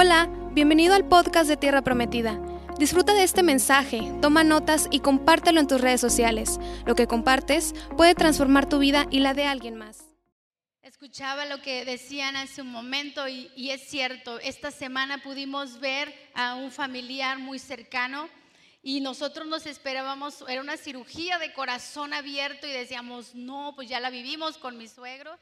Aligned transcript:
Hola, 0.00 0.28
bienvenido 0.52 0.94
al 0.94 1.08
podcast 1.08 1.48
de 1.48 1.56
Tierra 1.56 1.82
Prometida. 1.82 2.40
Disfruta 2.78 3.14
de 3.14 3.24
este 3.24 3.42
mensaje, 3.42 4.00
toma 4.22 4.44
notas 4.44 4.86
y 4.92 5.00
compártelo 5.00 5.58
en 5.58 5.66
tus 5.66 5.80
redes 5.80 6.00
sociales. 6.00 6.60
Lo 6.86 6.94
que 6.94 7.08
compartes 7.08 7.74
puede 7.96 8.14
transformar 8.14 8.68
tu 8.68 8.78
vida 8.78 9.08
y 9.10 9.18
la 9.18 9.34
de 9.34 9.46
alguien 9.46 9.74
más. 9.74 10.04
Escuchaba 10.82 11.46
lo 11.46 11.60
que 11.62 11.84
decían 11.84 12.36
hace 12.36 12.62
un 12.62 12.70
momento 12.70 13.26
y, 13.26 13.50
y 13.56 13.70
es 13.70 13.88
cierto, 13.88 14.38
esta 14.38 14.70
semana 14.70 15.20
pudimos 15.20 15.80
ver 15.80 16.14
a 16.32 16.54
un 16.54 16.70
familiar 16.70 17.40
muy 17.40 17.58
cercano 17.58 18.28
y 18.84 19.00
nosotros 19.00 19.48
nos 19.48 19.66
esperábamos, 19.66 20.44
era 20.46 20.60
una 20.60 20.76
cirugía 20.76 21.40
de 21.40 21.52
corazón 21.52 22.12
abierto 22.12 22.68
y 22.68 22.70
decíamos, 22.70 23.34
no, 23.34 23.72
pues 23.74 23.88
ya 23.88 23.98
la 23.98 24.10
vivimos 24.10 24.58
con 24.58 24.78
mi 24.78 24.86
suegro. 24.86 25.36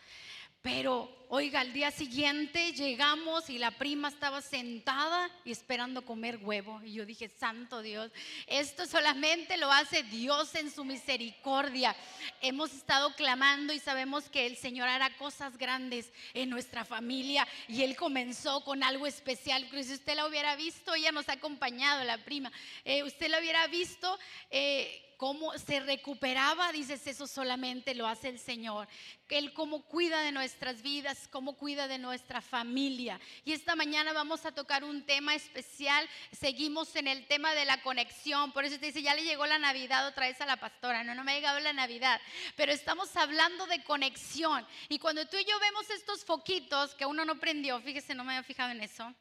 Pero, 0.67 1.09
oiga, 1.29 1.61
al 1.61 1.73
día 1.73 1.93
siguiente 1.93 2.73
llegamos 2.73 3.49
y 3.51 3.57
la 3.57 3.71
prima 3.71 4.09
estaba 4.09 4.43
sentada 4.43 5.31
y 5.45 5.53
esperando 5.53 6.05
comer 6.05 6.40
huevo. 6.43 6.82
Y 6.82 6.95
yo 6.95 7.07
dije, 7.07 7.29
Santo 7.29 7.82
Dios, 7.82 8.11
esto 8.49 8.85
solamente 8.85 9.59
lo 9.59 9.71
hace 9.71 10.03
Dios 10.03 10.57
en 10.57 10.73
su 10.73 10.85
misericordia. 10.85 11.95
Hemos 12.40 12.75
estado 12.75 13.14
clamando 13.14 13.73
y 13.73 13.79
sabemos 13.79 14.29
que 14.29 14.45
el 14.45 14.57
Señor 14.57 14.89
hará 14.89 15.17
cosas 15.18 15.57
grandes 15.57 16.11
en 16.35 16.50
nuestra 16.50 16.85
familia. 16.85 17.46
Y 17.68 17.82
Él 17.82 17.95
comenzó 17.95 18.64
con 18.64 18.82
algo 18.82 19.07
especial. 19.07 19.68
Si 19.71 19.93
usted 19.95 20.17
la 20.17 20.26
hubiera 20.26 20.57
visto, 20.57 20.96
ella 20.96 21.12
nos 21.12 21.29
ha 21.29 21.35
acompañado, 21.35 22.03
la 22.03 22.18
prima. 22.18 22.51
Eh, 22.85 23.04
usted 23.04 23.29
la 23.29 23.39
hubiera 23.39 23.68
visto. 23.68 24.18
Eh, 24.51 25.06
cómo 25.16 25.56
se 25.58 25.80
recuperaba, 25.80 26.72
dices, 26.72 27.06
eso 27.06 27.26
solamente 27.26 27.94
lo 27.94 28.06
hace 28.06 28.29
el 28.29 28.38
Señor. 28.38 28.86
Él 29.29 29.52
cómo 29.52 29.82
cuida 29.82 30.20
de 30.20 30.32
nuestras 30.32 30.82
vidas, 30.82 31.29
cómo 31.30 31.56
cuida 31.56 31.89
de 31.89 31.98
nuestra 31.98 32.41
familia. 32.41 33.19
Y 33.44 33.52
esta 33.52 33.75
mañana 33.75 34.12
vamos 34.12 34.44
a 34.44 34.52
tocar 34.52 34.84
un 34.84 35.05
tema 35.05 35.34
especial. 35.34 36.08
Seguimos 36.33 36.94
en 36.97 37.08
el 37.08 37.27
tema 37.27 37.55
de 37.55 37.64
la 37.64 37.83
conexión. 37.83 38.53
Por 38.53 38.64
eso 38.64 38.78
te 38.78 38.86
dice, 38.86 39.03
ya 39.03 39.14
le 39.14 39.25
llegó 39.25 39.47
la 39.47 39.58
Navidad 39.58 40.06
otra 40.06 40.27
vez 40.27 40.41
a 40.41 40.47
la 40.47 40.58
pastora. 40.58 41.03
No, 41.03 41.14
no 41.14 41.25
me 41.25 41.33
ha 41.33 41.36
llegado 41.36 41.61
la 41.61 41.73
Navidad. 41.73 42.20
Pero 42.56 42.73
estamos 42.73 43.17
hablando 43.17 43.67
de 43.67 43.83
conexión. 43.84 44.67
Y 44.89 44.98
cuando 44.98 45.27
tú 45.27 45.36
y 45.36 45.45
yo 45.45 45.58
vemos 45.61 45.89
estos 45.91 46.25
foquitos 46.25 46.95
que 46.95 47.06
uno 47.06 47.25
no 47.25 47.41
prendió, 47.41 47.80
fíjese, 47.80 48.14
no 48.14 48.25
me 48.25 48.34
había 48.34 48.45
fijado 48.45 48.70
en 48.70 48.83
eso. 48.83 49.12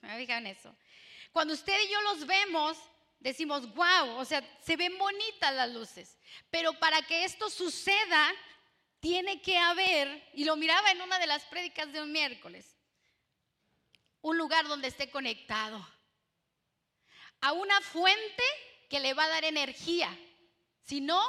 Me 0.00 0.10
había 0.10 0.26
fijado 0.26 0.40
en 0.40 0.46
eso. 0.46 0.74
Cuando 1.32 1.54
usted 1.54 1.78
y 1.84 1.92
yo 1.92 2.00
los 2.02 2.26
vemos, 2.26 2.78
decimos, 3.20 3.72
wow, 3.74 4.16
o 4.16 4.24
sea, 4.24 4.42
se 4.62 4.76
ven 4.76 4.98
bonitas 4.98 5.54
las 5.54 5.70
luces. 5.70 6.18
Pero 6.50 6.72
para 6.78 7.02
que 7.02 7.24
esto 7.24 7.48
suceda, 7.48 8.32
tiene 8.98 9.40
que 9.40 9.56
haber, 9.56 10.30
y 10.34 10.44
lo 10.44 10.56
miraba 10.56 10.90
en 10.90 11.00
una 11.00 11.18
de 11.18 11.26
las 11.26 11.44
prédicas 11.44 11.92
de 11.92 12.02
un 12.02 12.10
miércoles, 12.10 12.76
un 14.22 14.36
lugar 14.36 14.66
donde 14.66 14.88
esté 14.88 15.10
conectado 15.10 15.86
a 17.40 17.52
una 17.52 17.80
fuente 17.80 18.42
que 18.90 19.00
le 19.00 19.14
va 19.14 19.24
a 19.24 19.28
dar 19.28 19.44
energía. 19.44 20.14
Si 20.82 21.00
no, 21.00 21.22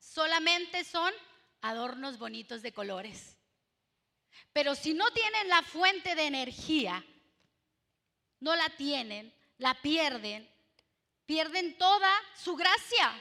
solamente 0.00 0.82
son 0.82 1.12
adornos 1.60 2.18
bonitos 2.18 2.62
de 2.62 2.72
colores. 2.72 3.36
Pero 4.52 4.74
si 4.74 4.94
no 4.94 5.08
tienen 5.12 5.48
la 5.48 5.62
fuente 5.62 6.14
de 6.14 6.26
energía, 6.26 7.04
no 8.40 8.56
la 8.56 8.68
tienen, 8.70 9.32
la 9.58 9.80
pierden 9.80 10.50
pierden 11.26 11.76
toda 11.76 12.10
su 12.42 12.56
gracia. 12.56 13.12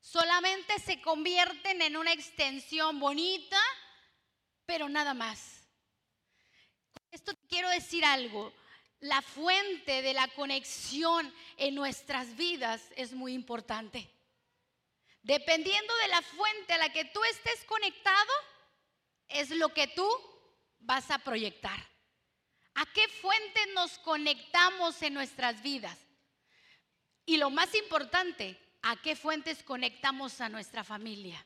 Solamente 0.00 0.78
se 0.78 1.00
convierten 1.00 1.82
en 1.82 1.96
una 1.96 2.12
extensión 2.12 3.00
bonita, 3.00 3.60
pero 4.66 4.88
nada 4.88 5.14
más. 5.14 5.60
esto 7.10 7.32
quiero 7.48 7.68
decir 7.68 8.04
algo. 8.04 8.52
La 9.00 9.20
fuente 9.20 10.02
de 10.02 10.14
la 10.14 10.28
conexión 10.28 11.32
en 11.58 11.74
nuestras 11.74 12.36
vidas 12.36 12.82
es 12.96 13.12
muy 13.12 13.34
importante. 13.34 14.10
Dependiendo 15.22 15.94
de 15.96 16.08
la 16.08 16.22
fuente 16.22 16.72
a 16.72 16.78
la 16.78 16.92
que 16.92 17.04
tú 17.06 17.22
estés 17.24 17.64
conectado, 17.64 18.32
es 19.28 19.50
lo 19.50 19.72
que 19.72 19.86
tú 19.88 20.08
vas 20.80 21.10
a 21.10 21.18
proyectar. 21.18 21.78
¿A 22.74 22.86
qué 22.86 23.08
fuente 23.08 23.66
nos 23.74 23.98
conectamos 23.98 25.00
en 25.02 25.14
nuestras 25.14 25.62
vidas? 25.62 25.98
Y 27.26 27.38
lo 27.38 27.50
más 27.50 27.74
importante, 27.74 28.56
¿a 28.82 28.96
qué 28.96 29.16
fuentes 29.16 29.62
conectamos 29.62 30.40
a 30.40 30.48
nuestra 30.48 30.84
familia? 30.84 31.44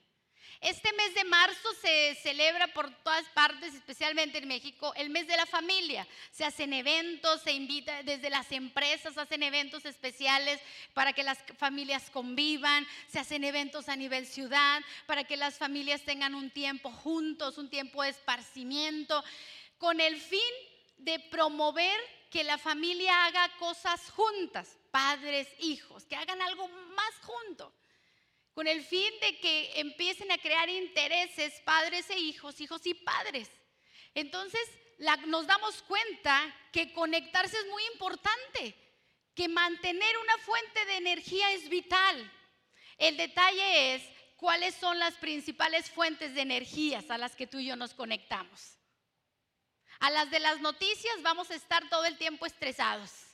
Este 0.60 0.92
mes 0.94 1.14
de 1.14 1.22
marzo 1.22 1.68
se 1.80 2.16
celebra 2.16 2.66
por 2.68 2.90
todas 3.04 3.24
partes, 3.26 3.74
especialmente 3.74 4.38
en 4.38 4.48
México, 4.48 4.92
el 4.96 5.08
mes 5.08 5.28
de 5.28 5.36
la 5.36 5.46
familia. 5.46 6.04
Se 6.32 6.44
hacen 6.44 6.72
eventos, 6.72 7.42
se 7.42 7.52
invita 7.52 8.02
desde 8.02 8.28
las 8.28 8.50
empresas, 8.50 9.16
hacen 9.18 9.44
eventos 9.44 9.84
especiales 9.84 10.60
para 10.94 11.12
que 11.12 11.22
las 11.22 11.38
familias 11.58 12.10
convivan, 12.10 12.84
se 13.06 13.20
hacen 13.20 13.44
eventos 13.44 13.88
a 13.88 13.94
nivel 13.94 14.26
ciudad 14.26 14.82
para 15.06 15.22
que 15.22 15.36
las 15.36 15.58
familias 15.58 16.02
tengan 16.02 16.34
un 16.34 16.50
tiempo 16.50 16.90
juntos, 16.90 17.56
un 17.56 17.70
tiempo 17.70 18.02
de 18.02 18.08
esparcimiento, 18.08 19.22
con 19.78 20.00
el 20.00 20.16
fin 20.16 20.40
de 20.96 21.20
promover 21.20 22.00
que 22.30 22.42
la 22.42 22.58
familia 22.58 23.26
haga 23.26 23.48
cosas 23.58 24.10
juntas 24.10 24.77
padres, 24.90 25.48
hijos, 25.60 26.04
que 26.04 26.16
hagan 26.16 26.40
algo 26.42 26.68
más 26.68 27.14
junto, 27.22 27.74
con 28.52 28.66
el 28.66 28.82
fin 28.82 29.12
de 29.20 29.38
que 29.38 29.80
empiecen 29.80 30.30
a 30.32 30.38
crear 30.38 30.68
intereses 30.68 31.60
padres 31.60 32.10
e 32.10 32.18
hijos, 32.18 32.60
hijos 32.60 32.84
y 32.86 32.94
padres. 32.94 33.48
Entonces 34.14 34.60
nos 35.26 35.46
damos 35.46 35.82
cuenta 35.82 36.54
que 36.72 36.92
conectarse 36.92 37.56
es 37.56 37.66
muy 37.66 37.84
importante, 37.92 38.74
que 39.34 39.48
mantener 39.48 40.18
una 40.18 40.38
fuente 40.38 40.84
de 40.86 40.96
energía 40.96 41.52
es 41.52 41.68
vital. 41.68 42.32
El 42.96 43.16
detalle 43.16 43.94
es 43.94 44.02
cuáles 44.36 44.74
son 44.74 44.98
las 44.98 45.14
principales 45.14 45.90
fuentes 45.90 46.34
de 46.34 46.40
energías 46.40 47.10
a 47.10 47.18
las 47.18 47.36
que 47.36 47.46
tú 47.46 47.58
y 47.58 47.66
yo 47.66 47.76
nos 47.76 47.94
conectamos. 47.94 48.76
A 50.00 50.10
las 50.10 50.30
de 50.30 50.40
las 50.40 50.60
noticias 50.60 51.22
vamos 51.22 51.50
a 51.50 51.54
estar 51.54 51.88
todo 51.88 52.04
el 52.04 52.18
tiempo 52.18 52.46
estresados. 52.46 53.27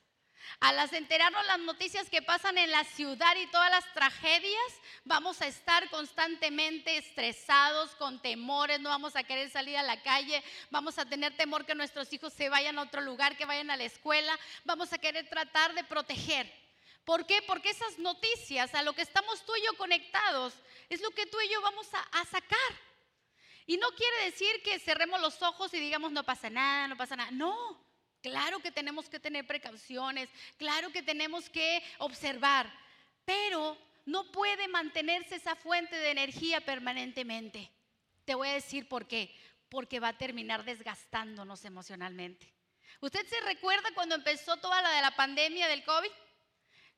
A 0.60 0.72
las 0.72 0.92
enterarnos 0.92 1.44
las 1.46 1.58
noticias 1.60 2.08
que 2.08 2.22
pasan 2.22 2.58
en 2.58 2.70
la 2.70 2.84
ciudad 2.84 3.36
y 3.36 3.46
todas 3.48 3.70
las 3.70 3.92
tragedias, 3.92 4.80
vamos 5.04 5.40
a 5.42 5.46
estar 5.46 5.88
constantemente 5.90 6.96
estresados, 6.96 7.94
con 7.96 8.20
temores, 8.20 8.80
no 8.80 8.88
vamos 8.88 9.16
a 9.16 9.24
querer 9.24 9.50
salir 9.50 9.76
a 9.76 9.82
la 9.82 10.02
calle, 10.02 10.42
vamos 10.70 10.98
a 10.98 11.04
tener 11.04 11.36
temor 11.36 11.66
que 11.66 11.74
nuestros 11.74 12.12
hijos 12.12 12.32
se 12.32 12.48
vayan 12.48 12.78
a 12.78 12.82
otro 12.82 13.00
lugar, 13.00 13.36
que 13.36 13.44
vayan 13.44 13.70
a 13.70 13.76
la 13.76 13.84
escuela, 13.84 14.38
vamos 14.64 14.92
a 14.92 14.98
querer 14.98 15.28
tratar 15.28 15.74
de 15.74 15.84
proteger. 15.84 16.52
¿Por 17.04 17.26
qué? 17.26 17.42
Porque 17.42 17.70
esas 17.70 17.98
noticias, 17.98 18.74
a 18.74 18.82
lo 18.82 18.94
que 18.94 19.02
estamos 19.02 19.44
tú 19.44 19.52
y 19.56 19.66
yo 19.66 19.76
conectados, 19.76 20.54
es 20.88 21.00
lo 21.02 21.10
que 21.10 21.26
tú 21.26 21.38
y 21.40 21.48
yo 21.50 21.60
vamos 21.60 21.86
a, 21.92 22.00
a 22.20 22.24
sacar. 22.24 22.58
Y 23.66 23.76
no 23.76 23.88
quiere 23.90 24.24
decir 24.24 24.62
que 24.62 24.78
cerremos 24.78 25.20
los 25.20 25.40
ojos 25.42 25.72
y 25.74 25.80
digamos 25.80 26.12
no 26.12 26.24
pasa 26.24 26.50
nada, 26.50 26.88
no 26.88 26.96
pasa 26.96 27.16
nada. 27.16 27.30
No, 27.30 27.78
Claro 28.24 28.58
que 28.60 28.72
tenemos 28.72 29.10
que 29.10 29.20
tener 29.20 29.46
precauciones, 29.46 30.30
claro 30.56 30.90
que 30.90 31.02
tenemos 31.02 31.50
que 31.50 31.82
observar, 31.98 32.72
pero 33.26 33.76
no 34.06 34.32
puede 34.32 34.66
mantenerse 34.66 35.34
esa 35.34 35.54
fuente 35.56 35.94
de 35.94 36.12
energía 36.12 36.62
permanentemente. 36.62 37.70
Te 38.24 38.34
voy 38.34 38.48
a 38.48 38.54
decir 38.54 38.88
por 38.88 39.06
qué. 39.06 39.30
Porque 39.68 40.00
va 40.00 40.08
a 40.08 40.16
terminar 40.16 40.64
desgastándonos 40.64 41.66
emocionalmente. 41.66 42.50
¿Usted 43.02 43.26
se 43.26 43.38
recuerda 43.42 43.90
cuando 43.94 44.14
empezó 44.14 44.56
toda 44.56 44.80
la 44.80 44.90
de 44.92 45.02
la 45.02 45.14
pandemia 45.14 45.68
del 45.68 45.84
COVID? 45.84 46.10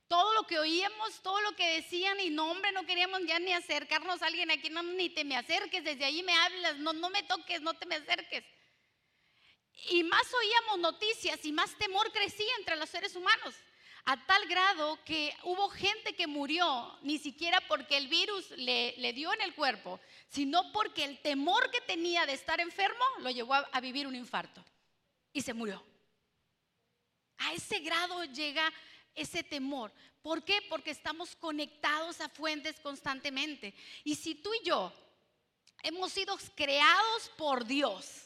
Todo 0.06 0.32
lo 0.34 0.47
que 0.47 0.60
oíamos, 0.60 1.22
todo 1.22 1.41
lo 1.41 1.56
que 1.56 1.72
decían 1.72 2.20
y 2.20 2.31
no, 2.31 2.53
hombre, 2.53 2.70
no 2.70 2.87
queríamos 2.87 3.20
ya 3.26 3.41
ni 3.41 3.53
acercarnos 3.53 4.22
a 4.22 4.26
alguien 4.26 4.53
aquí, 4.53 4.70
no, 4.70 4.84
ni 4.84 5.10
te 5.10 5.25
me 5.25 5.37
acerques, 5.37 5.82
desde 5.82 6.04
ahí 6.04 6.22
me 6.22 6.34
hablas, 6.34 6.76
no, 6.76 6.93
no 6.93 7.10
me 7.10 7.25
toques, 7.25 7.62
no 7.62 7.75
te 7.75 7.87
me 7.87 7.97
acerques. 7.97 8.44
Y 9.91 10.03
más 10.04 10.26
oíamos 10.32 10.78
noticias 10.78 11.44
y 11.44 11.53
más 11.53 11.76
temor 11.76 12.10
crecía 12.12 12.53
entre 12.59 12.76
los 12.76 12.88
seres 12.88 13.14
humanos, 13.14 13.55
a 14.05 14.25
tal 14.25 14.46
grado 14.49 14.99
que 15.05 15.34
hubo 15.44 15.69
gente 15.69 16.14
que 16.14 16.26
murió, 16.26 16.99
ni 17.02 17.19
siquiera 17.19 17.61
porque 17.69 17.96
el 17.96 18.08
virus 18.08 18.50
le, 18.52 19.12
dio 19.12 19.32
en 19.32 19.43
el 19.43 19.55
cuerpo, 19.55 20.00
sino 20.28 20.73
porque 20.73 21.05
el 21.05 21.20
temor 21.20 21.70
que 21.70 21.81
tenía 21.81 22.25
de 22.25 22.32
estar 22.32 22.61
enfermo 22.61 23.05
lo 23.20 23.31
llevó 23.31 23.55
a, 23.55 23.69
a 23.73 23.81
vivir 23.81 24.06
un 24.06 24.14
infarto 24.14 24.64
y 25.32 25.43
se 25.43 25.52
murió. 25.52 25.84
A 27.38 27.52
ese 27.52 27.81
grado 27.81 28.25
llega 28.25 28.73
ese 29.14 29.43
temor. 29.43 29.93
¿Por 30.23 30.44
qué? 30.44 30.62
Porque 30.69 30.90
estamos 30.90 31.37
conectados 31.37 32.20
a 32.20 32.28
fuentes 32.28 32.81
constantemente. 32.81 33.75
Y 34.05 34.14
si 34.14 34.34
tú 34.37 34.50
y 34.55 34.64
yo 34.64 34.93
hemos 35.82 36.12
sido 36.12 36.38
creados 36.55 37.31
por 37.37 37.64
Dios, 37.64 38.25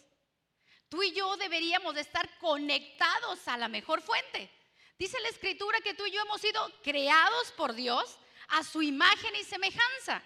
Tú 0.91 1.03
y 1.05 1.13
yo 1.13 1.37
deberíamos 1.37 1.95
de 1.95 2.01
estar 2.01 2.29
conectados 2.39 3.47
a 3.47 3.57
la 3.57 3.69
mejor 3.69 4.03
fuente. 4.03 4.51
Dice 4.99 5.19
la 5.21 5.29
escritura 5.29 5.81
que 5.81 5.95
tú 5.95 6.05
y 6.05 6.11
yo 6.11 6.21
hemos 6.21 6.41
sido 6.41 6.61
creados 6.83 7.53
por 7.53 7.75
Dios 7.75 8.19
a 8.49 8.65
su 8.65 8.83
imagen 8.83 9.35
y 9.37 9.45
semejanza. 9.45 10.23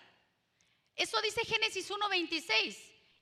Eso 0.96 1.20
dice 1.20 1.44
Génesis 1.44 1.90
1.26. 1.90 2.76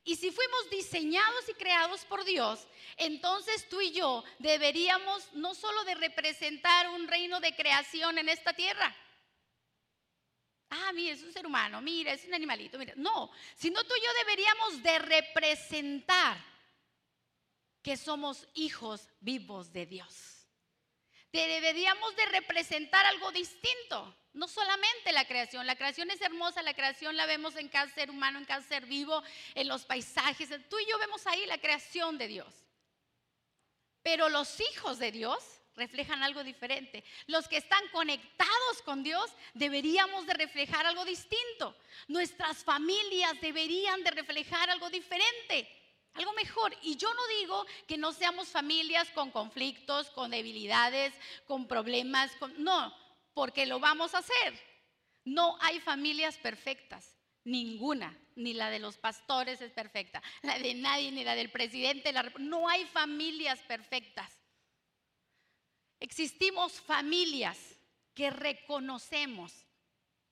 Y 0.04 0.16
si 0.16 0.30
fuimos 0.30 0.70
diseñados 0.70 1.48
y 1.48 1.54
creados 1.54 2.04
por 2.04 2.24
Dios, 2.24 2.66
entonces 2.96 3.68
tú 3.68 3.80
y 3.80 3.90
yo 3.90 4.22
deberíamos 4.38 5.32
no 5.32 5.54
solo 5.54 5.82
de 5.82 5.96
representar 5.96 6.90
un 6.90 7.08
reino 7.08 7.40
de 7.40 7.56
creación 7.56 8.18
en 8.18 8.28
esta 8.28 8.52
tierra. 8.52 8.96
Ah, 10.70 10.92
mira, 10.94 11.12
es 11.12 11.22
un 11.22 11.32
ser 11.32 11.44
humano, 11.44 11.82
mira, 11.82 12.12
es 12.12 12.24
un 12.24 12.34
animalito, 12.34 12.78
mira. 12.78 12.94
No, 12.96 13.30
sino 13.56 13.82
tú 13.82 13.94
y 13.96 14.04
yo 14.04 14.12
deberíamos 14.24 14.82
de 14.82 14.98
representar 15.00 16.51
que 17.82 17.96
somos 17.96 18.46
hijos 18.54 19.08
vivos 19.20 19.72
de 19.72 19.86
Dios. 19.86 20.42
Deberíamos 21.32 22.14
de 22.14 22.26
representar 22.26 23.04
algo 23.06 23.32
distinto. 23.32 24.14
No 24.34 24.48
solamente 24.48 25.12
la 25.12 25.26
creación, 25.26 25.66
la 25.66 25.76
creación 25.76 26.10
es 26.10 26.20
hermosa, 26.20 26.62
la 26.62 26.74
creación 26.74 27.16
la 27.16 27.26
vemos 27.26 27.56
en 27.56 27.68
cada 27.68 27.90
ser 27.92 28.10
humano, 28.10 28.38
en 28.38 28.44
cada 28.44 28.62
ser 28.62 28.86
vivo, 28.86 29.22
en 29.54 29.68
los 29.68 29.84
paisajes. 29.84 30.48
Tú 30.68 30.78
y 30.78 30.90
yo 30.90 30.98
vemos 30.98 31.26
ahí 31.26 31.44
la 31.46 31.58
creación 31.58 32.18
de 32.18 32.28
Dios. 32.28 32.54
Pero 34.02 34.28
los 34.28 34.60
hijos 34.60 34.98
de 34.98 35.12
Dios 35.12 35.42
reflejan 35.74 36.22
algo 36.22 36.44
diferente. 36.44 37.04
Los 37.26 37.48
que 37.48 37.56
están 37.56 37.86
conectados 37.88 38.82
con 38.84 39.02
Dios 39.02 39.30
deberíamos 39.54 40.26
de 40.26 40.34
reflejar 40.34 40.86
algo 40.86 41.04
distinto. 41.04 41.76
Nuestras 42.08 42.64
familias 42.64 43.40
deberían 43.40 44.02
de 44.02 44.10
reflejar 44.10 44.70
algo 44.70 44.90
diferente, 44.90 45.81
algo 46.14 46.32
mejor. 46.34 46.76
Y 46.82 46.96
yo 46.96 47.12
no 47.12 47.26
digo 47.38 47.66
que 47.86 47.98
no 47.98 48.12
seamos 48.12 48.48
familias 48.48 49.10
con 49.10 49.30
conflictos, 49.30 50.10
con 50.10 50.30
debilidades, 50.30 51.14
con 51.46 51.66
problemas, 51.66 52.32
no, 52.58 52.94
porque 53.34 53.66
lo 53.66 53.80
vamos 53.80 54.14
a 54.14 54.18
hacer. 54.18 54.60
No 55.24 55.56
hay 55.60 55.80
familias 55.80 56.36
perfectas, 56.38 57.16
ninguna, 57.44 58.18
ni 58.34 58.54
la 58.54 58.70
de 58.70 58.80
los 58.80 58.98
pastores 58.98 59.60
es 59.60 59.72
perfecta, 59.72 60.22
la 60.42 60.58
de 60.58 60.74
nadie, 60.74 61.12
ni 61.12 61.22
la 61.24 61.34
del 61.34 61.50
presidente, 61.50 62.12
no 62.38 62.68
hay 62.68 62.84
familias 62.86 63.60
perfectas. 63.60 64.32
Existimos 66.00 66.80
familias 66.80 67.58
que 68.14 68.30
reconocemos 68.30 69.52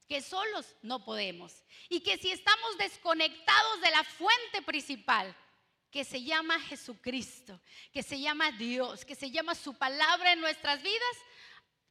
que 0.09 0.21
solos 0.21 0.75
no 0.83 1.05
podemos 1.05 1.63
y 1.89 2.01
que 2.01 2.19
si 2.19 2.33
estamos 2.33 2.77
desconectados 2.79 3.81
de 3.81 3.91
la 3.93 4.03
fuente 4.03 4.63
principal, 4.63 5.37
que 5.91 6.05
se 6.05 6.23
llama 6.23 6.61
Jesucristo, 6.61 7.61
que 7.93 8.03
se 8.03 8.21
llama 8.21 8.53
Dios, 8.53 9.05
que 9.05 9.15
se 9.15 9.31
llama 9.31 9.55
su 9.55 9.75
palabra 9.75 10.33
en 10.33 10.41
nuestras 10.41 10.83
vidas, 10.83 11.17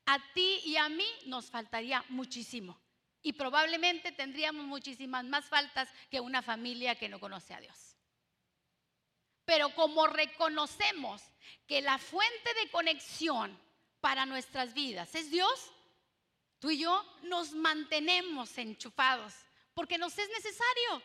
a 0.05 0.19
ti 0.33 0.61
y 0.65 0.77
a 0.77 0.89
mí 0.89 1.05
nos 1.25 1.49
faltaría 1.51 2.03
muchísimo. 2.09 2.79
Y 3.21 3.33
probablemente 3.33 4.11
tendríamos 4.11 4.65
muchísimas 4.65 5.25
más 5.25 5.45
faltas 5.45 5.89
que 6.09 6.21
una 6.21 6.41
familia 6.41 6.95
que 6.95 7.09
no 7.09 7.19
conoce 7.19 7.53
a 7.53 7.59
Dios. 7.59 7.97
Pero 9.43 9.73
como 9.75 10.07
reconocemos 10.07 11.21
que 11.67 11.81
la 11.81 11.97
fuente 11.97 12.53
de 12.63 12.69
conexión 12.71 13.59
para 13.99 14.25
nuestras 14.25 14.73
vidas 14.73 15.13
es 15.15 15.29
Dios, 15.29 15.71
tú 16.59 16.69
y 16.69 16.79
yo 16.79 17.05
nos 17.23 17.51
mantenemos 17.51 18.57
enchufados 18.57 19.33
porque 19.73 19.97
nos 19.97 20.17
es 20.17 20.29
necesario. 20.29 21.03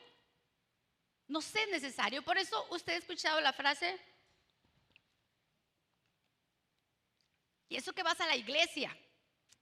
Nos 1.26 1.54
es 1.54 1.68
necesario. 1.68 2.22
Por 2.22 2.38
eso 2.38 2.66
usted 2.70 2.94
ha 2.94 2.96
escuchado 2.96 3.40
la 3.40 3.52
frase, 3.52 3.98
Y 7.74 7.76
eso 7.76 7.92
que 7.92 8.04
vas 8.04 8.20
a 8.20 8.26
la 8.28 8.36
iglesia. 8.36 8.96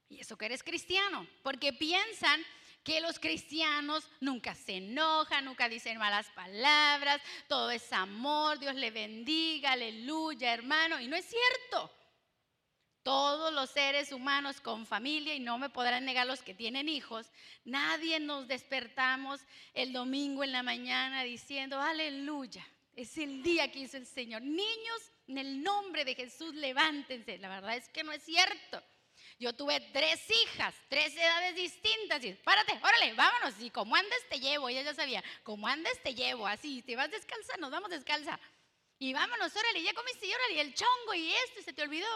Y 0.07 0.19
eso 0.19 0.37
que 0.37 0.45
eres 0.45 0.61
cristiano. 0.61 1.27
Porque 1.41 1.73
piensan 1.73 2.45
que 2.83 3.01
los 3.01 3.17
cristianos 3.17 4.07
nunca 4.19 4.53
se 4.53 4.73
enojan, 4.73 5.45
nunca 5.45 5.67
dicen 5.67 5.97
malas 5.97 6.27
palabras, 6.35 7.19
todo 7.47 7.71
es 7.71 7.91
amor, 7.91 8.59
Dios 8.59 8.75
le 8.75 8.91
bendiga, 8.91 9.71
aleluya, 9.71 10.53
hermano. 10.53 10.99
Y 10.99 11.07
no 11.07 11.15
es 11.15 11.25
cierto. 11.25 11.91
Todos 13.03 13.53
los 13.53 13.69
seres 13.69 14.11
humanos 14.11 14.61
con 14.61 14.85
familia, 14.85 15.35
y 15.35 15.39
no 15.39 15.57
me 15.57 15.69
podrán 15.69 16.05
negar 16.05 16.25
los 16.25 16.41
que 16.41 16.53
tienen 16.53 16.87
hijos, 16.87 17.27
nadie 17.65 18.19
nos 18.19 18.47
despertamos 18.47 19.41
el 19.73 19.91
domingo 19.91 20.43
en 20.43 20.53
la 20.53 20.63
mañana 20.63 21.23
diciendo, 21.23 21.79
aleluya, 21.79 22.65
es 22.95 23.17
el 23.17 23.43
día 23.43 23.71
que 23.71 23.79
hizo 23.79 23.97
el 23.97 24.05
Señor. 24.05 24.41
Niños 24.41 25.11
en 25.27 25.37
el 25.37 25.63
nombre 25.63 26.05
de 26.05 26.15
Jesús, 26.15 26.53
levántense. 26.55 27.37
La 27.39 27.49
verdad 27.49 27.75
es 27.75 27.89
que 27.89 28.03
no 28.03 28.11
es 28.11 28.23
cierto. 28.23 28.81
Yo 29.39 29.53
tuve 29.53 29.79
tres 29.91 30.25
hijas, 30.29 30.75
tres 30.89 31.15
edades 31.15 31.55
distintas. 31.55 32.23
Y 32.23 32.33
párate, 32.33 32.73
órale, 32.81 33.13
vámonos. 33.13 33.59
Y 33.59 33.69
como 33.69 33.95
andes 33.95 34.29
te 34.29 34.39
llevo, 34.39 34.69
ella 34.69 34.83
ya 34.83 34.93
sabía, 34.93 35.23
como 35.43 35.67
andes 35.67 36.01
te 36.03 36.13
llevo, 36.13 36.47
así, 36.47 36.81
te 36.83 36.95
vas 36.95 37.09
descalza, 37.09 37.57
nos 37.57 37.71
vamos 37.71 37.89
descalza. 37.89 38.39
Y 38.99 39.11
vámonos, 39.11 39.55
órale, 39.55 39.81
ya 39.81 39.93
comiste, 39.93 40.27
y 40.27 40.33
órale, 40.33 40.53
y 40.53 40.59
el 40.59 40.73
chongo 40.73 41.13
y 41.15 41.33
esto, 41.33 41.61
se 41.63 41.73
te 41.73 41.81
olvidó. 41.81 42.07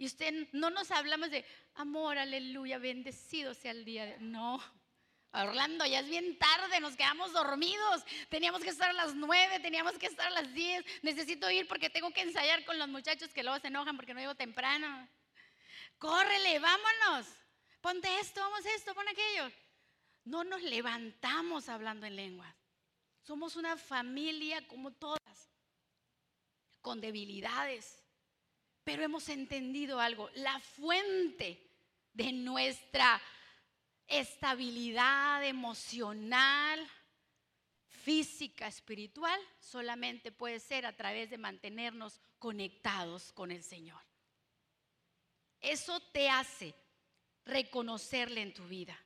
Y 0.00 0.06
usted 0.06 0.48
no 0.52 0.70
nos 0.70 0.90
hablamos 0.92 1.30
de 1.30 1.44
amor, 1.74 2.16
aleluya, 2.16 2.78
bendecido 2.78 3.52
sea 3.52 3.72
el 3.72 3.84
día 3.84 4.06
de. 4.06 4.18
No, 4.18 4.58
Orlando, 5.30 5.84
ya 5.84 6.00
es 6.00 6.08
bien 6.08 6.38
tarde, 6.38 6.80
nos 6.80 6.96
quedamos 6.96 7.34
dormidos. 7.34 8.02
Teníamos 8.30 8.62
que 8.62 8.70
estar 8.70 8.88
a 8.88 8.94
las 8.94 9.14
nueve, 9.14 9.60
teníamos 9.60 9.98
que 9.98 10.06
estar 10.06 10.26
a 10.28 10.30
las 10.30 10.54
diez. 10.54 10.86
Necesito 11.02 11.50
ir 11.50 11.68
porque 11.68 11.90
tengo 11.90 12.10
que 12.14 12.22
ensayar 12.22 12.64
con 12.64 12.78
los 12.78 12.88
muchachos 12.88 13.28
que 13.34 13.42
luego 13.42 13.58
se 13.58 13.66
enojan 13.66 13.94
porque 13.96 14.14
no 14.14 14.20
llego 14.20 14.34
temprano. 14.34 15.06
Córrele, 15.98 16.58
vámonos. 16.60 17.26
Ponte 17.82 18.08
esto, 18.20 18.40
vamos 18.40 18.64
esto, 18.74 18.94
pon 18.94 19.06
aquello. 19.06 19.52
No 20.24 20.44
nos 20.44 20.62
levantamos 20.62 21.68
hablando 21.68 22.06
en 22.06 22.16
lengua. 22.16 22.56
Somos 23.20 23.54
una 23.54 23.76
familia 23.76 24.66
como 24.66 24.92
todas, 24.92 25.50
con 26.80 27.02
debilidades. 27.02 27.99
Pero 28.84 29.02
hemos 29.02 29.28
entendido 29.28 30.00
algo. 30.00 30.30
La 30.34 30.58
fuente 30.60 31.60
de 32.12 32.32
nuestra 32.32 33.20
estabilidad 34.06 35.44
emocional, 35.44 36.86
física, 37.86 38.66
espiritual, 38.66 39.40
solamente 39.60 40.32
puede 40.32 40.58
ser 40.60 40.86
a 40.86 40.96
través 40.96 41.30
de 41.30 41.38
mantenernos 41.38 42.20
conectados 42.38 43.32
con 43.32 43.50
el 43.50 43.62
Señor. 43.62 44.02
Eso 45.60 46.00
te 46.12 46.28
hace 46.28 46.74
reconocerle 47.44 48.42
en 48.42 48.54
tu 48.54 48.66
vida. 48.66 48.98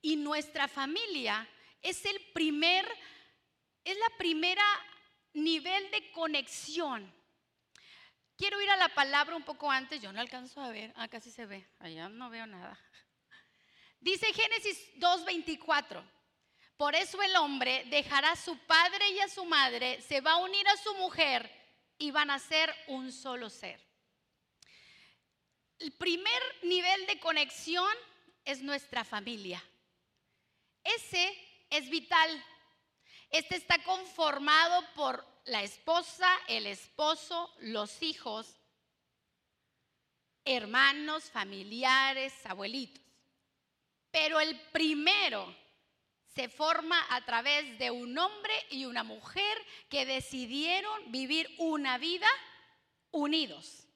Y 0.00 0.16
nuestra 0.16 0.66
familia 0.66 1.48
es 1.80 2.04
el 2.04 2.18
primer, 2.32 2.86
es 3.84 3.96
la 3.96 4.16
primera 4.16 4.64
nivel 5.34 5.90
de 5.90 6.10
conexión. 6.12 7.12
Quiero 8.42 8.60
ir 8.60 8.70
a 8.70 8.76
la 8.76 8.88
palabra 8.88 9.36
un 9.36 9.44
poco 9.44 9.70
antes, 9.70 10.02
yo 10.02 10.12
no 10.12 10.20
alcanzo 10.20 10.60
a 10.60 10.72
ver, 10.72 10.92
acá 10.96 11.20
sí 11.20 11.30
se 11.30 11.46
ve, 11.46 11.64
allá 11.78 12.08
no 12.08 12.28
veo 12.28 12.44
nada. 12.44 12.76
Dice 14.00 14.26
Génesis 14.32 14.96
2.24, 14.96 16.02
por 16.76 16.96
eso 16.96 17.22
el 17.22 17.36
hombre 17.36 17.84
dejará 17.84 18.32
a 18.32 18.36
su 18.36 18.58
padre 18.66 19.10
y 19.12 19.20
a 19.20 19.28
su 19.28 19.44
madre, 19.44 20.00
se 20.00 20.20
va 20.20 20.32
a 20.32 20.36
unir 20.38 20.66
a 20.66 20.76
su 20.76 20.92
mujer 20.96 21.48
y 21.98 22.10
van 22.10 22.32
a 22.32 22.40
ser 22.40 22.74
un 22.88 23.12
solo 23.12 23.48
ser. 23.48 23.80
El 25.78 25.92
primer 25.92 26.42
nivel 26.64 27.06
de 27.06 27.20
conexión 27.20 27.94
es 28.44 28.60
nuestra 28.60 29.04
familia. 29.04 29.62
Ese 30.82 31.32
es 31.70 31.88
vital. 31.88 32.44
Este 33.30 33.54
está 33.54 33.80
conformado 33.84 34.84
por 34.96 35.31
la 35.44 35.62
esposa, 35.62 36.28
el 36.48 36.66
esposo, 36.66 37.52
los 37.60 38.02
hijos, 38.02 38.56
hermanos, 40.44 41.30
familiares, 41.30 42.34
abuelitos. 42.46 43.02
Pero 44.10 44.40
el 44.40 44.60
primero 44.70 45.54
se 46.34 46.48
forma 46.48 47.04
a 47.10 47.24
través 47.24 47.78
de 47.78 47.90
un 47.90 48.16
hombre 48.16 48.54
y 48.70 48.84
una 48.84 49.02
mujer 49.02 49.58
que 49.88 50.06
decidieron 50.06 51.10
vivir 51.10 51.54
una 51.58 51.98
vida 51.98 52.28
unidos. 53.10 53.86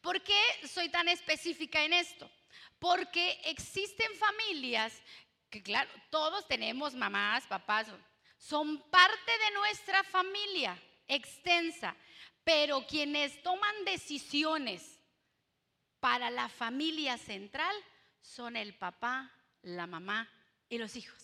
¿Por 0.00 0.22
qué 0.22 0.40
soy 0.68 0.88
tan 0.88 1.08
específica 1.08 1.84
en 1.84 1.92
esto? 1.92 2.30
Porque 2.78 3.40
existen 3.44 4.12
familias 4.14 4.92
que, 5.50 5.62
claro, 5.62 5.90
todos 6.10 6.46
tenemos 6.46 6.94
mamás, 6.94 7.46
papás, 7.46 7.88
son 8.36 8.80
parte 8.90 9.32
de 9.44 9.54
nuestra 9.54 10.04
familia 10.04 10.80
extensa, 11.08 11.96
pero 12.44 12.86
quienes 12.86 13.42
toman 13.42 13.84
decisiones 13.84 15.00
para 16.00 16.30
la 16.30 16.48
familia 16.48 17.18
central 17.18 17.74
son 18.20 18.56
el 18.56 18.74
papá, 18.74 19.32
la 19.62 19.86
mamá 19.86 20.28
y 20.68 20.78
los 20.78 20.96
hijos. 20.96 21.22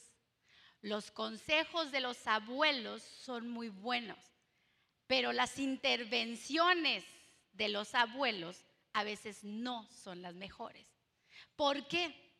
Los 0.80 1.10
consejos 1.10 1.92
de 1.92 2.00
los 2.00 2.26
abuelos 2.26 3.02
son 3.02 3.48
muy 3.48 3.68
buenos, 3.68 4.18
pero 5.06 5.32
las 5.32 5.58
intervenciones 5.58 7.04
de 7.52 7.68
los 7.68 7.94
abuelos 7.94 8.64
a 8.92 9.04
veces 9.04 9.44
no 9.44 9.88
son 9.90 10.22
las 10.22 10.34
mejores. 10.34 10.86
¿Por 11.54 11.86
qué? 11.86 12.31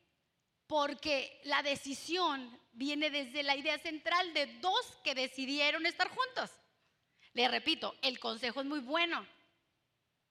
Porque 0.73 1.38
la 1.45 1.62
decisión 1.62 2.59
viene 2.73 3.11
desde 3.11 3.43
la 3.43 3.55
idea 3.55 3.79
central 3.79 4.33
de 4.33 4.47
dos 4.61 4.99
que 5.05 5.14
decidieron 5.14 5.85
estar 5.85 6.09
juntos. 6.09 6.50
Le 7.35 7.47
repito, 7.47 7.95
el 8.00 8.19
consejo 8.19 8.61
es 8.61 8.67
muy 8.67 8.81
bueno. 8.81 9.26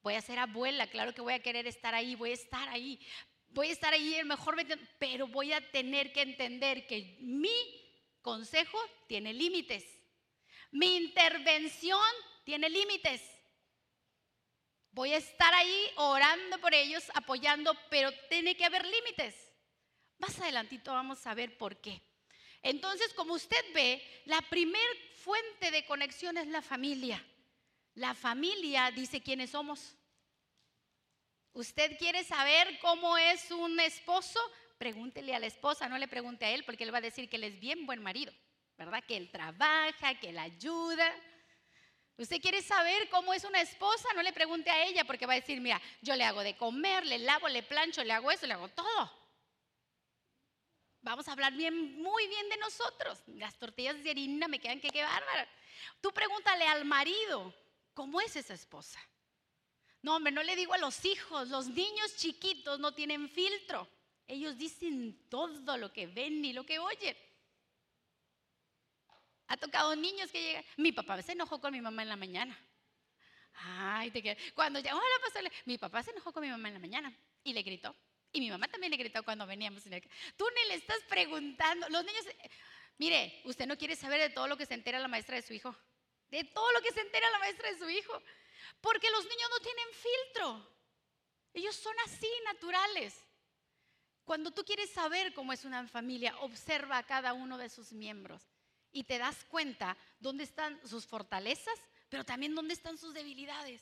Voy 0.01 0.15
a 0.15 0.21
ser 0.21 0.39
abuela, 0.39 0.87
claro 0.87 1.13
que 1.13 1.21
voy 1.21 1.33
a 1.33 1.43
querer 1.43 1.67
estar 1.67 1.93
ahí, 1.93 2.15
voy 2.15 2.31
a 2.31 2.33
estar 2.33 2.67
ahí, 2.69 2.99
voy 3.49 3.67
a 3.67 3.71
estar 3.71 3.93
ahí 3.93 4.15
el 4.15 4.25
mejor, 4.25 4.55
pero 4.97 5.27
voy 5.27 5.53
a 5.53 5.61
tener 5.69 6.11
que 6.11 6.23
entender 6.23 6.87
que 6.87 7.17
mi 7.19 7.53
consejo 8.23 8.79
tiene 9.07 9.35
límites. 9.35 9.85
Mi 10.71 10.95
intervención 10.95 12.09
tiene 12.45 12.67
límites. 12.67 13.21
Voy 14.89 15.13
a 15.13 15.17
estar 15.17 15.53
ahí 15.53 15.85
orando 15.97 16.57
por 16.57 16.73
ellos, 16.73 17.11
apoyando, 17.13 17.77
pero 17.91 18.11
tiene 18.27 18.57
que 18.57 18.65
haber 18.65 18.87
límites. 18.87 19.50
Más 20.21 20.39
adelantito 20.39 20.93
vamos 20.93 21.25
a 21.25 21.33
ver 21.33 21.57
por 21.57 21.77
qué. 21.77 21.99
Entonces, 22.61 23.11
como 23.15 23.33
usted 23.33 23.65
ve, 23.73 23.99
la 24.25 24.39
primer 24.43 24.79
fuente 25.15 25.71
de 25.71 25.83
conexión 25.87 26.37
es 26.37 26.45
la 26.45 26.61
familia. 26.61 27.25
La 27.95 28.13
familia 28.13 28.91
dice 28.91 29.23
quiénes 29.23 29.49
somos. 29.49 29.95
¿Usted 31.53 31.97
quiere 31.97 32.23
saber 32.23 32.77
cómo 32.81 33.17
es 33.17 33.49
un 33.49 33.79
esposo? 33.79 34.39
Pregúntele 34.77 35.33
a 35.33 35.39
la 35.39 35.47
esposa, 35.47 35.89
no 35.89 35.97
le 35.97 36.07
pregunte 36.07 36.45
a 36.45 36.51
él, 36.51 36.63
porque 36.65 36.83
él 36.83 36.93
va 36.93 36.99
a 36.99 37.09
decir 37.09 37.27
que 37.27 37.37
él 37.37 37.45
es 37.45 37.59
bien 37.59 37.87
buen 37.87 38.03
marido, 38.03 38.31
¿verdad? 38.77 39.03
Que 39.03 39.17
él 39.17 39.31
trabaja, 39.31 40.19
que 40.19 40.29
él 40.29 40.37
ayuda. 40.37 41.11
Usted 42.17 42.39
quiere 42.39 42.61
saber 42.61 43.09
cómo 43.09 43.33
es 43.33 43.43
una 43.43 43.59
esposa, 43.59 44.07
no 44.13 44.21
le 44.21 44.33
pregunte 44.33 44.69
a 44.69 44.85
ella, 44.85 45.03
porque 45.03 45.25
va 45.25 45.33
a 45.33 45.37
decir, 45.37 45.59
mira, 45.59 45.81
yo 46.03 46.15
le 46.15 46.25
hago 46.25 46.43
de 46.43 46.55
comer, 46.55 47.07
le 47.07 47.17
lavo, 47.17 47.47
le 47.47 47.63
plancho, 47.63 48.03
le 48.03 48.13
hago 48.13 48.29
eso, 48.29 48.45
le 48.45 48.53
hago 48.53 48.69
todo. 48.69 49.20
Vamos 51.01 51.27
a 51.27 51.31
hablar 51.31 51.53
bien, 51.53 52.01
muy 52.01 52.27
bien 52.27 52.47
de 52.49 52.57
nosotros. 52.57 53.23
Las 53.27 53.57
tortillas 53.57 54.03
de 54.03 54.11
harina 54.11 54.47
me 54.47 54.59
quedan 54.59 54.79
que 54.79 54.89
qué 54.89 55.03
bárbara. 55.03 55.47
Tú 55.99 56.11
pregúntale 56.11 56.67
al 56.67 56.85
marido, 56.85 57.53
¿cómo 57.93 58.21
es 58.21 58.35
esa 58.35 58.53
esposa? 58.53 58.99
No, 60.03 60.15
hombre, 60.15 60.31
no 60.31 60.43
le 60.43 60.55
digo 60.55 60.73
a 60.73 60.77
los 60.77 61.03
hijos, 61.05 61.49
los 61.49 61.67
niños 61.67 62.15
chiquitos 62.17 62.79
no 62.79 62.93
tienen 62.93 63.29
filtro. 63.29 63.87
Ellos 64.27 64.57
dicen 64.57 65.27
todo 65.29 65.77
lo 65.77 65.91
que 65.91 66.07
ven 66.07 66.45
y 66.45 66.53
lo 66.53 66.65
que 66.65 66.79
oyen. 66.79 67.17
Ha 69.47 69.57
tocado 69.57 69.95
niños 69.95 70.31
que 70.31 70.41
llegan. 70.41 70.65
Mi 70.77 70.91
papá 70.91 71.21
se 71.21 71.33
enojó 71.33 71.59
con 71.59 71.73
mi 71.73 71.81
mamá 71.81 72.03
en 72.03 72.09
la 72.09 72.15
mañana. 72.15 72.57
Ay, 73.53 74.11
te 74.11 74.37
Cuando 74.53 74.79
ya, 74.79 74.95
hola, 74.95 75.15
pasarle. 75.25 75.51
Mi 75.65 75.77
papá 75.77 76.01
se 76.03 76.11
enojó 76.11 76.31
con 76.31 76.41
mi 76.41 76.49
mamá 76.49 76.69
en 76.69 76.75
la 76.75 76.79
mañana 76.79 77.13
y 77.43 77.53
le 77.53 77.61
gritó. 77.61 77.95
Y 78.33 78.39
mi 78.39 78.49
mamá 78.49 78.67
también 78.67 78.91
le 78.91 78.97
gritó 78.97 79.23
cuando 79.23 79.45
veníamos. 79.45 79.83
Tú 79.83 80.45
ni 80.55 80.69
le 80.69 80.75
estás 80.75 80.99
preguntando. 81.09 81.87
Los 81.89 82.05
niños, 82.05 82.25
mire, 82.97 83.41
usted 83.45 83.65
no 83.65 83.77
quiere 83.77 83.95
saber 83.95 84.21
de 84.21 84.29
todo 84.29 84.47
lo 84.47 84.57
que 84.57 84.65
se 84.65 84.73
entera 84.73 84.99
la 84.99 85.07
maestra 85.07 85.35
de 85.35 85.41
su 85.41 85.53
hijo. 85.53 85.75
De 86.29 86.43
todo 86.45 86.71
lo 86.71 86.81
que 86.81 86.91
se 86.91 87.01
entera 87.01 87.29
la 87.29 87.39
maestra 87.39 87.71
de 87.71 87.77
su 87.77 87.89
hijo. 87.89 88.21
Porque 88.79 89.09
los 89.11 89.23
niños 89.25 89.49
no 89.49 89.59
tienen 89.59 89.87
filtro. 89.93 90.71
Ellos 91.53 91.75
son 91.75 91.95
así, 92.05 92.27
naturales. 92.45 93.13
Cuando 94.23 94.51
tú 94.51 94.63
quieres 94.63 94.89
saber 94.91 95.33
cómo 95.33 95.51
es 95.51 95.65
una 95.65 95.85
familia, 95.87 96.37
observa 96.39 96.97
a 96.97 97.05
cada 97.05 97.33
uno 97.33 97.57
de 97.57 97.69
sus 97.69 97.91
miembros 97.91 98.41
y 98.93 99.03
te 99.03 99.17
das 99.17 99.45
cuenta 99.45 99.97
dónde 100.19 100.43
están 100.43 100.79
sus 100.87 101.05
fortalezas, 101.05 101.79
pero 102.09 102.23
también 102.23 102.55
dónde 102.55 102.73
están 102.73 102.97
sus 102.97 103.13
debilidades. 103.13 103.81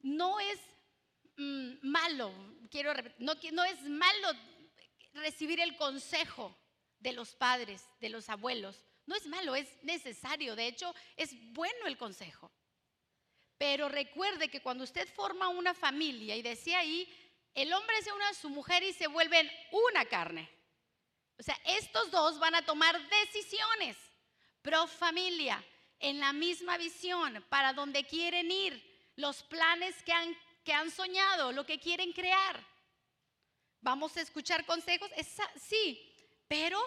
No 0.00 0.40
es 0.40 0.58
mm, 1.38 1.88
malo, 1.88 2.32
quiero 2.70 2.92
no, 3.18 3.34
no 3.52 3.64
es 3.64 3.82
malo 3.82 4.28
recibir 5.14 5.60
el 5.60 5.76
consejo 5.76 6.56
de 6.98 7.12
los 7.12 7.34
padres, 7.34 7.82
de 8.00 8.10
los 8.10 8.28
abuelos. 8.28 8.84
No 9.06 9.16
es 9.16 9.26
malo, 9.26 9.54
es 9.54 9.68
necesario. 9.82 10.54
De 10.54 10.66
hecho, 10.66 10.94
es 11.16 11.30
bueno 11.52 11.86
el 11.86 11.96
consejo. 11.96 12.52
Pero 13.56 13.88
recuerde 13.88 14.48
que 14.48 14.60
cuando 14.60 14.84
usted 14.84 15.08
forma 15.14 15.48
una 15.48 15.74
familia, 15.74 16.36
y 16.36 16.42
decía 16.42 16.80
ahí, 16.80 17.08
el 17.54 17.72
hombre 17.72 18.02
se 18.02 18.12
une 18.12 18.24
a 18.24 18.34
su 18.34 18.50
mujer 18.50 18.82
y 18.82 18.92
se 18.92 19.06
vuelven 19.06 19.50
una 19.72 20.04
carne. 20.04 20.48
O 21.38 21.42
sea, 21.42 21.58
estos 21.64 22.10
dos 22.10 22.38
van 22.38 22.54
a 22.54 22.64
tomar 22.64 22.96
decisiones 23.08 23.96
pro 24.62 24.86
familia, 24.86 25.64
en 26.00 26.20
la 26.20 26.32
misma 26.32 26.76
visión, 26.76 27.44
para 27.48 27.72
donde 27.72 28.04
quieren 28.04 28.50
ir, 28.50 29.10
los 29.16 29.42
planes 29.44 30.00
que 30.04 30.12
han, 30.12 30.36
que 30.68 30.74
han 30.74 30.90
soñado, 30.90 31.50
lo 31.50 31.64
que 31.64 31.80
quieren 31.80 32.12
crear. 32.12 32.62
Vamos 33.80 34.14
a 34.18 34.20
escuchar 34.20 34.66
consejos, 34.66 35.10
sí, 35.56 36.14
pero 36.46 36.78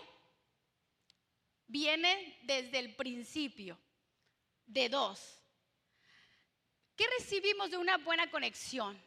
viene 1.66 2.38
desde 2.44 2.78
el 2.78 2.96
principio 2.96 3.80
de 4.68 4.88
dos. 4.88 5.36
¿Qué 6.96 7.06
recibimos 7.18 7.72
de 7.72 7.78
una 7.78 7.98
buena 7.98 8.30
conexión? 8.30 9.04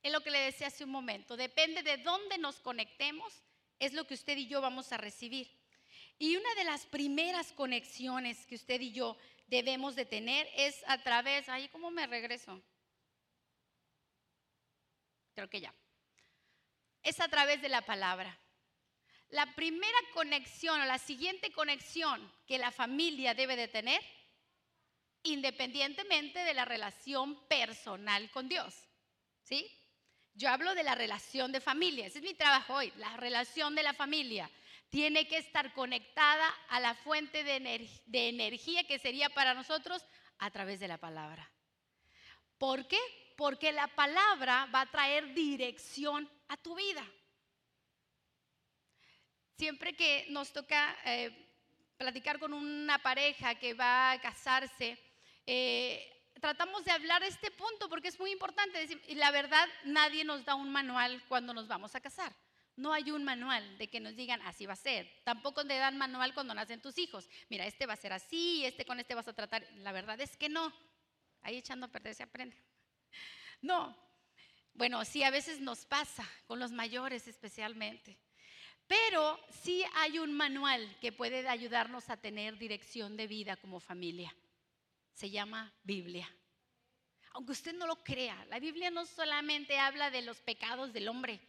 Es 0.00 0.12
lo 0.12 0.20
que 0.20 0.30
le 0.30 0.38
decía 0.38 0.68
hace 0.68 0.84
un 0.84 0.90
momento. 0.90 1.36
Depende 1.36 1.82
de 1.82 1.96
dónde 1.96 2.38
nos 2.38 2.60
conectemos, 2.60 3.42
es 3.80 3.94
lo 3.94 4.06
que 4.06 4.14
usted 4.14 4.36
y 4.36 4.46
yo 4.46 4.60
vamos 4.60 4.92
a 4.92 4.96
recibir. 4.96 5.50
Y 6.20 6.36
una 6.36 6.54
de 6.54 6.62
las 6.62 6.86
primeras 6.86 7.52
conexiones 7.52 8.46
que 8.46 8.54
usted 8.54 8.80
y 8.80 8.92
yo 8.92 9.16
debemos 9.48 9.96
de 9.96 10.06
tener 10.06 10.48
es 10.54 10.84
a 10.86 11.02
través, 11.02 11.48
ay, 11.48 11.68
¿cómo 11.70 11.90
me 11.90 12.06
regreso? 12.06 12.62
Creo 15.34 15.48
que 15.48 15.60
ya. 15.60 15.74
Es 17.02 17.20
a 17.20 17.28
través 17.28 17.60
de 17.62 17.68
la 17.68 17.82
palabra. 17.82 18.38
La 19.28 19.46
primera 19.54 19.98
conexión 20.12 20.80
o 20.80 20.84
la 20.84 20.98
siguiente 20.98 21.52
conexión 21.52 22.30
que 22.46 22.58
la 22.58 22.70
familia 22.70 23.34
debe 23.34 23.56
de 23.56 23.68
tener 23.68 24.02
independientemente 25.22 26.40
de 26.40 26.54
la 26.54 26.64
relación 26.64 27.46
personal 27.46 28.30
con 28.30 28.48
Dios. 28.48 28.74
¿Sí? 29.42 29.66
Yo 30.34 30.48
hablo 30.50 30.74
de 30.74 30.82
la 30.82 30.94
relación 30.94 31.52
de 31.52 31.60
familia, 31.60 32.06
ese 32.06 32.18
es 32.18 32.24
mi 32.24 32.34
trabajo 32.34 32.74
hoy, 32.74 32.92
la 32.96 33.16
relación 33.16 33.74
de 33.74 33.82
la 33.82 33.92
familia. 33.92 34.50
Tiene 34.88 35.26
que 35.26 35.38
estar 35.38 35.72
conectada 35.72 36.48
a 36.68 36.80
la 36.80 36.94
fuente 36.94 37.44
de, 37.44 37.88
de 38.06 38.28
energía 38.28 38.84
que 38.84 38.98
sería 38.98 39.30
para 39.30 39.54
nosotros 39.54 40.04
a 40.38 40.50
través 40.50 40.80
de 40.80 40.88
la 40.88 40.98
palabra. 40.98 41.50
¿Por 42.62 42.86
qué? 42.86 43.00
Porque 43.36 43.72
la 43.72 43.88
palabra 43.88 44.68
va 44.72 44.82
a 44.82 44.86
traer 44.86 45.34
dirección 45.34 46.30
a 46.46 46.56
tu 46.56 46.76
vida. 46.76 47.04
Siempre 49.58 49.96
que 49.96 50.26
nos 50.30 50.52
toca 50.52 50.96
eh, 51.04 51.32
platicar 51.96 52.38
con 52.38 52.52
una 52.52 53.00
pareja 53.00 53.56
que 53.56 53.74
va 53.74 54.12
a 54.12 54.20
casarse, 54.20 54.96
eh, 55.44 56.08
tratamos 56.40 56.84
de 56.84 56.92
hablar 56.92 57.24
este 57.24 57.50
punto 57.50 57.88
porque 57.88 58.06
es 58.06 58.20
muy 58.20 58.30
importante. 58.30 59.00
Y 59.08 59.16
la 59.16 59.32
verdad, 59.32 59.68
nadie 59.82 60.22
nos 60.22 60.44
da 60.44 60.54
un 60.54 60.70
manual 60.70 61.20
cuando 61.26 61.52
nos 61.52 61.66
vamos 61.66 61.96
a 61.96 62.00
casar. 62.00 62.32
No 62.76 62.92
hay 62.92 63.10
un 63.10 63.24
manual 63.24 63.76
de 63.76 63.88
que 63.88 63.98
nos 63.98 64.14
digan 64.14 64.40
así 64.42 64.66
va 64.66 64.74
a 64.74 64.76
ser. 64.76 65.12
Tampoco 65.24 65.66
te 65.66 65.76
dan 65.78 65.98
manual 65.98 66.32
cuando 66.32 66.54
nacen 66.54 66.80
tus 66.80 66.96
hijos. 66.98 67.28
Mira, 67.48 67.66
este 67.66 67.86
va 67.86 67.94
a 67.94 67.96
ser 67.96 68.12
así, 68.12 68.64
este 68.64 68.84
con 68.84 69.00
este 69.00 69.16
vas 69.16 69.26
a 69.26 69.32
tratar. 69.32 69.66
La 69.78 69.90
verdad 69.90 70.20
es 70.20 70.36
que 70.36 70.48
no. 70.48 70.72
Ahí 71.42 71.56
echando 71.56 71.86
a 71.86 71.90
perder 71.90 72.14
se 72.14 72.22
aprende. 72.22 72.56
No. 73.60 73.96
Bueno, 74.74 75.04
sí, 75.04 75.22
a 75.22 75.30
veces 75.30 75.60
nos 75.60 75.84
pasa, 75.84 76.28
con 76.46 76.58
los 76.58 76.72
mayores 76.72 77.28
especialmente. 77.28 78.18
Pero 78.88 79.38
sí 79.62 79.84
hay 79.94 80.18
un 80.18 80.32
manual 80.32 80.96
que 81.00 81.12
puede 81.12 81.46
ayudarnos 81.46 82.10
a 82.10 82.16
tener 82.16 82.58
dirección 82.58 83.16
de 83.16 83.28
vida 83.28 83.56
como 83.56 83.78
familia 83.78 84.34
se 85.14 85.30
llama 85.30 85.72
Biblia. 85.82 86.28
Aunque 87.32 87.52
usted 87.52 87.74
no 87.74 87.86
lo 87.86 88.02
crea, 88.02 88.44
la 88.46 88.58
Biblia 88.58 88.90
no 88.90 89.06
solamente 89.06 89.78
habla 89.78 90.10
de 90.10 90.22
los 90.22 90.40
pecados 90.40 90.92
del 90.92 91.08
hombre, 91.08 91.40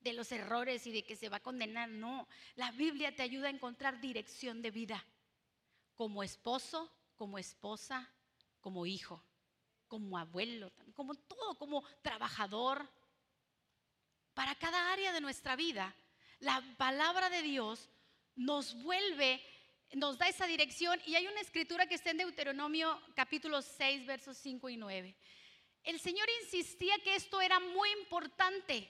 de 0.00 0.12
los 0.12 0.32
errores 0.32 0.86
y 0.86 0.92
de 0.92 1.04
que 1.04 1.16
se 1.16 1.28
va 1.28 1.38
a 1.38 1.42
condenar, 1.42 1.88
no. 1.88 2.26
La 2.54 2.70
Biblia 2.72 3.14
te 3.14 3.22
ayuda 3.22 3.48
a 3.48 3.50
encontrar 3.50 4.00
dirección 4.00 4.62
de 4.62 4.70
vida, 4.70 5.04
como 5.94 6.22
esposo, 6.22 6.90
como 7.16 7.38
esposa, 7.38 8.10
como 8.60 8.86
hijo, 8.86 9.24
como 9.88 10.18
abuelo, 10.18 10.72
como 10.94 11.14
todo, 11.14 11.58
como 11.58 11.84
trabajador. 12.02 12.88
Para 14.34 14.54
cada 14.54 14.92
área 14.92 15.12
de 15.12 15.20
nuestra 15.20 15.56
vida, 15.56 15.94
la 16.38 16.62
palabra 16.76 17.28
de 17.30 17.42
Dios 17.42 17.88
nos 18.36 18.80
vuelve 18.82 19.42
nos 19.92 20.18
da 20.18 20.28
esa 20.28 20.46
dirección 20.46 21.00
y 21.04 21.16
hay 21.16 21.26
una 21.26 21.40
escritura 21.40 21.86
que 21.86 21.96
está 21.96 22.10
en 22.10 22.18
Deuteronomio 22.18 23.00
capítulo 23.14 23.60
6, 23.60 24.06
versos 24.06 24.36
5 24.38 24.68
y 24.68 24.76
9. 24.76 25.16
El 25.82 25.98
Señor 25.98 26.28
insistía 26.42 26.96
que 27.02 27.16
esto 27.16 27.40
era 27.40 27.58
muy 27.58 27.90
importante. 28.00 28.88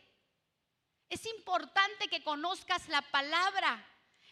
Es 1.09 1.25
importante 1.27 2.09
que 2.09 2.23
conozcas 2.23 2.89
la 2.89 3.01
palabra. 3.03 3.87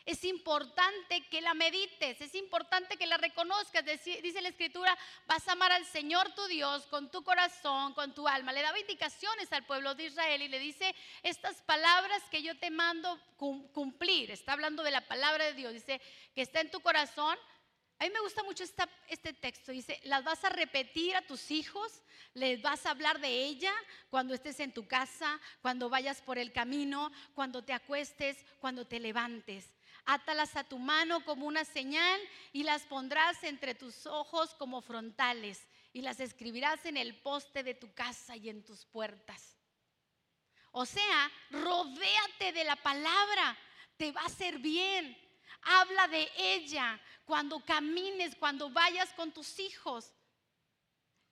Es 0.08 0.24
importante 0.24 1.22
que 1.28 1.42
la 1.42 1.52
medites, 1.52 2.18
es 2.22 2.34
importante 2.34 2.96
que 2.96 3.06
la 3.06 3.18
reconozcas. 3.18 3.84
Dice 3.84 4.40
la 4.40 4.48
escritura, 4.48 4.96
vas 5.26 5.46
a 5.46 5.52
amar 5.52 5.70
al 5.70 5.84
Señor 5.84 6.34
tu 6.34 6.46
Dios 6.46 6.86
con 6.86 7.10
tu 7.10 7.22
corazón, 7.22 7.92
con 7.92 8.14
tu 8.14 8.26
alma. 8.26 8.54
Le 8.54 8.62
daba 8.62 8.80
indicaciones 8.80 9.52
al 9.52 9.66
pueblo 9.66 9.94
de 9.94 10.06
Israel 10.06 10.40
y 10.40 10.48
le 10.48 10.58
dice, 10.60 10.94
estas 11.22 11.60
palabras 11.60 12.22
que 12.30 12.42
yo 12.42 12.58
te 12.58 12.70
mando 12.70 13.20
cumplir, 13.36 14.30
está 14.30 14.54
hablando 14.54 14.82
de 14.82 14.92
la 14.92 15.06
palabra 15.06 15.44
de 15.44 15.52
Dios, 15.52 15.74
dice 15.74 16.00
que 16.34 16.40
está 16.40 16.62
en 16.62 16.70
tu 16.70 16.80
corazón, 16.80 17.36
a 17.98 18.04
mí 18.04 18.10
me 18.10 18.20
gusta 18.20 18.42
mucho 18.44 18.64
este 19.08 19.32
texto. 19.34 19.72
Dice, 19.72 20.00
las 20.04 20.24
vas 20.24 20.42
a 20.42 20.48
repetir 20.48 21.16
a 21.16 21.26
tus 21.26 21.50
hijos, 21.50 22.00
les 22.32 22.62
vas 22.62 22.86
a 22.86 22.92
hablar 22.92 23.20
de 23.20 23.44
ella 23.44 23.74
cuando 24.08 24.32
estés 24.32 24.58
en 24.60 24.72
tu 24.72 24.88
casa, 24.88 25.38
cuando 25.60 25.90
vayas 25.90 26.22
por 26.22 26.38
el 26.38 26.50
camino, 26.50 27.12
cuando 27.34 27.62
te 27.62 27.74
acuestes, 27.74 28.38
cuando 28.58 28.86
te 28.86 29.00
levantes. 29.00 29.74
Átalas 30.10 30.56
a 30.56 30.64
tu 30.64 30.78
mano 30.78 31.22
como 31.22 31.44
una 31.44 31.66
señal 31.66 32.18
y 32.54 32.62
las 32.62 32.80
pondrás 32.84 33.44
entre 33.44 33.74
tus 33.74 34.06
ojos 34.06 34.54
como 34.54 34.80
frontales 34.80 35.68
y 35.92 36.00
las 36.00 36.18
escribirás 36.18 36.86
en 36.86 36.96
el 36.96 37.14
poste 37.20 37.62
de 37.62 37.74
tu 37.74 37.92
casa 37.92 38.34
y 38.34 38.48
en 38.48 38.64
tus 38.64 38.86
puertas. 38.86 39.58
O 40.70 40.86
sea, 40.86 41.30
rodéate 41.50 42.52
de 42.54 42.64
la 42.64 42.76
palabra, 42.76 43.54
te 43.98 44.10
va 44.10 44.22
a 44.22 44.26
hacer 44.28 44.56
bien. 44.60 45.14
Habla 45.60 46.08
de 46.08 46.26
ella 46.38 46.98
cuando 47.26 47.60
camines, 47.60 48.34
cuando 48.34 48.70
vayas 48.70 49.12
con 49.12 49.30
tus 49.30 49.58
hijos. 49.58 50.14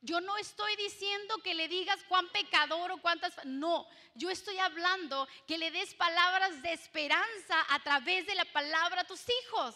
Yo 0.00 0.20
no 0.20 0.36
estoy 0.36 0.76
diciendo 0.76 1.38
que 1.38 1.54
le 1.54 1.68
digas 1.68 1.98
cuán 2.08 2.28
pecador 2.28 2.92
o 2.92 3.00
cuántas... 3.00 3.32
No, 3.44 3.86
yo 4.14 4.30
estoy 4.30 4.58
hablando 4.58 5.26
que 5.46 5.58
le 5.58 5.70
des 5.70 5.94
palabras 5.94 6.62
de 6.62 6.72
esperanza 6.72 7.66
a 7.70 7.82
través 7.82 8.26
de 8.26 8.34
la 8.34 8.44
palabra 8.46 9.02
a 9.02 9.06
tus 9.06 9.24
hijos. 9.42 9.74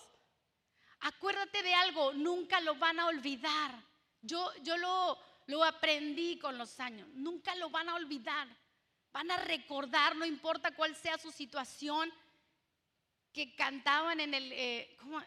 Acuérdate 1.00 1.62
de 1.62 1.74
algo, 1.74 2.12
nunca 2.12 2.60
lo 2.60 2.74
van 2.74 3.00
a 3.00 3.06
olvidar. 3.06 3.82
Yo, 4.20 4.52
yo 4.62 4.76
lo, 4.76 5.18
lo 5.46 5.64
aprendí 5.64 6.38
con 6.38 6.58
los 6.58 6.78
años, 6.78 7.08
nunca 7.14 7.54
lo 7.56 7.70
van 7.70 7.88
a 7.88 7.94
olvidar. 7.94 8.48
Van 9.12 9.30
a 9.30 9.38
recordar, 9.38 10.14
no 10.14 10.24
importa 10.24 10.70
cuál 10.72 10.94
sea 10.94 11.18
su 11.18 11.32
situación, 11.32 12.12
que 13.32 13.54
cantaban 13.56 14.20
en 14.20 14.34
el, 14.34 14.52
eh, 14.52 14.96
¿cómo? 15.00 15.20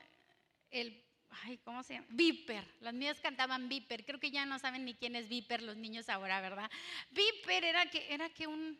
el 0.70 1.04
ay, 1.44 1.58
¿cómo 1.60 1.84
se 1.84 1.94
llama? 1.96 2.08
Viper. 2.10 2.66
Las 2.80 2.94
mías 2.94 3.20
cantaban 3.20 3.70
Viper. 3.70 4.06
Creo 4.06 4.20
que 4.20 4.32
ya 4.32 4.46
no 4.46 4.60
saben 4.60 4.86
ni 4.86 4.94
quién 4.96 5.16
es 5.16 5.28
Viper 5.28 5.62
los 5.62 5.78
niños 5.78 6.10
ahora, 6.10 6.42
¿verdad? 6.42 6.70
Viper 7.12 7.63
era 7.63 7.86
que, 7.88 8.13
era 8.13 8.30
que 8.30 8.48
un, 8.48 8.80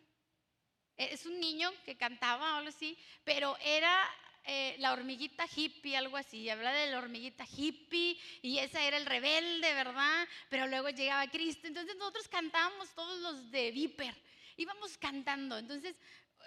es 0.98 1.26
un 1.26 1.40
niño 1.40 1.72
que 1.86 1.98
cantaba 1.98 2.54
o 2.54 2.58
algo 2.58 2.70
así, 2.70 2.98
pero 3.24 3.58
era 3.64 4.10
eh, 4.46 4.76
la 4.80 4.94
hormiguita 4.94 5.46
hippie, 5.54 5.96
algo 5.96 6.18
así. 6.18 6.50
Habla 6.50 6.74
de 6.74 6.92
la 6.92 6.98
hormiguita 7.00 7.46
hippie 7.46 8.20
y 8.42 8.60
esa 8.60 8.84
era 8.84 8.98
el 8.98 9.06
rebelde, 9.06 9.74
¿verdad? 9.74 10.28
Pero 10.50 10.68
luego 10.68 10.90
llegaba 10.90 11.28
Cristo. 11.28 11.68
Entonces 11.68 11.96
nosotros 11.96 12.28
cantábamos 12.28 12.94
todos 12.94 13.20
los 13.22 13.52
de 13.52 13.72
Viper. 13.72 14.16
Íbamos 14.58 14.98
cantando. 14.98 15.58
Entonces 15.58 15.96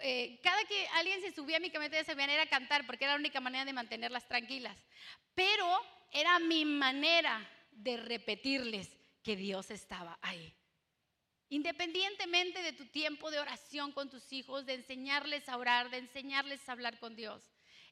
eh, 0.02 0.38
cada 0.42 0.62
que 0.64 0.86
alguien 0.88 1.20
se 1.22 1.32
subía 1.32 1.56
a 1.56 1.60
mi 1.60 1.70
camioneta 1.70 2.00
ya 2.00 2.04
sabían 2.04 2.28
era 2.28 2.46
cantar 2.46 2.86
porque 2.86 3.04
era 3.04 3.14
la 3.14 3.20
única 3.20 3.40
manera 3.40 3.64
de 3.64 3.72
mantenerlas 3.72 4.28
tranquilas. 4.28 4.76
Pero 5.34 5.66
era 6.16 6.38
mi 6.38 6.64
manera 6.64 7.46
de 7.70 7.98
repetirles 7.98 8.88
que 9.22 9.36
Dios 9.36 9.70
estaba 9.70 10.18
ahí. 10.22 10.54
Independientemente 11.50 12.62
de 12.62 12.72
tu 12.72 12.86
tiempo 12.86 13.30
de 13.30 13.38
oración 13.38 13.92
con 13.92 14.08
tus 14.08 14.32
hijos, 14.32 14.64
de 14.64 14.74
enseñarles 14.74 15.46
a 15.50 15.58
orar, 15.58 15.90
de 15.90 15.98
enseñarles 15.98 16.66
a 16.66 16.72
hablar 16.72 16.98
con 16.98 17.14
Dios. 17.16 17.42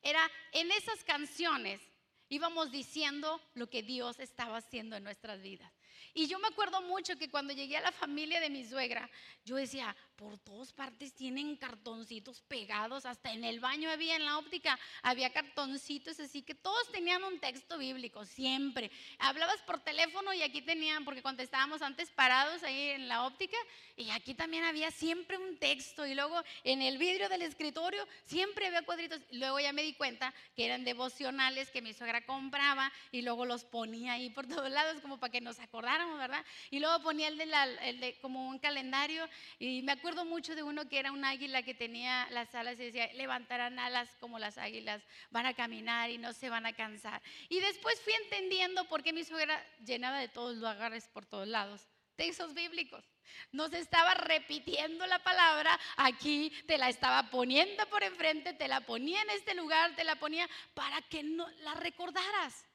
Era 0.01 0.31
en 0.53 0.71
esas 0.73 1.05
canciones 1.05 1.83
íbamos 2.31 2.73
diciendo 2.73 3.43
lo 3.53 3.69
que 3.69 3.83
Dios 3.83 4.19
estaba 4.19 4.57
haciendo 4.57 4.97
en 4.97 5.05
nuestras 5.05 5.43
vidas. 5.43 5.71
Y 6.15 6.27
yo 6.27 6.39
me 6.39 6.49
acuerdo 6.49 6.81
mucho 6.81 7.19
que 7.19 7.29
cuando 7.29 7.53
llegué 7.53 7.77
a 7.77 7.83
la 7.83 7.93
familia 7.93 8.41
de 8.41 8.49
mi 8.49 8.65
suegra, 8.65 9.11
yo 9.45 9.57
decía, 9.57 9.95
por 10.17 10.39
todas 10.39 10.73
partes 10.73 11.15
tienen 11.15 11.57
cartoncitos 11.57 12.41
pegados, 12.43 13.07
hasta 13.07 13.33
en 13.33 13.45
el 13.45 13.61
baño 13.61 13.91
había, 13.91 14.17
en 14.17 14.25
la 14.25 14.39
óptica, 14.39 14.79
había 15.03 15.33
cartoncitos, 15.33 16.21
así 16.21 16.43
que 16.43 16.55
todos 16.55 16.91
tenían 16.91 17.23
un 17.25 17.39
texto 17.41 17.79
bíblico, 17.79 18.25
siempre. 18.25 18.91
Hablabas 19.19 19.61
por 19.63 19.81
teléfono 19.81 20.33
y 20.33 20.43
aquí 20.43 20.63
tenían, 20.63 21.05
porque 21.05 21.23
contestábamos 21.23 21.83
antes 21.83 22.11
parados 22.11 22.63
ahí 22.63 22.91
en 22.91 23.09
la 23.09 23.27
óptica, 23.27 23.57
y 23.97 24.11
aquí 24.11 24.35
también 24.35 24.65
había 24.65 24.91
siempre 24.91 25.39
un 25.39 25.59
texto, 25.59 26.07
y 26.07 26.15
luego 26.15 26.43
en 26.63 26.83
el 26.83 26.99
vidrio 26.99 27.29
del 27.29 27.43
escritorio 27.43 28.07
siempre 28.25 28.67
había 28.67 28.83
cuadritos. 28.83 29.21
Luego 29.31 29.61
ya 29.61 29.73
me 29.73 29.83
di 29.83 29.95
cuenta 29.95 30.33
que 30.57 30.67
eran 30.67 30.85
devocionales 30.85 31.71
que 31.71 31.83
mi 31.83 31.93
suegra 31.93 32.25
compraba 32.25 32.93
y 33.11 33.23
luego 33.23 33.45
los 33.47 33.65
ponía 33.65 34.13
ahí 34.15 34.31
por 34.31 34.47
todos 34.47 34.71
lados 34.71 35.01
como 35.01 35.19
para 35.19 35.31
que 35.31 35.41
nos 35.41 35.59
acordáramos, 35.59 36.19
¿verdad? 36.19 36.45
Y 36.71 36.81
luego 36.81 37.03
ponía 37.03 37.29
el 37.29 37.39
de, 37.39 37.47
la, 37.47 37.65
el 37.65 38.01
de 38.01 38.19
como 38.21 38.49
un 38.49 38.59
calendario 38.59 39.29
y 39.59 39.83
me 39.83 39.93
acuerdo 40.05 40.27
mucho 40.27 40.55
de 40.55 40.63
uno 40.63 40.87
que 40.87 40.99
era 40.99 41.13
un 41.13 41.25
águila 41.25 41.63
que 41.63 41.73
tenía 41.73 42.29
las 42.29 42.55
alas 42.55 42.75
y 42.75 42.85
decía, 42.85 43.11
levantarán 43.15 43.79
alas 43.79 44.15
como 44.21 44.39
las 44.39 44.59
águilas, 44.59 45.03
van 45.31 45.47
a 45.47 45.55
caminar 45.55 46.11
y 46.11 46.19
no 46.19 46.35
se 46.35 46.51
van 46.51 46.67
a 46.67 46.75
cansar. 46.75 47.23
Y 47.49 47.59
después 47.61 47.99
fui 48.03 48.13
entendiendo 48.13 48.87
por 48.87 49.03
qué 49.03 49.15
mi 49.15 49.25
suegra 49.25 49.59
llenaba 49.83 50.19
de 50.19 50.29
todos 50.29 50.57
los 50.57 50.69
agarres 50.69 51.09
por 51.09 51.25
todos 51.25 51.49
lados, 51.49 51.89
textos 52.17 52.53
bíblicos. 52.53 53.03
Nos 53.51 53.73
estaba 53.73 54.13
repitiendo 54.13 55.07
la 55.07 55.21
palabra, 55.21 55.81
aquí 55.97 56.53
te 56.67 56.77
la 56.77 56.91
estaba 56.91 57.31
poniendo 57.31 57.89
por 57.89 58.03
enfrente, 58.03 58.53
te 58.53 58.69
la 58.69 58.83
ponía 58.83 59.23
en 59.23 59.31
este 59.31 59.55
lugar, 59.55 59.97
te 59.97 60.05
la 60.05 60.17
ponía 60.17 60.47
para 60.75 61.01
que 61.01 61.23
no 61.23 61.49
la 61.61 61.73
recordaras, 61.77 62.67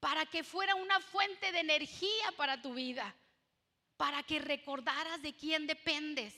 para 0.00 0.26
que 0.26 0.44
fuera 0.44 0.74
una 0.74 1.00
fuente 1.00 1.50
de 1.50 1.60
energía 1.60 2.30
para 2.36 2.60
tu 2.60 2.74
vida 2.74 3.16
para 4.02 4.24
que 4.24 4.40
recordaras 4.40 5.22
de 5.22 5.32
quién 5.32 5.68
dependes, 5.68 6.34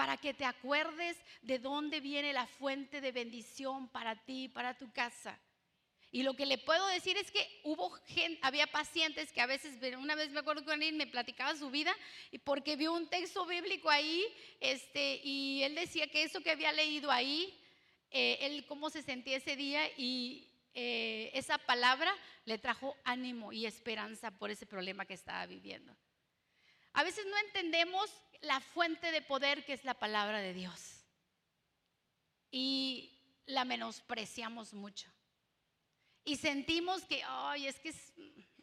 para 0.00 0.16
que 0.16 0.32
te 0.32 0.46
acuerdes 0.46 1.18
de 1.42 1.58
dónde 1.58 2.00
viene 2.00 2.32
la 2.32 2.46
fuente 2.46 3.02
de 3.02 3.12
bendición 3.12 3.86
para 3.88 4.16
ti, 4.24 4.48
para 4.48 4.72
tu 4.78 4.90
casa. 4.94 5.38
Y 6.10 6.22
lo 6.22 6.32
que 6.32 6.46
le 6.46 6.56
puedo 6.56 6.86
decir 6.86 7.18
es 7.18 7.30
que 7.30 7.46
hubo 7.64 7.90
gente, 8.06 8.38
había 8.40 8.66
pacientes 8.66 9.30
que 9.30 9.42
a 9.42 9.46
veces, 9.46 9.76
una 9.98 10.14
vez 10.14 10.30
me 10.30 10.40
acuerdo 10.40 10.64
que 10.64 10.72
él 10.72 10.94
me 10.94 11.06
platicaba 11.06 11.54
su 11.54 11.68
vida 11.68 11.94
y 12.30 12.38
porque 12.38 12.76
vio 12.76 12.94
un 12.94 13.10
texto 13.10 13.44
bíblico 13.44 13.90
ahí, 13.90 14.24
este, 14.58 15.20
y 15.22 15.64
él 15.64 15.74
decía 15.74 16.06
que 16.06 16.22
eso 16.22 16.40
que 16.40 16.52
había 16.52 16.72
leído 16.72 17.10
ahí, 17.10 17.62
eh, 18.10 18.38
él 18.40 18.64
cómo 18.64 18.88
se 18.88 19.02
sentía 19.02 19.36
ese 19.36 19.54
día 19.54 19.82
y 19.98 20.48
eh, 20.72 21.30
esa 21.34 21.58
palabra 21.58 22.10
le 22.46 22.56
trajo 22.56 22.96
ánimo 23.04 23.52
y 23.52 23.66
esperanza 23.66 24.30
por 24.30 24.50
ese 24.50 24.64
problema 24.64 25.04
que 25.04 25.12
estaba 25.12 25.44
viviendo. 25.44 25.94
A 26.92 27.04
veces 27.04 27.24
no 27.26 27.36
entendemos 27.38 28.10
la 28.40 28.60
fuente 28.60 29.12
de 29.12 29.22
poder 29.22 29.64
que 29.64 29.72
es 29.72 29.84
la 29.84 29.94
palabra 29.94 30.40
de 30.40 30.54
Dios. 30.54 31.04
Y 32.50 33.16
la 33.46 33.64
menospreciamos 33.64 34.72
mucho. 34.72 35.08
Y 36.24 36.36
sentimos 36.36 37.04
que, 37.04 37.22
ay, 37.24 37.66
es 37.66 37.78
que 37.78 37.90
es, 37.90 38.12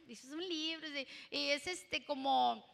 es 0.07 0.23
un 0.25 0.47
libro, 0.47 0.87
es 1.31 1.67
este 1.67 2.05
como, 2.05 2.65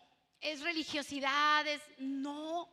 es 0.41 0.61
religiosidad, 0.61 1.65
es, 1.67 1.81
no, 1.99 2.67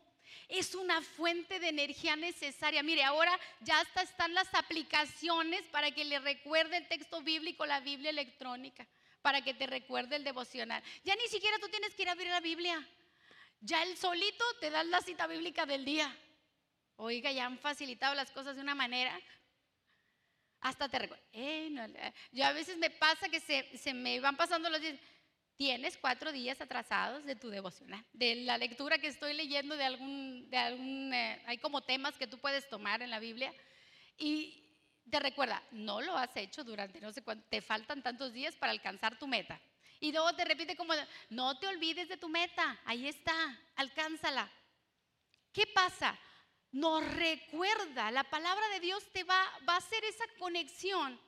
es 0.47 0.75
una 0.75 1.01
fuente 1.01 1.59
de 1.59 1.69
energía 1.69 2.15
necesaria. 2.15 2.83
Mire, 2.83 3.03
ahora 3.03 3.39
ya 3.61 3.79
hasta 3.79 4.01
están 4.01 4.33
las 4.33 4.53
aplicaciones 4.53 5.61
para 5.67 5.91
que 5.91 6.03
le 6.03 6.19
recuerde 6.19 6.77
el 6.77 6.87
texto 6.87 7.21
bíblico, 7.21 7.65
la 7.65 7.79
Biblia 7.79 8.09
electrónica 8.09 8.87
para 9.21 9.41
que 9.41 9.53
te 9.53 9.67
recuerde 9.67 10.15
el 10.15 10.23
devocional. 10.23 10.83
Ya 11.03 11.15
ni 11.15 11.27
siquiera 11.27 11.57
tú 11.59 11.69
tienes 11.69 11.93
que 11.93 12.03
ir 12.03 12.09
a 12.09 12.13
abrir 12.13 12.29
la 12.29 12.39
Biblia. 12.39 12.87
Ya 13.59 13.83
el 13.83 13.95
solito 13.97 14.43
te 14.59 14.69
da 14.69 14.83
la 14.83 15.01
cita 15.01 15.27
bíblica 15.27 15.65
del 15.65 15.85
día. 15.85 16.15
Oiga, 16.95 17.31
ya 17.31 17.45
han 17.45 17.59
facilitado 17.59 18.15
las 18.15 18.31
cosas 18.31 18.55
de 18.55 18.61
una 18.61 18.75
manera. 18.75 19.19
Hasta 20.61 20.89
te 20.89 20.99
recuerdo. 20.99 21.23
Eh, 21.33 22.13
yo 22.31 22.45
a 22.45 22.53
veces 22.53 22.77
me 22.77 22.89
pasa 22.89 23.29
que 23.29 23.39
se, 23.39 23.93
me 23.93 24.19
van 24.19 24.37
pasando 24.37 24.69
los 24.69 24.81
días. 24.81 24.99
Tienes 25.57 25.97
cuatro 25.97 26.31
días 26.31 26.59
atrasados 26.59 27.23
de 27.23 27.35
tu 27.35 27.49
devocional, 27.49 28.03
de 28.13 28.35
la 28.35 28.57
lectura 28.57 28.97
que 28.97 29.07
estoy 29.07 29.33
leyendo 29.33 29.77
de 29.77 29.83
algún, 29.83 30.49
de 30.49 30.57
algún 30.57 31.13
eh, 31.13 31.39
hay 31.45 31.59
como 31.59 31.81
temas 31.81 32.17
que 32.17 32.25
tú 32.25 32.39
puedes 32.39 32.67
tomar 32.67 33.03
en 33.03 33.11
la 33.11 33.19
Biblia. 33.19 33.53
Y, 34.17 34.70
te 35.09 35.19
recuerda, 35.19 35.61
no 35.71 36.01
lo 36.01 36.17
has 36.17 36.35
hecho 36.37 36.63
durante 36.63 37.01
no 37.01 37.11
sé 37.11 37.23
cuánto, 37.23 37.47
te 37.49 37.61
faltan 37.61 38.03
tantos 38.03 38.33
días 38.33 38.55
para 38.55 38.71
alcanzar 38.71 39.17
tu 39.17 39.27
meta. 39.27 39.59
Y 39.99 40.11
luego 40.11 40.33
te 40.33 40.45
repite 40.45 40.75
como, 40.75 40.93
no 41.29 41.59
te 41.59 41.67
olvides 41.67 42.09
de 42.09 42.17
tu 42.17 42.27
meta, 42.27 42.79
ahí 42.85 43.07
está, 43.07 43.33
alcánzala. 43.75 44.51
¿Qué 45.53 45.67
pasa? 45.67 46.17
Nos 46.71 47.05
recuerda, 47.13 48.09
la 48.11 48.23
palabra 48.23 48.67
de 48.69 48.79
Dios 48.79 49.05
te 49.11 49.23
va, 49.23 49.43
va 49.67 49.75
a 49.75 49.77
hacer 49.77 50.03
esa 50.05 50.25
conexión. 50.39 51.19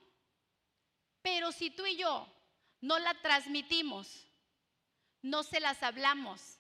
Pero 1.21 1.51
si 1.51 1.69
tú 1.69 1.86
y 1.86 1.97
yo 1.97 2.27
no 2.81 2.97
la 2.99 3.13
transmitimos, 3.21 4.27
no 5.21 5.43
se 5.43 5.59
las 5.59 5.83
hablamos. 5.83 6.59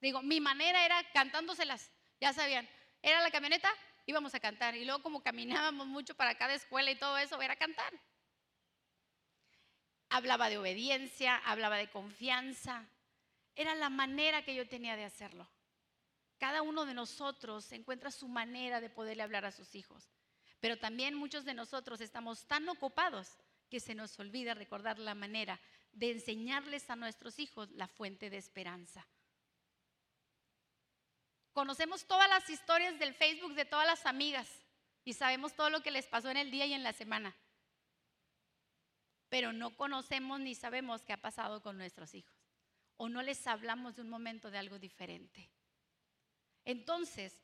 Digo, 0.00 0.22
mi 0.22 0.40
manera 0.40 0.84
era 0.84 1.02
cantándoselas, 1.12 1.90
ya 2.20 2.32
sabían, 2.32 2.68
era 3.02 3.20
la 3.22 3.30
camioneta, 3.30 3.70
íbamos 4.10 4.34
a 4.34 4.40
cantar. 4.40 4.76
Y 4.76 4.84
luego 4.84 5.02
como 5.02 5.22
caminábamos 5.22 5.86
mucho 5.86 6.14
para 6.14 6.34
cada 6.36 6.54
escuela 6.54 6.90
y 6.90 6.96
todo 6.96 7.16
eso, 7.16 7.40
era 7.40 7.56
cantar. 7.56 7.92
Hablaba 10.08 10.50
de 10.50 10.58
obediencia, 10.58 11.36
hablaba 11.36 11.76
de 11.76 11.88
confianza. 11.88 12.86
Era 13.54 13.74
la 13.74 13.88
manera 13.88 14.44
que 14.44 14.54
yo 14.54 14.68
tenía 14.68 14.96
de 14.96 15.04
hacerlo. 15.04 15.48
Cada 16.38 16.62
uno 16.62 16.86
de 16.86 16.94
nosotros 16.94 17.70
encuentra 17.72 18.10
su 18.10 18.26
manera 18.26 18.80
de 18.80 18.90
poderle 18.90 19.22
hablar 19.22 19.44
a 19.44 19.52
sus 19.52 19.74
hijos. 19.74 20.10
Pero 20.58 20.78
también 20.78 21.14
muchos 21.14 21.44
de 21.44 21.54
nosotros 21.54 22.00
estamos 22.00 22.46
tan 22.46 22.68
ocupados 22.68 23.38
que 23.68 23.80
se 23.80 23.94
nos 23.94 24.18
olvida 24.18 24.54
recordar 24.54 24.98
la 24.98 25.14
manera 25.14 25.60
de 25.92 26.10
enseñarles 26.10 26.90
a 26.90 26.96
nuestros 26.96 27.38
hijos 27.38 27.70
la 27.72 27.86
fuente 27.86 28.30
de 28.30 28.36
esperanza. 28.36 29.06
Conocemos 31.52 32.06
todas 32.06 32.28
las 32.28 32.48
historias 32.48 32.98
del 32.98 33.14
Facebook 33.14 33.54
de 33.54 33.64
todas 33.64 33.86
las 33.86 34.06
amigas 34.06 34.48
y 35.04 35.14
sabemos 35.14 35.54
todo 35.54 35.70
lo 35.70 35.82
que 35.82 35.90
les 35.90 36.06
pasó 36.06 36.30
en 36.30 36.36
el 36.36 36.50
día 36.50 36.66
y 36.66 36.74
en 36.74 36.82
la 36.82 36.92
semana. 36.92 37.36
Pero 39.28 39.52
no 39.52 39.76
conocemos 39.76 40.40
ni 40.40 40.54
sabemos 40.54 41.04
qué 41.04 41.12
ha 41.12 41.20
pasado 41.20 41.62
con 41.62 41.76
nuestros 41.78 42.14
hijos. 42.14 42.34
O 42.96 43.08
no 43.08 43.22
les 43.22 43.46
hablamos 43.46 43.96
de 43.96 44.02
un 44.02 44.10
momento 44.10 44.50
de 44.50 44.58
algo 44.58 44.78
diferente. 44.78 45.50
Entonces, 46.64 47.40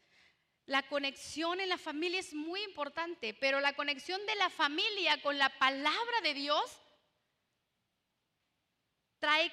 la 0.67 0.83
conexión 0.89 1.61
en 1.61 1.69
la 1.69 1.79
familia 1.79 2.21
es 2.21 2.35
muy 2.35 2.63
importante, 2.63 3.35
pero 3.35 3.61
la 3.61 3.75
conexión 3.75 4.25
de 4.27 4.35
la 4.35 4.51
familia 4.51 5.23
con 5.23 5.39
la 5.39 5.49
palabra 5.59 6.21
de 6.23 6.35
Dios 6.35 6.79
trae 9.19 9.51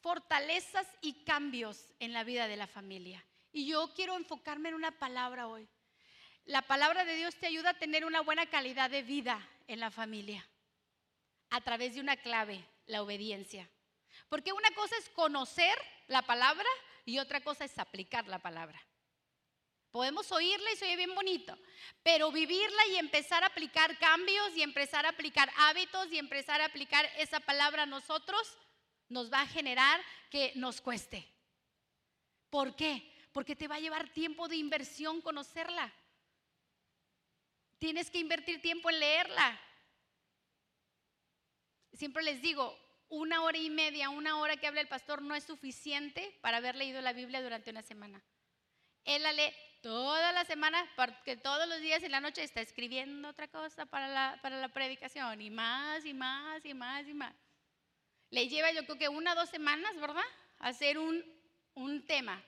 fortalezas 0.00 0.86
y 1.00 1.24
cambios 1.24 1.92
en 1.98 2.12
la 2.12 2.24
vida 2.24 2.46
de 2.46 2.56
la 2.56 2.66
familia. 2.66 3.24
Y 3.52 3.66
yo 3.66 3.92
quiero 3.94 4.16
enfocarme 4.16 4.68
en 4.68 4.74
una 4.74 4.98
palabra 4.98 5.48
hoy. 5.48 5.68
La 6.44 6.62
palabra 6.62 7.04
de 7.04 7.14
Dios 7.14 7.36
te 7.36 7.46
ayuda 7.46 7.70
a 7.70 7.78
tener 7.78 8.04
una 8.04 8.20
buena 8.20 8.46
calidad 8.46 8.90
de 8.90 9.02
vida 9.02 9.46
en 9.66 9.80
la 9.80 9.90
familia 9.90 10.46
a 11.50 11.60
través 11.60 11.94
de 11.94 12.00
una 12.00 12.16
clave, 12.16 12.64
la 12.86 13.02
obediencia. 13.02 13.68
Porque 14.28 14.52
una 14.52 14.70
cosa 14.72 14.96
es 14.96 15.08
conocer 15.10 15.76
la 16.06 16.22
palabra 16.22 16.68
y 17.04 17.18
otra 17.18 17.42
cosa 17.42 17.64
es 17.64 17.78
aplicar 17.78 18.26
la 18.28 18.38
palabra. 18.38 18.82
Podemos 19.90 20.30
oírla 20.32 20.70
y 20.72 20.76
se 20.76 20.84
oye 20.84 20.96
bien 20.96 21.14
bonito, 21.14 21.56
pero 22.02 22.30
vivirla 22.30 22.86
y 22.88 22.96
empezar 22.96 23.42
a 23.42 23.46
aplicar 23.46 23.98
cambios 23.98 24.54
y 24.54 24.62
empezar 24.62 25.06
a 25.06 25.10
aplicar 25.10 25.50
hábitos 25.56 26.12
y 26.12 26.18
empezar 26.18 26.60
a 26.60 26.66
aplicar 26.66 27.08
esa 27.16 27.40
palabra 27.40 27.84
a 27.84 27.86
nosotros 27.86 28.58
nos 29.08 29.32
va 29.32 29.40
a 29.40 29.46
generar 29.46 30.00
que 30.30 30.52
nos 30.56 30.82
cueste. 30.82 31.26
¿Por 32.50 32.76
qué? 32.76 33.17
Porque 33.38 33.54
te 33.54 33.68
va 33.68 33.76
a 33.76 33.78
llevar 33.78 34.08
tiempo 34.08 34.48
de 34.48 34.56
inversión 34.56 35.20
conocerla. 35.20 35.94
Tienes 37.78 38.10
que 38.10 38.18
invertir 38.18 38.60
tiempo 38.60 38.90
en 38.90 38.98
leerla. 38.98 39.60
Siempre 41.92 42.24
les 42.24 42.42
digo, 42.42 42.76
una 43.08 43.42
hora 43.42 43.56
y 43.56 43.70
media, 43.70 44.10
una 44.10 44.38
hora 44.38 44.56
que 44.56 44.66
habla 44.66 44.80
el 44.80 44.88
pastor 44.88 45.22
no 45.22 45.36
es 45.36 45.44
suficiente 45.44 46.36
para 46.40 46.56
haber 46.56 46.74
leído 46.74 47.00
la 47.00 47.12
Biblia 47.12 47.40
durante 47.40 47.70
una 47.70 47.82
semana. 47.82 48.20
Él 49.04 49.22
la 49.22 49.32
lee 49.32 49.54
toda 49.82 50.32
la 50.32 50.44
semana, 50.44 50.84
porque 50.96 51.36
todos 51.36 51.68
los 51.68 51.80
días 51.80 52.02
en 52.02 52.10
la 52.10 52.20
noche 52.20 52.42
está 52.42 52.60
escribiendo 52.60 53.28
otra 53.28 53.46
cosa 53.46 53.86
para 53.86 54.08
la, 54.08 54.40
para 54.42 54.60
la 54.60 54.70
predicación, 54.70 55.40
y 55.40 55.50
más, 55.50 56.04
y 56.04 56.12
más, 56.12 56.64
y 56.64 56.74
más, 56.74 57.06
y 57.06 57.14
más. 57.14 57.36
Le 58.30 58.48
lleva 58.48 58.72
yo 58.72 58.84
creo 58.84 58.98
que 58.98 59.08
una 59.08 59.34
o 59.34 59.36
dos 59.36 59.48
semanas, 59.48 59.94
¿verdad? 60.00 60.26
Hacer 60.58 60.98
un, 60.98 61.24
un 61.74 62.04
tema. 62.04 62.42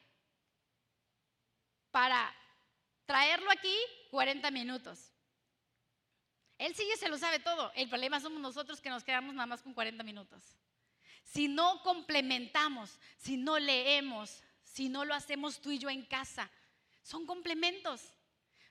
Para 1.90 2.35
traerlo 3.07 3.50
aquí, 3.50 3.76
40 4.11 4.50
minutos. 4.50 5.12
Él 6.59 6.74
sí 6.74 6.87
se 6.98 7.09
lo 7.09 7.16
sabe 7.16 7.38
todo. 7.38 7.72
El 7.74 7.88
problema 7.88 8.20
somos 8.20 8.40
nosotros 8.40 8.81
que 8.81 8.90
nos 8.90 9.03
quedamos 9.03 9.35
nada 9.35 9.46
más 9.46 9.62
con 9.62 9.72
40 9.72 10.03
minutos. 10.05 10.42
Si 11.24 11.48
no 11.48 11.83
complementamos, 11.83 12.98
si 13.16 13.37
no 13.37 13.59
leemos, 13.59 14.42
si 14.62 14.88
no 14.88 15.05
lo 15.05 15.14
hacemos 15.14 15.61
tú 15.61 15.70
y 15.70 15.79
yo 15.79 15.88
en 15.88 16.05
casa, 16.05 16.50
son 17.03 17.26
complementos. 17.26 18.03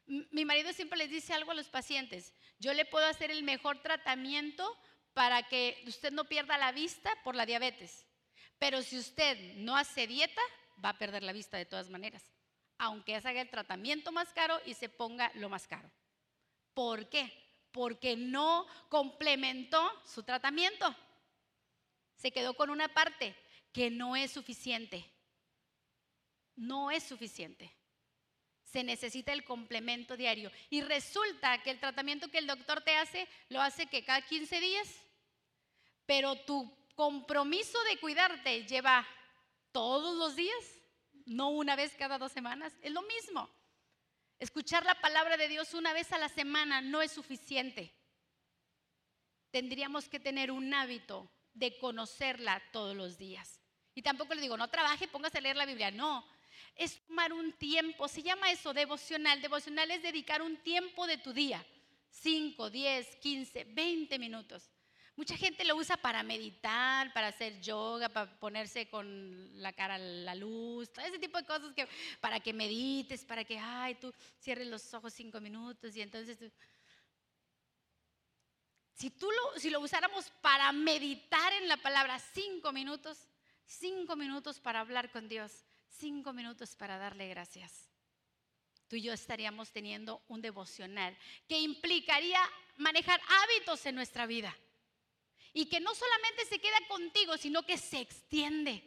Mi 0.06 0.46
marido 0.46 0.72
siempre 0.74 0.98
les 0.98 1.10
dice 1.10 1.34
algo 1.34 1.52
a 1.52 1.56
los 1.56 1.70
pacientes. 1.70 2.34
Yo 2.60 2.74
le 2.74 2.86
puedo 2.86 3.06
hacer 3.06 3.32
el 3.32 3.44
mejor 3.44 3.82
tratamiento 3.82 4.78
para 5.14 5.48
que 5.48 5.84
usted 5.88 6.12
no 6.12 6.26
pierda 6.26 6.58
la 6.58 6.72
vista 6.72 7.12
por 7.24 7.36
la 7.36 7.46
diabetes. 7.46 8.06
Pero 8.58 8.82
si 8.82 8.98
usted 8.98 9.56
no 9.56 9.76
hace 9.76 10.06
dieta, 10.06 10.42
va 10.84 10.90
a 10.90 10.98
perder 10.98 11.24
la 11.24 11.34
vista 11.34 11.58
de 11.58 11.66
todas 11.66 11.90
maneras. 11.90 12.24
Aunque 12.80 13.22
se 13.22 13.28
haga 13.28 13.42
el 13.42 13.50
tratamiento 13.50 14.12
más 14.12 14.34
caro 14.34 14.60
y 14.66 14.74
se 14.74 14.90
ponga 14.90 15.32
lo 15.36 15.48
más 15.50 15.68
caro. 15.68 15.92
¿Por 16.74 17.08
qué? 17.10 17.32
porque 17.72 18.16
no 18.16 18.66
complementó 18.90 19.92
su 20.06 20.24
tratamiento. 20.24 20.96
Se 22.16 22.32
quedó 22.32 22.54
con 22.54 22.70
una 22.70 22.88
parte 22.90 23.36
que 23.72 23.90
no 23.90 24.16
es 24.16 24.32
suficiente. 24.32 25.06
No 26.56 26.92
es 26.92 27.04
suficiente. 27.04 27.72
Se 28.64 28.84
necesita 28.84 29.34
el 29.34 29.44
complemento 29.44 30.18
diario. 30.18 30.52
Y 30.70 30.82
resulta 30.82 31.62
que 31.64 31.72
el 31.72 31.80
tratamiento 31.80 32.30
que 32.30 32.40
el 32.40 32.48
doctor 32.48 32.82
te 32.82 32.96
hace 32.96 33.28
lo 33.50 33.62
hace 33.62 33.88
que 33.88 34.04
cada 34.04 34.22
15 34.22 34.60
días, 34.60 34.88
pero 36.06 36.36
tu 36.36 36.72
compromiso 36.96 37.82
de 37.84 37.98
cuidarte 37.98 38.66
lleva 38.66 39.08
todos 39.72 40.18
los 40.18 40.36
días, 40.36 40.79
no 41.30 41.50
una 41.50 41.76
vez 41.76 41.94
cada 41.98 42.18
dos 42.18 42.32
semanas. 42.32 42.74
Es 42.82 42.92
lo 42.92 43.02
mismo. 43.04 43.50
Escuchar 44.40 44.84
la 44.86 45.00
palabra 45.00 45.38
de 45.38 45.48
Dios 45.48 45.74
una 45.74 45.94
vez 45.94 46.12
a 46.12 46.18
la 46.18 46.30
semana 46.30 46.82
no 46.82 47.02
es 47.02 47.12
suficiente. 47.12 47.94
Tendríamos 49.52 50.10
que 50.10 50.20
tener 50.20 50.52
un 50.52 50.74
hábito 50.74 51.30
de 51.54 51.78
conocerla 51.78 52.62
todos 52.72 52.96
los 52.96 53.18
días. 53.18 53.60
Y 53.96 54.02
tampoco 54.02 54.34
le 54.34 54.42
digo, 54.42 54.58
no 54.58 54.70
trabaje, 54.70 55.08
póngase 55.08 55.40
a 55.40 55.42
leer 55.42 55.58
la 55.58 55.66
Biblia. 55.66 55.92
No, 55.92 56.26
es 56.76 57.06
tomar 57.06 57.34
un 57.34 57.54
tiempo. 57.54 58.08
Se 58.08 58.24
llama 58.24 58.52
eso 58.52 58.74
devocional. 58.74 59.42
Devocional 59.42 59.92
es 59.92 60.02
dedicar 60.02 60.42
un 60.42 60.58
tiempo 60.58 61.06
de 61.06 61.18
tu 61.18 61.34
día. 61.34 61.66
5, 62.10 62.70
10, 62.70 63.16
15, 63.18 63.64
20 63.66 64.20
minutos. 64.20 64.70
Mucha 65.20 65.36
gente 65.36 65.66
lo 65.66 65.76
usa 65.76 65.98
para 65.98 66.24
meditar, 66.24 67.12
para 67.12 67.28
hacer 67.28 67.60
yoga, 67.60 68.08
para 68.08 68.40
ponerse 68.40 68.88
con 68.88 69.62
la 69.62 69.74
cara 69.74 69.96
a 69.96 69.98
la 69.98 70.34
luz, 70.34 70.94
todo 70.94 71.04
ese 71.04 71.20
tipo 71.20 71.38
de 71.38 71.44
cosas 71.44 71.74
que 71.74 71.90
para 72.22 72.40
que 72.40 72.54
medites, 72.54 73.26
para 73.26 73.44
que, 73.44 73.60
ay, 73.60 73.96
tú 73.96 74.14
cierres 74.40 74.68
los 74.68 74.94
ojos 74.94 75.14
cinco 75.14 75.42
minutos 75.42 75.94
y 75.98 76.02
entonces 76.02 76.38
Si 78.94 79.10
tú 79.10 79.30
lo, 79.30 79.60
si 79.60 79.70
lo 79.70 79.82
usáramos 79.82 80.32
para 80.40 80.72
meditar 80.72 81.52
en 81.52 81.68
la 81.68 81.76
palabra 81.76 82.18
cinco 82.18 82.72
minutos, 82.72 83.28
cinco 83.66 84.16
minutos 84.16 84.62
para 84.62 84.80
hablar 84.80 85.12
con 85.12 85.28
Dios, 85.28 85.66
cinco 85.90 86.32
minutos 86.32 86.78
para 86.78 86.98
darle 86.98 87.28
gracias. 87.28 87.90
Tú 88.88 88.96
y 88.96 89.02
yo 89.02 89.12
estaríamos 89.12 89.74
teniendo 89.74 90.24
un 90.30 90.40
devocional 90.40 91.18
que 91.46 91.60
implicaría 91.60 92.40
manejar 92.78 93.20
hábitos 93.28 93.86
en 93.86 93.96
nuestra 93.96 94.26
vida. 94.26 94.56
Y 95.54 95.66
que 95.66 95.80
no 95.80 95.94
solamente 95.96 96.46
se 96.46 96.60
queda 96.60 96.78
contigo, 96.88 97.38
sino 97.38 97.64
que 97.64 97.78
se 97.78 98.00
extiende, 98.00 98.84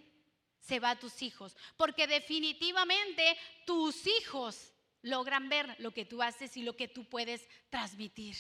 se 0.61 0.81
va 0.81 0.91
a 0.91 0.99
tus 0.99 1.23
hijos. 1.23 1.57
Porque 1.77 2.07
definitivamente 2.07 3.37
tus 3.67 4.07
hijos 4.07 4.73
logran 5.03 5.49
ver 5.49 5.75
lo 5.79 5.93
que 5.93 6.05
tú 6.05 6.23
haces 6.23 6.57
y 6.57 6.63
lo 6.63 6.77
que 6.77 6.89
tú 6.89 7.09
puedes 7.09 7.49
transmitir. 7.69 8.37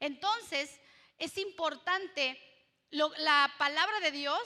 Entonces, 0.00 0.80
es 1.18 1.38
importante, 1.38 2.40
la 2.90 3.54
palabra 3.58 4.00
de 4.00 4.10
Dios, 4.10 4.40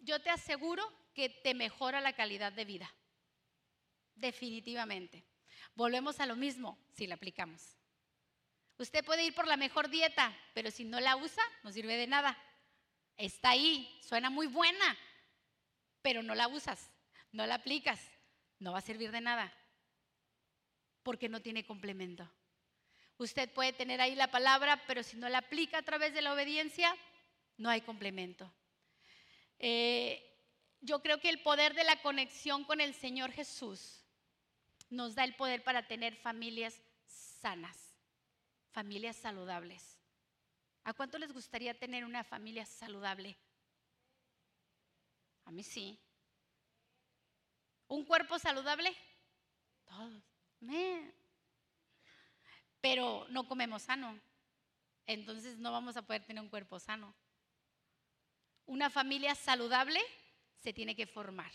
yo 0.00 0.20
te 0.20 0.30
aseguro 0.30 0.84
que 1.14 1.28
te 1.28 1.54
mejora 1.54 2.00
la 2.00 2.14
calidad 2.14 2.52
de 2.52 2.64
vida. 2.64 2.94
Definitivamente. 4.14 5.24
Volvemos 5.74 6.20
a 6.20 6.26
lo 6.26 6.36
mismo 6.36 6.78
si 6.94 7.06
la 7.06 7.14
aplicamos. 7.14 7.75
Usted 8.78 9.04
puede 9.04 9.24
ir 9.24 9.34
por 9.34 9.46
la 9.46 9.56
mejor 9.56 9.88
dieta, 9.88 10.36
pero 10.52 10.70
si 10.70 10.84
no 10.84 11.00
la 11.00 11.16
usa, 11.16 11.42
no 11.62 11.72
sirve 11.72 11.96
de 11.96 12.06
nada. 12.06 12.36
Está 13.16 13.50
ahí, 13.50 13.98
suena 14.02 14.28
muy 14.28 14.46
buena, 14.46 14.96
pero 16.02 16.22
no 16.22 16.34
la 16.34 16.48
usas, 16.48 16.90
no 17.32 17.46
la 17.46 17.54
aplicas, 17.54 18.00
no 18.58 18.72
va 18.72 18.78
a 18.78 18.82
servir 18.82 19.10
de 19.12 19.22
nada, 19.22 19.52
porque 21.02 21.30
no 21.30 21.40
tiene 21.40 21.64
complemento. 21.64 22.30
Usted 23.16 23.50
puede 23.50 23.72
tener 23.72 24.02
ahí 24.02 24.14
la 24.14 24.30
palabra, 24.30 24.82
pero 24.86 25.02
si 25.02 25.16
no 25.16 25.26
la 25.30 25.38
aplica 25.38 25.78
a 25.78 25.82
través 25.82 26.12
de 26.12 26.20
la 26.20 26.34
obediencia, 26.34 26.94
no 27.56 27.70
hay 27.70 27.80
complemento. 27.80 28.52
Eh, 29.58 30.22
yo 30.82 31.00
creo 31.00 31.18
que 31.18 31.30
el 31.30 31.40
poder 31.40 31.72
de 31.72 31.84
la 31.84 32.02
conexión 32.02 32.64
con 32.64 32.82
el 32.82 32.92
Señor 32.92 33.32
Jesús 33.32 34.04
nos 34.90 35.14
da 35.14 35.24
el 35.24 35.34
poder 35.34 35.64
para 35.64 35.88
tener 35.88 36.14
familias 36.16 36.78
sanas 37.06 37.85
familias 38.76 39.16
saludables. 39.16 39.98
¿A 40.84 40.92
cuánto 40.92 41.16
les 41.16 41.32
gustaría 41.32 41.72
tener 41.78 42.04
una 42.04 42.22
familia 42.24 42.66
saludable? 42.66 43.34
A 45.46 45.50
mí 45.50 45.62
sí. 45.62 45.98
¿Un 47.88 48.04
cuerpo 48.04 48.38
saludable? 48.38 48.94
Todos. 49.86 50.22
pero 52.82 53.26
no 53.30 53.48
comemos 53.48 53.84
sano. 53.84 54.20
Entonces 55.06 55.56
no 55.56 55.72
vamos 55.72 55.96
a 55.96 56.02
poder 56.02 56.26
tener 56.26 56.42
un 56.42 56.50
cuerpo 56.50 56.78
sano. 56.78 57.14
Una 58.66 58.90
familia 58.90 59.34
saludable 59.34 60.00
se 60.58 60.74
tiene 60.74 60.94
que 60.94 61.06
formar. 61.06 61.52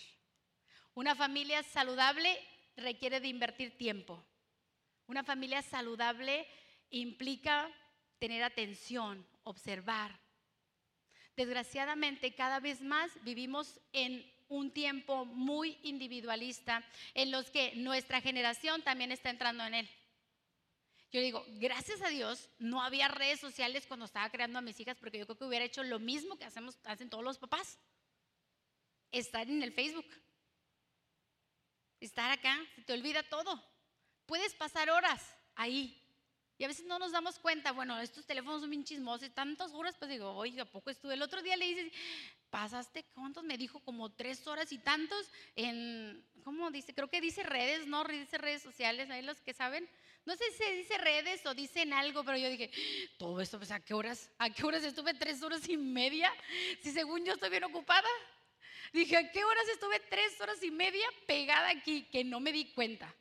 Una 0.96 1.14
familia 1.14 1.62
saludable 1.62 2.36
requiere 2.76 3.20
de 3.20 3.28
invertir 3.28 3.78
tiempo. 3.78 4.26
Una 5.06 5.24
familia 5.24 5.62
saludable 5.62 6.48
implica 6.91 7.69
tener 8.19 8.43
atención, 8.43 9.25
observar. 9.43 10.19
Desgraciadamente, 11.36 12.36
cada 12.36 12.60
vez 12.60 12.82
más 12.82 13.12
vivimos 13.23 13.80
en 13.93 14.32
un 14.47 14.71
tiempo 14.71 15.25
muy 15.25 15.80
individualista 15.84 16.86
en 17.13 17.32
los 17.32 17.49
que 17.49 17.73
nuestra 17.75 18.21
generación 18.21 18.84
también 18.84 19.12
está 19.12 19.30
entrando 19.30 19.65
en 19.65 19.73
él. 19.73 19.89
Yo 21.12 21.19
digo, 21.19 21.43
gracias 21.47 22.01
a 22.01 22.10
Dios 22.10 22.49
no 22.60 22.82
había 22.82 23.08
redes 23.08 23.39
sociales 23.39 23.86
cuando 23.88 24.06
estaba 24.06 24.30
creando 24.30 24.60
a 24.60 24.62
mis 24.62 24.80
hijas 24.80 24.97
porque 24.97 25.19
yo 25.19 25.25
creo 25.25 25.38
que 25.38 25.45
hubiera 25.45 25.65
hecho 25.65 25.84
lo 25.84 25.99
mismo 25.99 26.38
que 26.38 26.45
hacemos, 26.45 26.77
hacen 26.84 27.10
todos 27.10 27.23
los 27.23 27.38
papás. 27.38 27.80
Estar 29.12 29.49
en 29.49 29.62
el 29.63 29.73
Facebook. 29.73 30.08
Estar 31.99 32.32
acá, 32.32 32.58
se 32.75 32.82
te 32.84 32.93
olvida 32.93 33.23
todo. 33.23 33.62
Puedes 34.25 34.54
pasar 34.54 34.89
horas 34.89 35.21
ahí. 35.56 36.01
Y 36.62 36.63
a 36.63 36.67
veces 36.67 36.86
no 36.86 37.00
nos 37.00 37.12
damos 37.12 37.39
cuenta, 37.39 37.71
bueno, 37.71 38.00
estos 38.00 38.24
teléfonos 38.24 38.62
son 38.62 38.69
bien 38.69 38.84
chismosos, 38.84 39.34
tantas 39.34 39.74
horas, 39.74 39.95
pues 39.97 40.12
digo, 40.12 40.32
oye, 40.36 40.62
¿a 40.62 40.65
poco 40.65 40.91
estuve? 40.91 41.15
El 41.15 41.24
otro 41.24 41.41
día 41.41 41.58
le 41.58 41.65
dices, 41.65 41.91
pasaste, 42.52 43.04
¿cuántos? 43.15 43.43
Me 43.43 43.58
dijo 43.58 43.80
como 43.80 44.12
tres 44.12 44.45
horas 44.45 44.71
y 44.71 44.78
tantos 44.78 45.32
en, 45.56 46.24
¿cómo 46.43 46.69
dice? 46.69 46.93
Creo 46.93 47.10
que 47.10 47.19
dice 47.19 47.41
redes, 47.41 47.88
¿no? 47.88 48.04
Dice 48.04 48.38
redes 48.38 48.62
sociales, 48.62 49.10
ahí 49.10 49.24
los 49.24 49.41
que 49.41 49.56
saben. 49.56 49.89
No 50.24 50.36
sé 50.36 50.43
si 50.52 50.71
dice 50.76 51.00
redes 51.00 51.43
o 51.47 51.56
dicen 51.56 51.93
algo, 51.93 52.24
pero 52.24 52.38
yo 52.38 52.47
dije, 52.47 52.69
todo 53.17 53.41
esto, 53.41 53.58
pues, 53.58 53.71
¿a 53.71 53.80
qué 53.80 53.95
horas? 53.95 54.30
¿A 54.38 54.52
qué 54.52 54.63
horas 54.63 54.84
estuve 54.84 55.15
tres 55.15 55.41
horas 55.41 55.67
y 55.67 55.78
media? 55.78 56.32
Si 56.84 56.91
según 56.91 57.26
yo 57.26 57.34
estoy 57.34 57.50
bien 57.50 57.63
ocupada. 57.63 58.08
Dije, 58.93 59.17
¿a 59.17 59.32
qué 59.32 59.43
horas 59.43 59.67
estuve 59.69 60.00
tres 60.00 60.39
horas 60.39 60.62
y 60.62 60.69
media 60.69 61.08
pegada 61.26 61.69
aquí 61.69 62.04
que 62.12 62.24
no 62.24 62.39
me 62.39 62.52
di 62.52 62.71
cuenta? 62.71 63.12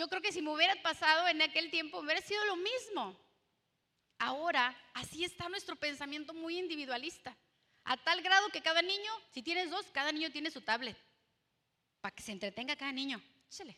Yo 0.00 0.08
creo 0.08 0.22
que 0.22 0.32
si 0.32 0.40
me 0.40 0.50
hubiera 0.50 0.74
pasado 0.80 1.28
en 1.28 1.42
aquel 1.42 1.70
tiempo, 1.70 1.98
hubiera 1.98 2.22
sido 2.22 2.42
lo 2.46 2.56
mismo. 2.56 3.14
Ahora, 4.18 4.74
así 4.94 5.24
está 5.24 5.46
nuestro 5.50 5.76
pensamiento 5.76 6.32
muy 6.32 6.58
individualista. 6.58 7.36
A 7.84 7.98
tal 7.98 8.22
grado 8.22 8.48
que 8.48 8.62
cada 8.62 8.80
niño, 8.80 9.12
si 9.30 9.42
tienes 9.42 9.68
dos, 9.68 9.84
cada 9.92 10.10
niño 10.10 10.30
tiene 10.32 10.50
su 10.50 10.62
tablet. 10.62 10.96
Para 12.00 12.14
que 12.14 12.22
se 12.22 12.32
entretenga 12.32 12.76
cada 12.76 12.92
niño. 12.92 13.20
Échale. 13.46 13.76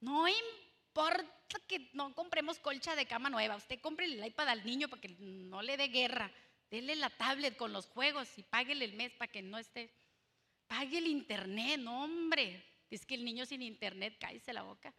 No 0.00 0.26
importa 0.26 1.60
que 1.68 1.90
no 1.92 2.12
compremos 2.16 2.58
colcha 2.58 2.96
de 2.96 3.06
cama 3.06 3.30
nueva. 3.30 3.54
Usted 3.54 3.78
compre 3.80 4.06
el 4.06 4.26
iPad 4.26 4.48
al 4.48 4.66
niño 4.66 4.88
para 4.88 5.00
que 5.00 5.10
no 5.10 5.62
le 5.62 5.76
dé 5.76 5.86
guerra. 5.86 6.32
Dele 6.68 6.96
la 6.96 7.10
tablet 7.10 7.56
con 7.56 7.72
los 7.72 7.86
juegos 7.86 8.36
y 8.36 8.42
páguele 8.42 8.86
el 8.86 8.94
mes 8.94 9.12
para 9.12 9.30
que 9.30 9.40
no 9.40 9.56
esté. 9.56 9.94
Pague 10.66 10.98
el 10.98 11.06
internet, 11.06 11.78
no, 11.78 12.02
hombre. 12.02 12.64
Es 12.90 13.04
que 13.04 13.14
el 13.14 13.24
niño 13.24 13.46
sin 13.46 13.62
internet 13.62 14.16
cállese 14.18 14.52
la 14.52 14.62
boca. 14.62 14.94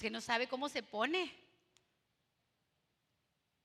Que 0.00 0.10
no 0.10 0.20
sabe 0.20 0.48
cómo 0.48 0.68
se 0.68 0.82
pone. 0.82 1.32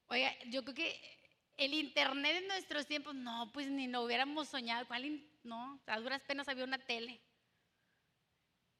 Oiga, 0.07 0.33
yo 0.45 0.63
creo 0.63 0.75
que 0.75 1.17
el 1.57 1.73
internet 1.73 2.37
en 2.37 2.47
nuestros 2.47 2.85
tiempos, 2.85 3.15
no, 3.15 3.51
pues 3.51 3.67
ni 3.67 3.87
lo 3.87 4.03
hubiéramos 4.03 4.47
soñado. 4.47 4.87
¿Cuál? 4.87 5.23
No, 5.43 5.81
a 5.87 5.99
duras 5.99 6.21
penas 6.21 6.47
había 6.47 6.63
una 6.63 6.77
tele. 6.77 7.19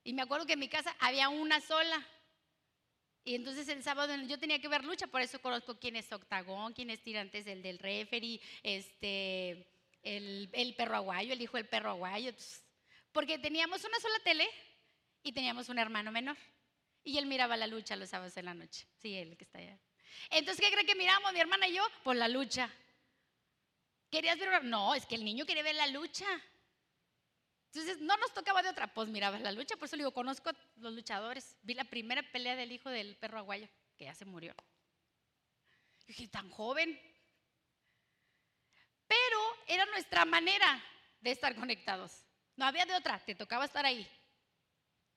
Y 0.03 0.13
me 0.13 0.21
acuerdo 0.21 0.45
que 0.45 0.53
en 0.53 0.59
mi 0.59 0.69
casa 0.69 0.95
había 0.99 1.29
una 1.29 1.59
sola. 1.59 2.05
Y 3.25 3.35
entonces 3.35 3.67
el 3.67 3.83
sábado 3.83 4.15
yo 4.25 4.39
tenía 4.39 4.61
que 4.61 4.69
ver 4.69 4.85
lucha, 4.85 5.07
por 5.07 5.21
eso 5.21 5.41
conozco 5.41 5.77
quién 5.77 5.97
es 5.97 6.09
Octagón, 6.13 6.71
quién 6.71 6.89
es 6.89 7.03
Tirantes, 7.03 7.45
el 7.45 7.61
del 7.61 7.77
referee, 7.77 8.39
este, 8.63 9.67
el, 10.01 10.49
el 10.53 10.75
perro 10.75 10.95
aguayo, 10.95 11.33
el 11.33 11.41
hijo 11.41 11.57
del 11.57 11.67
perro 11.67 11.89
aguayo. 11.89 12.31
Porque 13.17 13.39
teníamos 13.39 13.83
una 13.83 13.99
sola 13.99 14.19
tele 14.19 14.47
y 15.23 15.31
teníamos 15.31 15.69
un 15.69 15.79
hermano 15.79 16.11
menor. 16.11 16.37
Y 17.03 17.17
él 17.17 17.25
miraba 17.25 17.57
la 17.57 17.65
lucha 17.65 17.95
los 17.95 18.11
sábados 18.11 18.37
en 18.37 18.45
la 18.45 18.53
noche. 18.53 18.85
Sí, 19.01 19.15
él 19.15 19.35
que 19.35 19.43
está 19.43 19.57
allá. 19.57 19.75
Entonces, 20.29 20.63
¿qué 20.63 20.71
cree 20.71 20.85
que 20.85 20.93
miramos 20.93 21.33
mi 21.33 21.39
hermana 21.39 21.67
y 21.67 21.73
yo? 21.73 21.83
Por 22.03 22.15
la 22.15 22.27
lucha. 22.27 22.71
¿Querías 24.11 24.37
ver? 24.37 24.63
No, 24.65 24.93
es 24.93 25.07
que 25.07 25.15
el 25.15 25.25
niño 25.25 25.47
quiere 25.47 25.63
ver 25.63 25.73
la 25.73 25.87
lucha. 25.87 26.27
Entonces, 27.73 27.99
no 28.01 28.15
nos 28.17 28.35
tocaba 28.35 28.61
de 28.61 28.69
otra. 28.69 28.85
Pues 28.93 29.07
miraba 29.07 29.39
la 29.39 29.51
lucha, 29.51 29.77
por 29.77 29.87
eso 29.87 29.95
le 29.95 30.01
digo, 30.01 30.13
conozco 30.13 30.51
a 30.51 30.55
los 30.75 30.93
luchadores. 30.93 31.57
Vi 31.63 31.73
la 31.73 31.85
primera 31.85 32.21
pelea 32.21 32.55
del 32.55 32.71
hijo 32.71 32.91
del 32.91 33.15
perro 33.15 33.39
aguayo, 33.39 33.67
que 33.97 34.05
ya 34.05 34.13
se 34.13 34.25
murió. 34.25 34.53
Y 36.03 36.09
dije, 36.09 36.27
tan 36.27 36.51
joven. 36.51 37.01
Pero 39.07 39.39
era 39.65 39.87
nuestra 39.87 40.23
manera 40.23 40.83
de 41.19 41.31
estar 41.31 41.55
conectados. 41.55 42.26
No 42.57 42.65
había 42.65 42.85
de 42.85 42.95
otra, 42.95 43.19
te 43.19 43.35
tocaba 43.35 43.65
estar 43.65 43.85
ahí. 43.85 44.05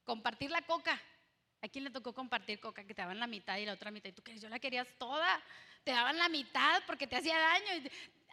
Compartir 0.04 0.50
la 0.50 0.62
coca. 0.62 1.00
¿A 1.62 1.68
quién 1.68 1.84
le 1.84 1.90
tocó 1.90 2.14
compartir 2.14 2.60
coca? 2.60 2.84
Que 2.84 2.94
te 2.94 3.02
daban 3.02 3.18
la 3.18 3.26
mitad 3.26 3.56
y 3.56 3.66
la 3.66 3.72
otra 3.72 3.90
mitad. 3.90 4.10
Y 4.10 4.12
tú 4.12 4.22
querías, 4.22 4.42
yo 4.42 4.48
la 4.48 4.58
querías 4.58 4.88
toda. 4.98 5.42
Te 5.82 5.90
daban 5.90 6.18
la 6.18 6.28
mitad 6.28 6.82
porque 6.86 7.06
te 7.06 7.16
hacía 7.16 7.38
daño. 7.38 7.90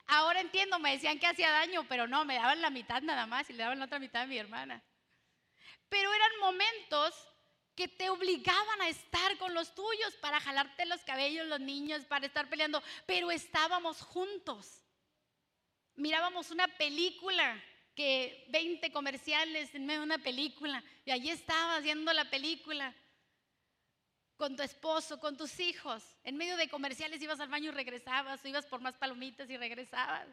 Ahora 0.07 0.41
entiendo, 0.41 0.77
me 0.79 0.91
decían 0.91 1.19
que 1.19 1.27
hacía 1.27 1.49
daño, 1.51 1.85
pero 1.87 2.07
no, 2.07 2.25
me 2.25 2.35
daban 2.35 2.61
la 2.61 2.69
mitad 2.69 3.01
nada 3.01 3.25
más 3.25 3.49
y 3.49 3.53
le 3.53 3.63
daban 3.63 3.79
la 3.79 3.85
otra 3.85 3.99
mitad 3.99 4.23
a 4.23 4.27
mi 4.27 4.37
hermana. 4.37 4.81
Pero 5.89 6.13
eran 6.13 6.39
momentos 6.39 7.15
que 7.75 7.87
te 7.87 8.09
obligaban 8.09 8.81
a 8.81 8.89
estar 8.89 9.37
con 9.37 9.53
los 9.53 9.73
tuyos 9.73 10.15
para 10.15 10.39
jalarte 10.41 10.85
los 10.85 11.01
cabellos, 11.03 11.47
los 11.47 11.59
niños, 11.59 12.03
para 12.05 12.25
estar 12.25 12.49
peleando, 12.49 12.81
pero 13.05 13.31
estábamos 13.31 14.01
juntos. 14.01 14.83
Mirábamos 15.95 16.51
una 16.51 16.67
película 16.67 17.61
que 17.97 18.45
20 18.49 18.91
comerciales 18.91 19.73
en 19.73 19.87
medio 19.87 20.01
de 20.01 20.05
una 20.05 20.17
película 20.19 20.83
y 21.03 21.09
allí 21.09 21.31
estabas 21.31 21.81
viendo 21.81 22.13
la 22.13 22.29
película 22.29 22.95
con 24.35 24.55
tu 24.55 24.61
esposo, 24.61 25.19
con 25.19 25.35
tus 25.35 25.59
hijos. 25.59 26.03
En 26.23 26.37
medio 26.37 26.57
de 26.57 26.69
comerciales 26.69 27.19
ibas 27.23 27.39
al 27.39 27.49
baño 27.49 27.71
y 27.71 27.73
regresabas, 27.73 28.45
o 28.45 28.47
ibas 28.47 28.67
por 28.67 28.81
más 28.81 28.95
palomitas 28.97 29.49
y 29.49 29.57
regresabas. 29.57 30.27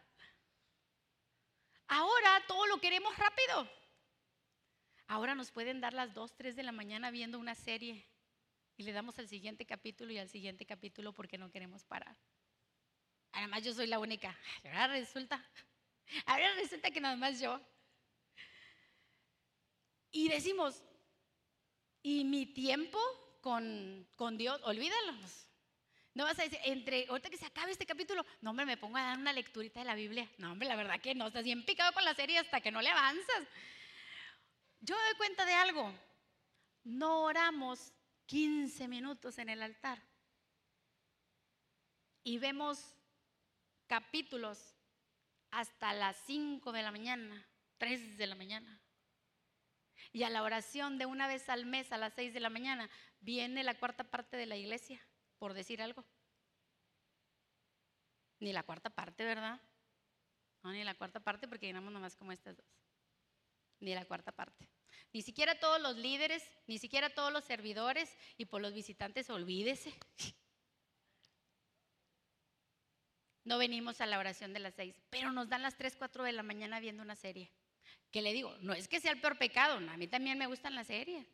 Ahora 1.88 2.42
todo 2.46 2.66
lo 2.66 2.79
queremos 2.83 3.16
rápido. 3.16 3.66
Ahora 5.07 5.35
nos 5.35 5.50
pueden 5.50 5.81
dar 5.81 5.94
las 5.94 6.12
2, 6.12 6.37
3 6.37 6.57
de 6.57 6.64
la 6.64 6.72
mañana 6.72 7.11
viendo 7.11 7.38
una 7.38 7.55
serie 7.55 8.07
y 8.77 8.83
le 8.83 8.92
damos 8.92 9.18
al 9.18 9.29
siguiente 9.29 9.64
capítulo 9.64 10.12
y 10.12 10.18
al 10.18 10.29
siguiente 10.29 10.66
capítulo 10.66 11.14
porque 11.14 11.38
no 11.38 11.50
queremos 11.50 11.83
parar. 11.85 12.14
Además 13.33 13.64
yo 13.64 13.72
soy 13.72 13.87
la 13.87 13.98
única. 13.98 14.38
Ahora 14.64 14.88
resulta, 14.88 15.42
ahora 16.27 16.55
resulta 16.55 16.90
que 16.90 17.01
nada 17.01 17.17
más 17.17 17.40
yo. 17.40 17.61
Y 20.11 20.29
decimos, 20.29 20.83
¿y 22.03 22.25
mi 22.25 22.47
tiempo? 22.47 22.99
con, 23.45 24.09
con 24.17 24.38
Dios, 24.38 24.59
olvídalos. 24.64 25.47
No 26.14 26.25
vas 26.25 26.38
a 26.38 26.45
decir, 26.45 26.59
entre, 26.64 27.07
ahorita 27.09 27.29
que 27.29 27.37
se 27.37 27.45
acabe 27.45 27.73
este 27.73 27.85
capítulo, 27.85 28.25
no, 28.40 28.51
hombre, 28.51 28.64
me 28.64 28.79
pongo 28.79 28.97
a 28.97 29.03
dar 29.03 29.19
una 29.19 29.35
lecturita 29.35 29.81
de 29.81 29.85
la 29.85 29.95
Biblia. 29.95 30.27
No, 30.38 30.53
hombre, 30.53 30.67
la 30.67 30.77
verdad 30.77 30.99
que 30.99 31.14
no, 31.14 31.27
estás 31.27 31.45
bien 31.45 31.62
picado 31.62 31.93
con 31.93 32.07
la 32.07 32.14
serie 32.14 32.38
hasta 32.38 32.62
que 32.62 32.71
no 32.71 32.81
le 32.81 32.88
avanzas. 32.88 33.47
Yo 34.81 34.97
me 34.97 35.03
doy 35.03 35.14
cuenta 35.19 35.45
de 35.45 35.53
algo. 35.53 35.93
No 36.85 37.25
oramos 37.25 37.93
15 38.25 38.88
minutos 38.88 39.37
en 39.37 39.51
el 39.51 39.62
altar. 39.62 40.03
Y 42.23 42.38
vemos 42.38 42.95
capítulos 43.87 44.75
hasta 45.55 45.93
las 45.93 46.17
5 46.27 46.73
de 46.73 46.83
la 46.83 46.90
mañana, 46.90 47.47
3 47.79 48.19
de 48.19 48.27
la 48.27 48.35
mañana. 48.35 48.81
Y 50.12 50.25
a 50.25 50.31
la 50.31 50.43
oración 50.43 50.99
de 50.99 51.07
una 51.07 51.29
vez 51.29 51.49
al 51.49 51.64
mes 51.64 51.93
a 51.93 51.99
las 51.99 52.12
6 52.14 52.35
de 52.35 52.40
la 52.40 52.51
mañana 52.51 52.90
viene 53.21 53.62
la 53.62 53.79
cuarta 53.79 54.05
parte 54.05 54.37
de 54.37 54.47
la 54.47 54.57
iglesia, 54.57 55.01
por 55.38 55.55
decir 55.55 55.81
algo. 55.81 56.05
Ni 58.40 58.53
la 58.53 58.64
cuarta 58.64 58.90
parte, 58.90 59.25
¿verdad? 59.25 59.61
No, 60.62 60.73
ni 60.73 60.83
la 60.83 60.95
cuarta 60.95 61.21
parte 61.21 61.47
porque 61.47 61.67
llenamos 61.67 61.93
nomás 61.93 62.17
como 62.17 62.33
estas 62.33 62.57
dos. 62.57 62.67
Ni 63.79 63.95
la 63.95 64.05
cuarta 64.05 64.33
parte. 64.33 64.69
Ni 65.12 65.23
siquiera 65.23 65.59
todos 65.61 65.81
los 65.81 65.97
líderes, 65.97 66.43
ni 66.67 66.79
siquiera 66.79 67.11
todos 67.11 67.33
los 67.33 67.45
servidores 67.45 68.12
y 68.37 68.47
por 68.47 68.61
los 68.61 68.75
visitantes, 68.75 69.31
olvídese. 69.31 69.95
No 73.45 73.59
venimos 73.59 74.01
a 74.01 74.07
la 74.07 74.19
oración 74.19 74.53
de 74.53 74.61
las 74.61 74.75
seis, 74.75 74.95
pero 75.11 75.31
nos 75.31 75.49
dan 75.49 75.63
las 75.63 75.77
tres, 75.77 75.97
cuatro 75.97 76.25
de 76.25 76.33
la 76.33 76.43
mañana 76.43 76.81
viendo 76.81 77.03
una 77.03 77.15
serie. 77.15 77.51
Que 78.11 78.23
le 78.23 78.33
digo, 78.33 78.57
no 78.61 78.73
es 78.73 78.89
que 78.89 79.01
sea 79.01 79.13
el 79.13 79.21
peor 79.21 79.39
pecado, 79.39 79.77
a 79.77 79.97
mí 79.97 80.07
también 80.07 80.39
me 80.39 80.47
gustan 80.47 80.75
las 80.75 80.87
series. 80.87 81.27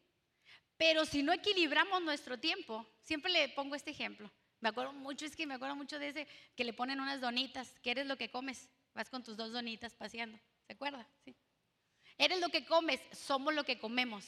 Pero 0.76 1.04
si 1.04 1.22
no 1.22 1.32
equilibramos 1.32 2.02
nuestro 2.02 2.38
tiempo, 2.38 2.86
siempre 3.02 3.30
le 3.30 3.48
pongo 3.50 3.74
este 3.74 3.90
ejemplo. 3.90 4.30
Me 4.60 4.70
acuerdo 4.70 4.92
mucho, 4.92 5.24
es 5.24 5.36
que 5.36 5.46
me 5.46 5.54
acuerdo 5.54 5.76
mucho 5.76 5.98
de 5.98 6.08
ese 6.08 6.28
que 6.56 6.64
le 6.64 6.72
ponen 6.72 7.00
unas 7.00 7.20
donitas, 7.20 7.78
que 7.80 7.92
eres 7.92 8.06
lo 8.06 8.16
que 8.16 8.30
comes. 8.30 8.68
Vas 8.94 9.08
con 9.08 9.22
tus 9.22 9.36
dos 9.36 9.52
donitas 9.52 9.94
paseando. 9.94 10.38
¿Se 10.66 10.72
acuerda? 10.72 11.06
Sí. 11.24 11.34
Eres 12.18 12.40
lo 12.40 12.48
que 12.48 12.64
comes, 12.64 13.00
somos 13.12 13.54
lo 13.54 13.64
que 13.64 13.78
comemos. 13.78 14.26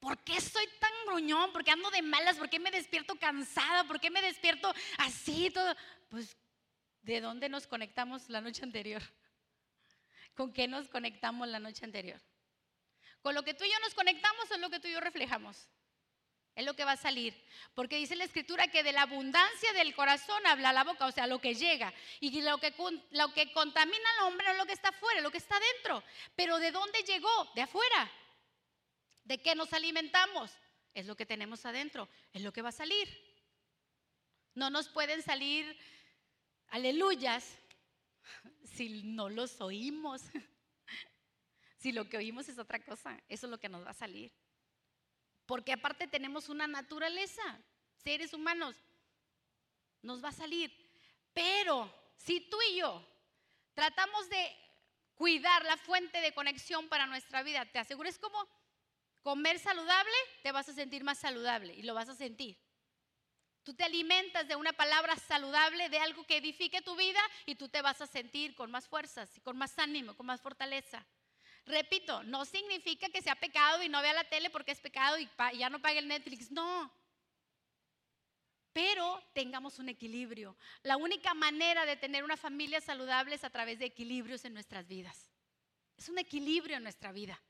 ¿Por 0.00 0.18
qué 0.24 0.40
soy 0.40 0.66
tan 0.80 0.92
gruñón? 1.06 1.52
¿Por 1.52 1.64
qué 1.64 1.70
ando 1.70 1.90
de 1.90 2.02
malas? 2.02 2.36
¿Por 2.36 2.50
qué 2.50 2.58
me 2.58 2.70
despierto 2.70 3.16
cansada? 3.16 3.84
¿Por 3.84 4.00
qué 4.00 4.10
me 4.10 4.22
despierto 4.22 4.72
así 4.98 5.50
todo? 5.50 5.74
Pues, 6.08 6.36
¿de 7.06 7.20
dónde 7.20 7.48
nos 7.48 7.68
conectamos 7.68 8.28
la 8.28 8.40
noche 8.40 8.64
anterior? 8.64 9.02
¿Con 10.34 10.52
qué 10.52 10.66
nos 10.66 10.88
conectamos 10.88 11.46
la 11.48 11.60
noche 11.60 11.84
anterior? 11.84 12.20
Con 13.22 13.34
lo 13.34 13.44
que 13.44 13.54
tú 13.54 13.64
y 13.64 13.70
yo 13.70 13.78
nos 13.80 13.94
conectamos 13.94 14.50
es 14.50 14.58
lo 14.58 14.68
que 14.68 14.80
tú 14.80 14.88
y 14.88 14.92
yo 14.92 15.00
reflejamos. 15.00 15.68
Es 16.56 16.64
lo 16.64 16.74
que 16.74 16.84
va 16.84 16.92
a 16.92 16.96
salir. 16.96 17.32
Porque 17.74 17.96
dice 17.96 18.16
la 18.16 18.24
escritura 18.24 18.66
que 18.68 18.82
de 18.82 18.92
la 18.92 19.02
abundancia 19.02 19.72
del 19.72 19.94
corazón 19.94 20.44
habla 20.46 20.72
la 20.72 20.84
boca, 20.84 21.06
o 21.06 21.12
sea, 21.12 21.26
lo 21.26 21.40
que 21.40 21.54
llega. 21.54 21.92
Y 22.18 22.42
lo 22.42 22.58
que, 22.58 22.74
lo 23.10 23.32
que 23.32 23.52
contamina 23.52 24.10
al 24.18 24.26
hombre 24.26 24.46
no 24.46 24.52
es 24.52 24.58
lo 24.58 24.66
que 24.66 24.72
está 24.72 24.88
afuera, 24.88 25.20
lo 25.20 25.30
que 25.30 25.38
está 25.38 25.60
dentro. 25.74 26.02
Pero 26.34 26.58
¿de 26.58 26.72
dónde 26.72 26.98
llegó? 27.02 27.52
De 27.54 27.62
afuera. 27.62 28.10
¿De 29.22 29.38
qué 29.38 29.54
nos 29.54 29.72
alimentamos? 29.72 30.50
Es 30.92 31.06
lo 31.06 31.14
que 31.14 31.26
tenemos 31.26 31.64
adentro, 31.66 32.08
es 32.32 32.42
lo 32.42 32.52
que 32.52 32.62
va 32.62 32.70
a 32.70 32.72
salir. 32.72 33.08
No 34.54 34.70
nos 34.70 34.88
pueden 34.88 35.22
salir 35.22 35.78
aleluyas 36.68 37.58
si 38.64 39.02
no 39.04 39.28
los 39.28 39.60
oímos. 39.60 40.22
Si 41.78 41.92
lo 41.92 42.08
que 42.08 42.16
oímos 42.16 42.48
es 42.48 42.58
otra 42.58 42.82
cosa, 42.84 43.22
eso 43.28 43.46
es 43.46 43.50
lo 43.50 43.58
que 43.58 43.68
nos 43.68 43.84
va 43.84 43.90
a 43.90 43.94
salir. 43.94 44.32
Porque 45.44 45.72
aparte 45.72 46.08
tenemos 46.08 46.48
una 46.48 46.66
naturaleza, 46.66 47.42
seres 48.02 48.32
humanos, 48.32 48.74
nos 50.02 50.24
va 50.24 50.30
a 50.30 50.32
salir. 50.32 50.72
Pero 51.32 51.92
si 52.16 52.40
tú 52.40 52.56
y 52.70 52.78
yo 52.78 53.06
tratamos 53.74 54.28
de 54.28 54.56
cuidar 55.14 55.64
la 55.64 55.76
fuente 55.76 56.20
de 56.20 56.34
conexión 56.34 56.88
para 56.88 57.06
nuestra 57.06 57.42
vida, 57.42 57.64
te 57.66 57.78
aseguro 57.78 58.08
es 58.08 58.18
como 58.18 58.48
comer 59.22 59.58
saludable, 59.58 60.16
te 60.42 60.50
vas 60.50 60.68
a 60.68 60.72
sentir 60.72 61.04
más 61.04 61.18
saludable 61.18 61.74
y 61.74 61.82
lo 61.82 61.94
vas 61.94 62.08
a 62.08 62.16
sentir. 62.16 62.58
Tú 63.66 63.74
te 63.74 63.82
alimentas 63.82 64.46
de 64.46 64.54
una 64.54 64.72
palabra 64.72 65.16
saludable, 65.16 65.88
de 65.88 65.98
algo 65.98 66.24
que 66.24 66.36
edifique 66.36 66.82
tu 66.82 66.94
vida 66.94 67.18
y 67.46 67.56
tú 67.56 67.68
te 67.68 67.82
vas 67.82 68.00
a 68.00 68.06
sentir 68.06 68.54
con 68.54 68.70
más 68.70 68.86
fuerzas 68.86 69.28
con 69.42 69.58
más 69.58 69.76
ánimo, 69.80 70.16
con 70.16 70.24
más 70.24 70.40
fortaleza. 70.40 71.04
Repito, 71.64 72.22
no 72.22 72.44
significa 72.44 73.08
que 73.08 73.20
sea 73.20 73.34
pecado 73.34 73.82
y 73.82 73.88
no 73.88 74.00
vea 74.02 74.12
la 74.12 74.22
tele 74.22 74.50
porque 74.50 74.70
es 74.70 74.78
pecado 74.78 75.18
y 75.18 75.28
ya 75.58 75.68
no 75.68 75.80
pague 75.80 75.98
el 75.98 76.06
Netflix. 76.06 76.52
No. 76.52 76.92
Pero 78.72 79.20
tengamos 79.32 79.80
un 79.80 79.88
equilibrio. 79.88 80.56
La 80.84 80.96
única 80.96 81.34
manera 81.34 81.84
de 81.86 81.96
tener 81.96 82.22
una 82.22 82.36
familia 82.36 82.80
saludable 82.80 83.34
es 83.34 83.42
a 83.42 83.50
través 83.50 83.80
de 83.80 83.86
equilibrios 83.86 84.44
en 84.44 84.54
nuestras 84.54 84.86
vidas. 84.86 85.28
Es 85.96 86.08
un 86.08 86.20
equilibrio 86.20 86.76
en 86.76 86.84
nuestra 86.84 87.10
vida. 87.10 87.42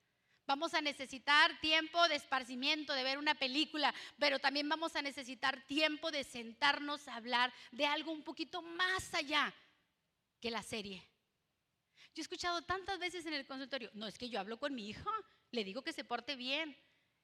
Vamos 0.47 0.75
a 0.75 0.81
necesitar 0.81 1.61
tiempo 1.61 2.07
de 2.09 2.17
esparcimiento, 2.17 2.93
de 2.93 3.03
ver 3.03 3.19
una 3.19 3.35
película, 3.35 3.93
pero 4.19 4.39
también 4.39 4.69
vamos 4.69 4.95
a 4.95 5.03
necesitar 5.03 5.67
tiempo 5.67 6.11
de 6.13 6.23
sentarnos 6.23 7.09
a 7.09 7.17
hablar 7.17 7.53
de 7.73 7.87
algo 7.87 8.13
un 8.13 8.23
poquito 8.23 8.63
más 8.63 9.13
allá 9.15 9.53
que 10.41 10.51
la 10.51 10.63
serie. 10.63 11.03
Yo 12.15 12.21
he 12.21 12.23
escuchado 12.23 12.63
tantas 12.63 12.99
veces 12.99 13.27
en 13.27 13.35
el 13.35 13.47
consultorio, 13.47 13.91
no, 13.95 14.07
es 14.07 14.17
que 14.17 14.29
yo 14.29 14.39
hablo 14.39 14.59
con 14.59 14.75
mi 14.75 14.89
hijo, 14.89 15.11
le 15.51 15.65
digo 15.65 15.83
que 15.83 15.93
se 15.93 16.05
porte 16.05 16.37
bien. 16.37 16.77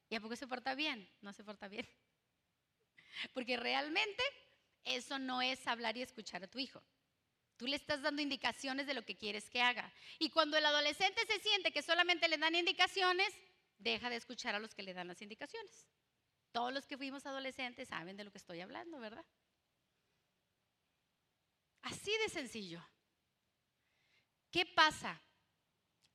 ¿Y 0.09 0.15
a 0.17 0.21
poco 0.21 0.37
se 0.37 0.47
porta 0.47 0.75
bien? 0.75 1.09
No 1.23 1.33
se 1.33 1.45
porta 1.45 1.69
bien. 1.69 1.89
Porque 3.33 3.57
realmente 3.57 4.23
eso 4.85 5.19
no 5.19 5.41
es 5.41 5.67
hablar 5.67 5.97
y 5.97 6.03
escuchar 6.03 6.43
a 6.43 6.49
tu 6.49 6.59
hijo. 6.59 6.83
Tú 7.63 7.69
le 7.69 7.77
estás 7.77 8.03
dando 8.03 8.21
indicaciones 8.21 8.89
de 8.89 8.95
lo 8.95 9.05
que 9.05 9.17
quieres 9.17 9.49
que 9.49 9.63
haga. 9.63 9.93
Y 10.19 10.31
cuando 10.31 10.57
el 10.57 10.67
adolescente 10.67 11.25
se 11.29 11.39
siente 11.39 11.71
que 11.71 11.81
solamente 11.81 12.27
le 12.27 12.37
dan 12.37 12.57
indicaciones, 12.57 13.33
deja 13.79 14.11
de 14.11 14.17
escuchar 14.17 14.57
a 14.57 14.59
los 14.59 14.75
que 14.75 14.83
le 14.83 14.93
dan 14.93 15.07
las 15.07 15.23
indicaciones. 15.23 15.87
Todos 16.51 16.73
los 16.73 16.89
que 16.89 16.97
fuimos 16.97 17.25
adolescentes 17.25 17.87
saben 17.87 18.17
de 18.17 18.25
lo 18.25 18.33
que 18.33 18.39
estoy 18.39 18.61
hablando, 18.63 18.99
¿verdad? 18.99 19.25
Así 21.83 22.11
de 22.25 22.31
sencillo. 22.31 22.85
¿Qué 24.51 24.67
pasa? 24.67 25.23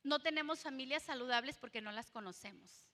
No 0.03 0.19
tenemos 0.19 0.59
familias 0.59 1.03
saludables 1.03 1.57
porque 1.57 1.79
no 1.79 1.93
las 1.93 2.11
conocemos. 2.11 2.89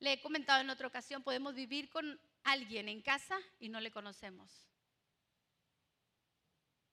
Le 0.00 0.14
he 0.14 0.20
comentado 0.20 0.62
en 0.62 0.70
otra 0.70 0.88
ocasión, 0.88 1.22
podemos 1.22 1.54
vivir 1.54 1.88
con 1.90 2.20
alguien 2.42 2.88
en 2.88 3.02
casa 3.02 3.38
y 3.60 3.68
no 3.68 3.80
le 3.80 3.92
conocemos. 3.92 4.71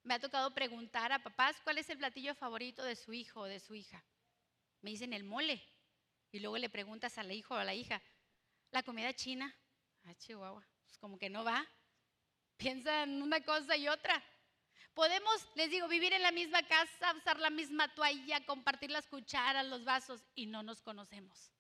Me 0.04 0.14
ha 0.14 0.20
tocado 0.20 0.54
preguntar 0.54 1.12
a 1.12 1.24
papás 1.24 1.60
cuál 1.64 1.78
es 1.78 1.90
el 1.90 1.98
platillo 1.98 2.34
favorito 2.36 2.84
de 2.84 2.96
su 2.96 3.14
hijo 3.14 3.42
o 3.42 3.46
de 3.46 3.60
su 3.60 3.76
hija. 3.76 4.04
Me 4.82 4.92
dicen 4.92 5.14
el 5.14 5.24
mole. 5.24 5.62
Y 6.32 6.40
luego 6.40 6.58
le 6.58 6.70
preguntas 6.70 7.18
al 7.18 7.32
hijo 7.32 7.56
o 7.56 7.58
a 7.58 7.64
la 7.64 7.74
hija, 7.74 8.02
la 8.72 8.84
comida 8.84 9.14
china. 9.14 9.56
Ah, 10.06 10.14
chihuahua, 10.16 10.66
pues 10.84 10.98
como 11.00 11.18
que 11.18 11.30
no 11.30 11.44
va. 11.44 11.66
Piensa 12.58 13.04
en 13.04 13.22
una 13.22 13.42
cosa 13.42 13.76
y 13.76 13.88
otra. 13.88 14.24
Podemos, 14.94 15.48
les 15.56 15.70
digo, 15.70 15.88
vivir 15.88 16.14
en 16.14 16.22
la 16.22 16.32
misma 16.32 16.62
casa, 16.64 17.14
usar 17.16 17.40
la 17.40 17.50
misma 17.50 17.94
toalla, 17.96 18.46
compartir 18.46 18.92
las 18.92 19.08
cucharas, 19.08 19.66
los 19.66 19.84
vasos 19.86 20.22
y 20.36 20.46
no 20.46 20.62
nos 20.62 20.82
conocemos. 20.82 21.52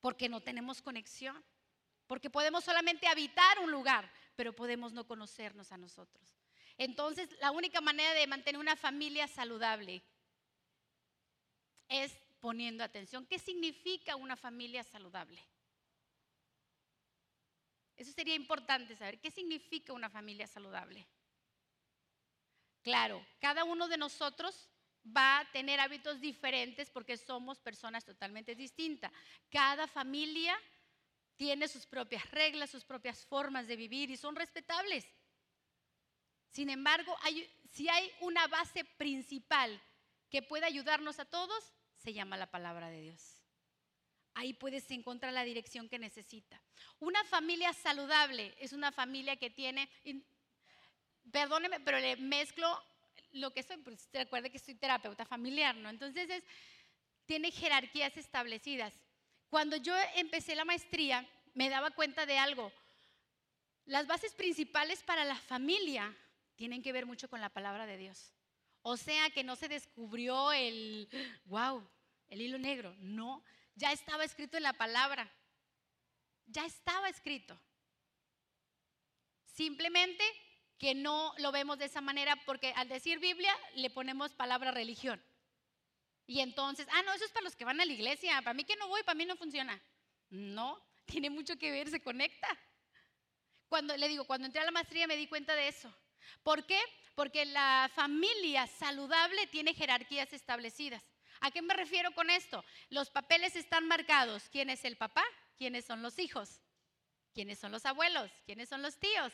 Porque 0.00 0.28
no 0.28 0.40
tenemos 0.40 0.82
conexión. 0.82 1.42
Porque 2.06 2.30
podemos 2.30 2.64
solamente 2.64 3.06
habitar 3.06 3.58
un 3.58 3.70
lugar, 3.70 4.10
pero 4.34 4.54
podemos 4.54 4.92
no 4.92 5.06
conocernos 5.06 5.72
a 5.72 5.78
nosotros. 5.78 6.37
Entonces, 6.78 7.28
la 7.40 7.50
única 7.50 7.80
manera 7.80 8.14
de 8.14 8.26
mantener 8.26 8.60
una 8.60 8.76
familia 8.76 9.26
saludable 9.26 10.02
es 11.88 12.12
poniendo 12.40 12.84
atención. 12.84 13.26
¿Qué 13.26 13.38
significa 13.38 14.14
una 14.16 14.36
familia 14.36 14.84
saludable? 14.84 15.44
Eso 17.96 18.12
sería 18.12 18.36
importante 18.36 18.94
saber. 18.96 19.18
¿Qué 19.18 19.30
significa 19.30 19.92
una 19.92 20.08
familia 20.08 20.46
saludable? 20.46 21.04
Claro, 22.82 23.26
cada 23.40 23.64
uno 23.64 23.88
de 23.88 23.96
nosotros 23.96 24.68
va 25.04 25.40
a 25.40 25.50
tener 25.50 25.80
hábitos 25.80 26.20
diferentes 26.20 26.90
porque 26.90 27.16
somos 27.16 27.58
personas 27.58 28.04
totalmente 28.04 28.54
distintas. 28.54 29.10
Cada 29.50 29.88
familia 29.88 30.56
tiene 31.36 31.66
sus 31.66 31.86
propias 31.86 32.30
reglas, 32.30 32.70
sus 32.70 32.84
propias 32.84 33.24
formas 33.26 33.66
de 33.66 33.76
vivir 33.76 34.10
y 34.10 34.16
son 34.16 34.36
respetables. 34.36 35.06
Sin 36.50 36.70
embargo, 36.70 37.16
si 37.72 37.88
hay 37.88 38.10
una 38.20 38.46
base 38.48 38.84
principal 38.84 39.80
que 40.30 40.42
puede 40.42 40.66
ayudarnos 40.66 41.18
a 41.18 41.24
todos, 41.24 41.72
se 41.96 42.12
llama 42.12 42.36
la 42.36 42.50
palabra 42.50 42.90
de 42.90 43.02
Dios. 43.02 43.42
Ahí 44.34 44.52
puedes 44.52 44.90
encontrar 44.90 45.32
la 45.32 45.42
dirección 45.42 45.88
que 45.88 45.98
necesita. 45.98 46.62
Una 47.00 47.24
familia 47.24 47.72
saludable 47.72 48.54
es 48.60 48.72
una 48.72 48.92
familia 48.92 49.36
que 49.36 49.50
tiene, 49.50 49.90
perdóneme, 51.32 51.80
pero 51.80 51.98
le 51.98 52.16
mezclo 52.16 52.80
lo 53.32 53.52
que 53.52 53.62
soy, 53.62 53.78
pues 53.78 54.08
recuerde 54.12 54.50
que 54.50 54.58
soy 54.58 54.74
terapeuta 54.74 55.24
familiar, 55.24 55.74
¿no? 55.76 55.90
Entonces 55.90 56.30
es, 56.30 56.44
tiene 57.26 57.50
jerarquías 57.50 58.16
establecidas. 58.16 58.94
Cuando 59.50 59.76
yo 59.76 59.94
empecé 60.14 60.54
la 60.54 60.64
maestría, 60.64 61.28
me 61.54 61.68
daba 61.68 61.90
cuenta 61.90 62.24
de 62.24 62.38
algo. 62.38 62.72
Las 63.86 64.06
bases 64.06 64.34
principales 64.34 65.02
para 65.02 65.24
la 65.24 65.36
familia 65.36 66.14
tienen 66.58 66.82
que 66.82 66.92
ver 66.92 67.06
mucho 67.06 67.30
con 67.30 67.40
la 67.40 67.50
palabra 67.50 67.86
de 67.86 67.96
Dios. 67.96 68.34
O 68.82 68.96
sea 68.96 69.30
que 69.30 69.44
no 69.44 69.54
se 69.54 69.68
descubrió 69.68 70.50
el, 70.52 71.08
wow, 71.44 71.88
el 72.28 72.40
hilo 72.40 72.58
negro. 72.58 72.94
No, 72.98 73.44
ya 73.76 73.92
estaba 73.92 74.24
escrito 74.24 74.56
en 74.56 74.64
la 74.64 74.72
palabra. 74.72 75.32
Ya 76.46 76.66
estaba 76.66 77.08
escrito. 77.08 77.58
Simplemente 79.44 80.24
que 80.78 80.94
no 80.96 81.32
lo 81.38 81.52
vemos 81.52 81.78
de 81.78 81.84
esa 81.84 82.00
manera 82.00 82.34
porque 82.44 82.72
al 82.74 82.88
decir 82.88 83.20
Biblia 83.20 83.54
le 83.76 83.90
ponemos 83.90 84.34
palabra 84.34 84.72
religión. 84.72 85.22
Y 86.26 86.40
entonces, 86.40 86.88
ah, 86.90 87.02
no, 87.02 87.12
eso 87.12 87.24
es 87.24 87.30
para 87.30 87.44
los 87.44 87.54
que 87.54 87.64
van 87.64 87.80
a 87.80 87.84
la 87.84 87.92
iglesia. 87.92 88.42
Para 88.42 88.54
mí 88.54 88.64
que 88.64 88.76
no 88.76 88.88
voy, 88.88 89.02
para 89.04 89.16
mí 89.16 89.26
no 89.26 89.36
funciona. 89.36 89.80
No, 90.28 90.76
tiene 91.06 91.30
mucho 91.30 91.56
que 91.56 91.70
ver, 91.70 91.88
se 91.88 92.02
conecta. 92.02 92.48
Cuando 93.68 93.96
le 93.96 94.08
digo, 94.08 94.24
cuando 94.24 94.46
entré 94.46 94.60
a 94.60 94.64
la 94.64 94.72
maestría 94.72 95.06
me 95.06 95.16
di 95.16 95.28
cuenta 95.28 95.54
de 95.54 95.68
eso. 95.68 95.94
¿Por 96.42 96.66
qué? 96.66 96.80
Porque 97.14 97.44
la 97.44 97.90
familia 97.94 98.66
saludable 98.66 99.46
tiene 99.48 99.74
jerarquías 99.74 100.32
establecidas. 100.32 101.02
¿A 101.40 101.50
qué 101.50 101.62
me 101.62 101.74
refiero 101.74 102.12
con 102.12 102.30
esto? 102.30 102.64
Los 102.90 103.10
papeles 103.10 103.56
están 103.56 103.86
marcados. 103.86 104.48
¿Quién 104.50 104.70
es 104.70 104.84
el 104.84 104.96
papá? 104.96 105.24
¿Quiénes 105.56 105.84
son 105.84 106.02
los 106.02 106.18
hijos? 106.18 106.62
¿Quiénes 107.32 107.58
son 107.58 107.72
los 107.72 107.86
abuelos? 107.86 108.30
¿Quiénes 108.44 108.68
son 108.68 108.82
los 108.82 108.98
tíos? 108.98 109.32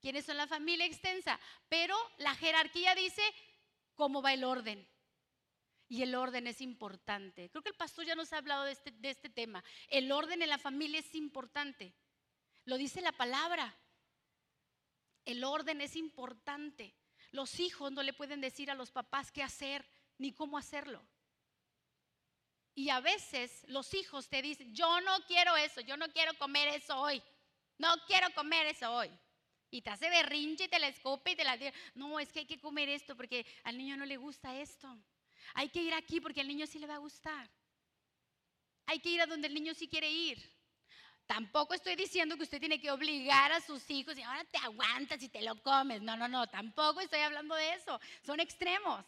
¿Quiénes 0.00 0.24
son 0.24 0.36
la 0.36 0.46
familia 0.46 0.86
extensa? 0.86 1.38
Pero 1.68 1.96
la 2.18 2.34
jerarquía 2.34 2.94
dice 2.94 3.22
cómo 3.94 4.22
va 4.22 4.32
el 4.32 4.44
orden. 4.44 4.88
Y 5.88 6.02
el 6.02 6.14
orden 6.14 6.46
es 6.46 6.60
importante. 6.60 7.48
Creo 7.50 7.62
que 7.62 7.68
el 7.68 7.76
pastor 7.76 8.04
ya 8.04 8.16
nos 8.16 8.32
ha 8.32 8.38
hablado 8.38 8.64
de 8.64 8.72
este, 8.72 8.90
de 8.90 9.10
este 9.10 9.28
tema. 9.28 9.62
El 9.88 10.10
orden 10.10 10.42
en 10.42 10.48
la 10.48 10.58
familia 10.58 10.98
es 10.98 11.14
importante. 11.14 11.94
Lo 12.64 12.76
dice 12.76 13.00
la 13.00 13.12
palabra. 13.12 13.76
El 15.26 15.44
orden 15.44 15.82
es 15.82 15.96
importante. 15.96 16.94
Los 17.32 17.60
hijos 17.60 17.92
no 17.92 18.02
le 18.02 18.14
pueden 18.14 18.40
decir 18.40 18.70
a 18.70 18.74
los 18.74 18.90
papás 18.90 19.30
qué 19.30 19.42
hacer 19.42 19.86
ni 20.16 20.32
cómo 20.32 20.56
hacerlo. 20.56 21.04
Y 22.74 22.90
a 22.90 23.00
veces 23.00 23.64
los 23.68 23.92
hijos 23.94 24.28
te 24.28 24.40
dicen, 24.40 24.72
yo 24.74 25.00
no 25.00 25.18
quiero 25.26 25.56
eso, 25.56 25.80
yo 25.80 25.96
no 25.96 26.08
quiero 26.08 26.32
comer 26.38 26.68
eso 26.68 26.98
hoy, 26.98 27.22
no 27.78 27.88
quiero 28.06 28.28
comer 28.34 28.66
eso 28.66 28.90
hoy. 28.92 29.10
Y 29.70 29.82
te 29.82 29.90
hace 29.90 30.08
berrinche 30.08 30.64
y 30.64 30.68
te 30.68 30.78
la 30.78 30.88
escupe 30.88 31.32
y 31.32 31.36
te 31.36 31.44
la 31.44 31.58
No, 31.94 32.20
es 32.20 32.30
que 32.30 32.40
hay 32.40 32.46
que 32.46 32.60
comer 32.60 32.88
esto 32.88 33.16
porque 33.16 33.44
al 33.64 33.76
niño 33.76 33.96
no 33.96 34.06
le 34.06 34.16
gusta 34.16 34.58
esto. 34.60 34.96
Hay 35.54 35.70
que 35.70 35.82
ir 35.82 35.92
aquí 35.94 36.20
porque 36.20 36.40
al 36.40 36.48
niño 36.48 36.66
sí 36.66 36.78
le 36.78 36.86
va 36.86 36.94
a 36.94 36.98
gustar. 36.98 37.50
Hay 38.86 39.00
que 39.00 39.10
ir 39.10 39.20
a 39.20 39.26
donde 39.26 39.48
el 39.48 39.54
niño 39.54 39.74
sí 39.74 39.88
quiere 39.88 40.10
ir. 40.10 40.55
Tampoco 41.26 41.74
estoy 41.74 41.96
diciendo 41.96 42.36
que 42.36 42.44
usted 42.44 42.60
tiene 42.60 42.80
que 42.80 42.90
obligar 42.90 43.50
a 43.50 43.60
sus 43.60 43.90
hijos 43.90 44.16
y 44.16 44.22
ahora 44.22 44.44
te 44.44 44.58
aguantas 44.58 45.20
y 45.22 45.28
te 45.28 45.42
lo 45.42 45.60
comes. 45.62 46.00
No, 46.00 46.16
no, 46.16 46.28
no, 46.28 46.46
tampoco 46.46 47.00
estoy 47.00 47.20
hablando 47.20 47.54
de 47.56 47.74
eso. 47.74 48.00
Son 48.22 48.38
extremos. 48.38 49.04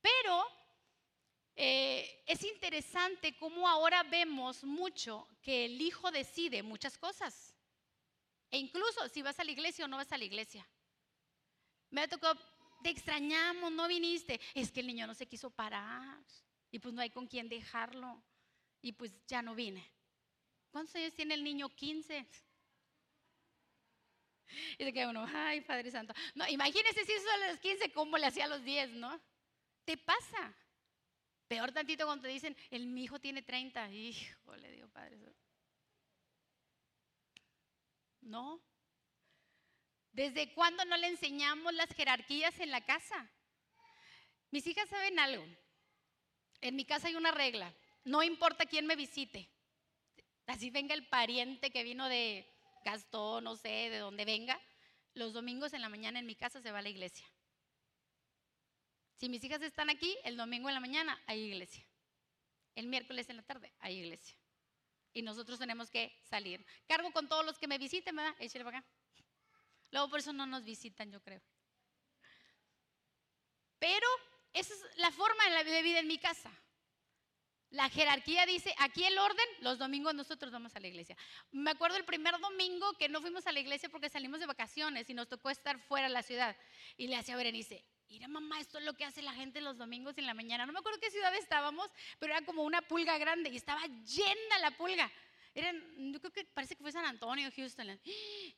Pero 0.00 0.46
eh, 1.56 2.22
es 2.26 2.44
interesante 2.44 3.36
cómo 3.36 3.68
ahora 3.68 4.04
vemos 4.04 4.62
mucho 4.62 5.28
que 5.42 5.64
el 5.64 5.80
hijo 5.80 6.10
decide 6.12 6.62
muchas 6.62 6.96
cosas. 6.96 7.52
E 8.50 8.58
incluso 8.58 9.08
si 9.08 9.22
vas 9.22 9.40
a 9.40 9.44
la 9.44 9.50
iglesia 9.50 9.84
o 9.84 9.88
no 9.88 9.96
vas 9.96 10.12
a 10.12 10.18
la 10.18 10.24
iglesia. 10.24 10.66
Me 11.90 12.06
tocó, 12.06 12.32
te 12.82 12.90
extrañamos, 12.90 13.72
no 13.72 13.88
viniste. 13.88 14.40
Es 14.54 14.70
que 14.70 14.80
el 14.80 14.86
niño 14.86 15.06
no 15.08 15.14
se 15.14 15.26
quiso 15.26 15.50
parar. 15.50 16.22
Y 16.70 16.78
pues 16.78 16.94
no 16.94 17.02
hay 17.02 17.10
con 17.10 17.26
quién 17.26 17.48
dejarlo. 17.48 18.22
Y 18.80 18.92
pues 18.92 19.26
ya 19.26 19.42
no 19.42 19.54
vine. 19.56 19.90
¿Cuántos 20.72 20.96
años 20.96 21.12
tiene 21.12 21.34
el 21.34 21.44
niño? 21.44 21.68
15. 21.68 22.26
Y 24.78 24.84
se 24.84 24.92
queda 24.92 25.08
uno, 25.08 25.26
ay, 25.32 25.62
Padre 25.62 25.90
Santo. 25.90 26.12
No, 26.34 26.46
imagínese 26.46 27.06
si 27.06 27.12
eso 27.12 27.26
los 27.48 27.58
15, 27.58 27.90
¿cómo 27.92 28.18
le 28.18 28.26
hacía 28.26 28.44
a 28.44 28.48
los 28.48 28.62
10, 28.62 28.90
no? 28.90 29.18
Te 29.84 29.96
pasa. 29.96 30.54
Peor 31.48 31.72
tantito 31.72 32.04
cuando 32.04 32.24
te 32.24 32.28
dicen, 32.28 32.54
el 32.70 32.86
mi 32.86 33.04
hijo 33.04 33.18
tiene 33.18 33.40
30. 33.40 33.90
Hijo, 33.92 34.56
le 34.56 34.70
digo, 34.70 34.88
Padre 34.88 35.18
Santo. 35.18 35.40
No. 38.20 38.62
¿Desde 40.12 40.52
cuándo 40.52 40.84
no 40.84 40.96
le 40.98 41.08
enseñamos 41.08 41.72
las 41.72 41.90
jerarquías 41.94 42.58
en 42.60 42.70
la 42.70 42.84
casa? 42.84 43.30
Mis 44.50 44.66
hijas 44.66 44.88
saben 44.88 45.18
algo. 45.18 45.44
En 46.60 46.76
mi 46.76 46.84
casa 46.84 47.08
hay 47.08 47.16
una 47.16 47.30
regla. 47.30 47.74
No 48.04 48.22
importa 48.22 48.66
quién 48.66 48.86
me 48.86 48.96
visite. 48.96 49.51
Así 50.46 50.70
venga 50.70 50.94
el 50.94 51.06
pariente 51.06 51.70
que 51.70 51.84
vino 51.84 52.08
de 52.08 52.46
Gastón, 52.84 53.44
no 53.44 53.56
sé, 53.56 53.90
de 53.90 53.98
donde 53.98 54.24
venga. 54.24 54.60
Los 55.14 55.32
domingos 55.32 55.72
en 55.72 55.82
la 55.82 55.88
mañana 55.88 56.18
en 56.18 56.26
mi 56.26 56.34
casa 56.34 56.60
se 56.60 56.72
va 56.72 56.78
a 56.78 56.82
la 56.82 56.88
iglesia. 56.88 57.26
Si 59.16 59.28
mis 59.28 59.44
hijas 59.44 59.62
están 59.62 59.88
aquí, 59.88 60.16
el 60.24 60.36
domingo 60.36 60.68
en 60.68 60.74
la 60.74 60.80
mañana 60.80 61.22
hay 61.26 61.42
iglesia. 61.42 61.86
El 62.74 62.86
miércoles 62.86 63.28
en 63.28 63.36
la 63.36 63.42
tarde 63.42 63.72
hay 63.78 63.98
iglesia. 63.98 64.36
Y 65.12 65.22
nosotros 65.22 65.58
tenemos 65.58 65.90
que 65.90 66.18
salir. 66.24 66.64
Cargo 66.88 67.12
con 67.12 67.28
todos 67.28 67.44
los 67.44 67.58
que 67.58 67.68
me 67.68 67.78
visiten, 67.78 68.16
¿verdad? 68.16 68.34
Luego 69.90 70.08
por 70.08 70.20
eso 70.20 70.32
no 70.32 70.46
nos 70.46 70.64
visitan, 70.64 71.12
yo 71.12 71.20
creo. 71.20 71.42
Pero 73.78 74.06
esa 74.52 74.72
es 74.72 74.96
la 74.96 75.10
forma 75.10 75.44
de 75.62 75.82
vida 75.82 76.00
en 76.00 76.06
mi 76.06 76.18
casa. 76.18 76.50
La 77.72 77.88
jerarquía 77.88 78.44
dice, 78.44 78.74
aquí 78.78 79.02
el 79.02 79.18
orden, 79.18 79.46
los 79.60 79.78
domingos 79.78 80.14
nosotros 80.14 80.52
vamos 80.52 80.76
a 80.76 80.80
la 80.80 80.88
iglesia. 80.88 81.16
Me 81.52 81.70
acuerdo 81.70 81.96
el 81.96 82.04
primer 82.04 82.38
domingo 82.38 82.92
que 82.98 83.08
no 83.08 83.22
fuimos 83.22 83.46
a 83.46 83.52
la 83.52 83.60
iglesia 83.60 83.88
porque 83.88 84.10
salimos 84.10 84.40
de 84.40 84.46
vacaciones 84.46 85.08
y 85.08 85.14
nos 85.14 85.26
tocó 85.26 85.48
estar 85.48 85.80
fuera 85.80 86.06
de 86.06 86.12
la 86.12 86.22
ciudad. 86.22 86.54
Y 86.98 87.06
le 87.06 87.16
hacía 87.16 87.32
a 87.32 87.38
Berenice, 87.38 87.82
mira 88.10 88.28
mamá, 88.28 88.60
esto 88.60 88.76
es 88.76 88.84
lo 88.84 88.92
que 88.92 89.06
hace 89.06 89.22
la 89.22 89.32
gente 89.32 89.62
los 89.62 89.78
domingos 89.78 90.18
en 90.18 90.26
la 90.26 90.34
mañana. 90.34 90.66
No 90.66 90.74
me 90.74 90.80
acuerdo 90.80 91.00
qué 91.00 91.10
ciudad 91.10 91.34
estábamos, 91.34 91.90
pero 92.18 92.34
era 92.34 92.44
como 92.44 92.62
una 92.62 92.82
pulga 92.82 93.16
grande 93.16 93.48
y 93.48 93.56
estaba 93.56 93.80
llena 93.86 94.58
la 94.60 94.72
pulga. 94.72 95.10
Eran, 95.54 96.12
yo 96.12 96.20
creo 96.20 96.32
que 96.32 96.44
parece 96.44 96.76
que 96.76 96.82
fue 96.82 96.92
San 96.92 97.06
Antonio, 97.06 97.50
Houston. 97.56 97.98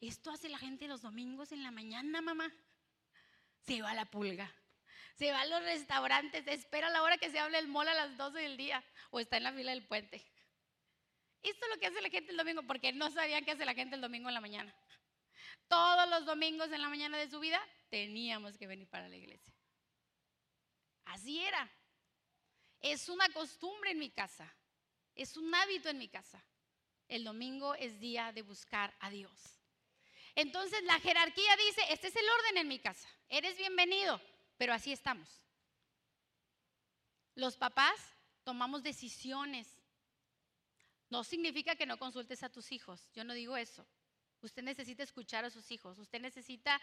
Esto 0.00 0.32
hace 0.32 0.48
la 0.48 0.58
gente 0.58 0.88
los 0.88 1.02
domingos 1.02 1.52
en 1.52 1.62
la 1.62 1.70
mañana, 1.70 2.20
mamá. 2.20 2.52
Se 3.62 3.80
va 3.80 3.94
la 3.94 4.06
pulga 4.06 4.52
se 5.14 5.30
va 5.30 5.42
a 5.42 5.46
los 5.46 5.62
restaurantes, 5.62 6.46
espera 6.46 6.90
la 6.90 7.02
hora 7.02 7.18
que 7.18 7.30
se 7.30 7.38
hable 7.38 7.58
el 7.58 7.68
mall 7.68 7.88
a 7.88 7.94
las 7.94 8.16
12 8.16 8.38
del 8.38 8.56
día 8.56 8.84
o 9.10 9.20
está 9.20 9.36
en 9.36 9.44
la 9.44 9.52
fila 9.52 9.70
del 9.70 9.86
puente. 9.86 10.16
Esto 11.42 11.66
es 11.66 11.70
lo 11.74 11.78
que 11.78 11.86
hace 11.86 12.00
la 12.00 12.08
gente 12.08 12.30
el 12.30 12.36
domingo, 12.36 12.62
porque 12.62 12.92
no 12.92 13.10
sabían 13.10 13.44
qué 13.44 13.52
hace 13.52 13.64
la 13.64 13.74
gente 13.74 13.94
el 13.94 14.00
domingo 14.00 14.28
en 14.28 14.34
la 14.34 14.40
mañana. 14.40 14.74
Todos 15.68 16.08
los 16.08 16.24
domingos 16.24 16.72
en 16.72 16.80
la 16.80 16.88
mañana 16.88 17.18
de 17.18 17.30
su 17.30 17.38
vida 17.38 17.60
teníamos 17.90 18.56
que 18.58 18.66
venir 18.66 18.88
para 18.88 19.08
la 19.08 19.16
iglesia. 19.16 19.54
Así 21.04 21.40
era. 21.40 21.70
Es 22.80 23.08
una 23.08 23.28
costumbre 23.28 23.90
en 23.90 23.98
mi 23.98 24.10
casa. 24.10 24.52
Es 25.14 25.36
un 25.36 25.54
hábito 25.54 25.88
en 25.90 25.98
mi 25.98 26.08
casa. 26.08 26.42
El 27.08 27.24
domingo 27.24 27.74
es 27.74 28.00
día 28.00 28.32
de 28.32 28.42
buscar 28.42 28.94
a 29.00 29.10
Dios. 29.10 29.60
Entonces 30.34 30.82
la 30.84 30.98
jerarquía 30.98 31.56
dice, 31.56 31.82
este 31.90 32.08
es 32.08 32.16
el 32.16 32.28
orden 32.28 32.58
en 32.58 32.68
mi 32.68 32.80
casa. 32.80 33.08
Eres 33.28 33.56
bienvenido 33.56 34.20
pero 34.56 34.72
así 34.72 34.92
estamos. 34.92 35.42
Los 37.34 37.56
papás 37.56 37.94
tomamos 38.44 38.82
decisiones. 38.82 39.68
No 41.10 41.24
significa 41.24 41.74
que 41.76 41.86
no 41.86 41.98
consultes 41.98 42.42
a 42.42 42.48
tus 42.48 42.72
hijos, 42.72 43.10
yo 43.12 43.24
no 43.24 43.34
digo 43.34 43.56
eso. 43.56 43.86
Usted 44.40 44.62
necesita 44.62 45.02
escuchar 45.02 45.44
a 45.44 45.50
sus 45.50 45.70
hijos, 45.70 45.98
usted 45.98 46.20
necesita 46.20 46.80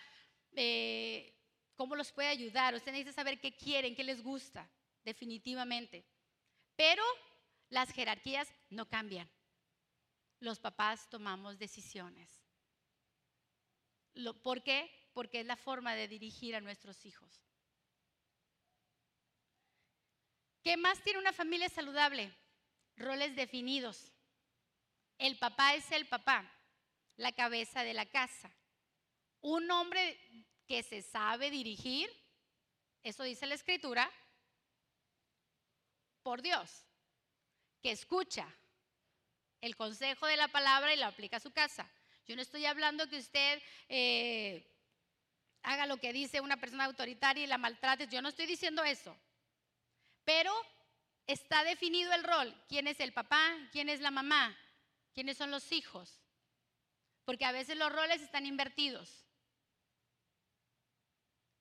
eh, 0.56 1.34
cómo 1.76 1.96
los 1.96 2.12
puede 2.12 2.30
ayudar, 2.30 2.74
usted 2.76 2.92
necesita 2.92 3.14
saber 3.14 3.40
qué 3.40 3.56
quieren, 3.56 3.96
qué 3.96 4.04
les 4.04 4.22
gusta, 4.22 4.70
definitivamente. 5.04 6.06
Pero 6.76 7.04
las 7.70 7.92
jerarquías 7.92 8.54
no 8.70 8.88
cambian. 8.88 9.30
Los 10.40 10.60
papás 10.60 11.10
tomamos 11.10 11.60
decisiones. 11.60 12.42
¿Por 14.44 14.64
qué? 14.64 14.90
Porque 15.14 15.42
es 15.42 15.46
la 15.46 15.56
forma 15.56 15.96
de 15.96 16.08
dirigir 16.08 16.56
a 16.56 16.62
nuestros 16.62 17.06
hijos. 17.06 17.42
¿Qué 20.64 20.78
más 20.78 21.01
tiene 21.03 21.20
una 21.20 21.34
familia 21.34 21.70
saludable? 21.70 22.32
Roles 22.95 23.36
definidos. 23.36 24.12
El 25.18 25.38
papá 25.38 25.76
es 25.76 25.91
el 25.91 26.07
papá, 26.07 26.51
la 27.18 27.32
cabeza 27.32 27.84
de 27.84 27.93
la 27.93 28.05
casa. 28.05 28.51
Un 29.41 29.70
hombre 29.72 30.20
que 30.68 30.84
se 30.84 31.01
sabe 31.01 31.49
dirigir, 31.49 32.09
eso 33.03 33.24
dice 33.24 33.47
la 33.47 33.55
escritura, 33.55 34.12
por 36.22 36.41
Dios, 36.41 36.86
que 37.82 37.91
escucha 37.91 38.47
el 39.62 39.76
consejo 39.76 40.28
de 40.28 40.38
la 40.38 40.47
palabra 40.47 40.93
y 40.93 40.97
lo 40.97 41.05
aplica 41.05 41.38
a 41.38 41.41
su 41.41 41.51
casa. 41.51 41.89
Yo 42.28 42.36
no 42.36 42.41
estoy 42.43 42.66
hablando 42.66 43.09
que 43.09 43.18
usted 43.18 43.62
eh, 43.89 44.72
haga 45.64 45.88
lo 45.88 45.97
que 45.97 46.14
dice 46.14 46.41
una 46.41 46.57
persona 46.57 46.86
autoritaria 46.86 47.43
y 47.43 47.47
la 47.47 47.57
maltrate, 47.57 48.07
yo 48.07 48.22
no 48.22 48.30
estoy 48.30 48.45
diciendo 48.45 48.84
eso. 48.84 49.18
Pero 50.34 50.54
está 51.28 51.66
definido 51.66 52.14
el 52.14 52.24
rol. 52.24 52.56
¿Quién 52.70 52.88
es 52.88 53.02
el 53.02 53.12
papá? 53.12 53.54
¿Quién 53.74 53.90
es 53.90 54.00
la 54.00 54.12
mamá? 54.12 54.58
¿Quiénes 55.14 55.38
son 55.38 55.52
los 55.52 55.74
hijos? 55.74 56.22
Porque 57.26 57.44
a 57.44 57.52
veces 57.52 57.76
los 57.76 57.92
roles 57.92 58.22
están 58.22 58.46
invertidos. 58.46 59.26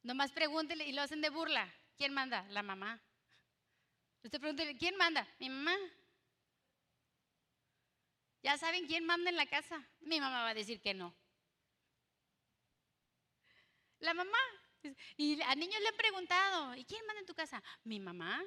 Nomás 0.04 0.30
pregúntele 0.30 0.86
y 0.86 0.92
lo 0.92 1.02
hacen 1.02 1.20
de 1.20 1.30
burla. 1.30 1.68
¿Quién 1.96 2.14
manda? 2.14 2.44
La 2.50 2.62
mamá. 2.62 3.02
Usted 4.22 4.38
pregúntele, 4.38 4.78
¿quién 4.78 4.96
manda? 4.96 5.26
Mi 5.40 5.50
mamá. 5.50 5.76
¿Ya 8.44 8.56
saben 8.56 8.86
quién 8.86 9.04
manda 9.04 9.30
en 9.30 9.36
la 9.36 9.46
casa? 9.46 9.84
Mi 9.98 10.20
mamá 10.20 10.44
va 10.44 10.50
a 10.50 10.54
decir 10.54 10.80
que 10.80 10.94
no. 10.94 11.12
La 13.98 14.14
mamá. 14.14 14.38
Y 15.16 15.40
a 15.42 15.54
niños 15.54 15.80
le 15.80 15.88
han 15.88 15.96
preguntado, 15.96 16.74
¿y 16.74 16.84
quién 16.84 17.04
manda 17.06 17.20
en 17.20 17.26
tu 17.26 17.34
casa? 17.34 17.62
Mi 17.84 18.00
mamá. 18.00 18.42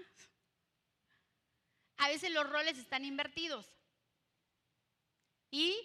A 1.98 2.10
veces 2.10 2.32
los 2.32 2.50
roles 2.50 2.78
están 2.78 3.06
invertidos. 3.06 3.68
Y 5.52 5.78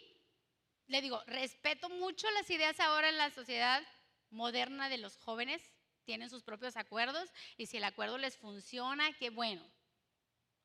le 0.87 1.03
digo, 1.03 1.23
respeto 1.27 1.89
mucho 1.91 2.31
las 2.31 2.49
ideas 2.51 2.81
ahora 2.81 3.11
en 3.11 3.19
la 3.19 3.31
sociedad 3.31 3.87
moderna 4.31 4.89
de 4.89 4.99
los 4.99 5.17
jóvenes, 5.19 5.63
tienen 6.05 6.31
sus 6.31 6.43
propios 6.43 6.77
acuerdos 6.77 7.31
y 7.59 7.67
si 7.67 7.77
el 7.77 7.85
acuerdo 7.85 8.17
les 8.17 8.37
funciona, 8.39 9.13
qué 9.19 9.29
bueno. 9.29 9.63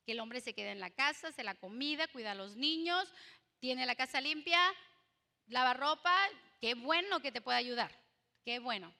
Que 0.05 0.13
el 0.13 0.21
hombre 0.21 0.39
se 0.39 0.53
quede 0.53 0.71
en 0.71 0.79
la 0.79 0.89
casa, 0.89 1.31
se 1.34 1.43
la 1.43 1.55
comida, 1.55 2.07
cuida 2.07 2.31
a 2.31 2.36
los 2.36 2.55
niños, 2.55 3.13
tiene 3.59 3.86
la 3.86 3.95
casa 3.95 4.21
limpia, 4.21 4.59
lava 5.47 5.73
ropa, 5.73 6.15
qué 6.61 6.75
bueno 6.75 7.21
que 7.21 7.31
te 7.31 7.41
pueda 7.41 7.57
ayudar, 7.57 7.91
qué 8.45 8.59
bueno. 8.59 8.93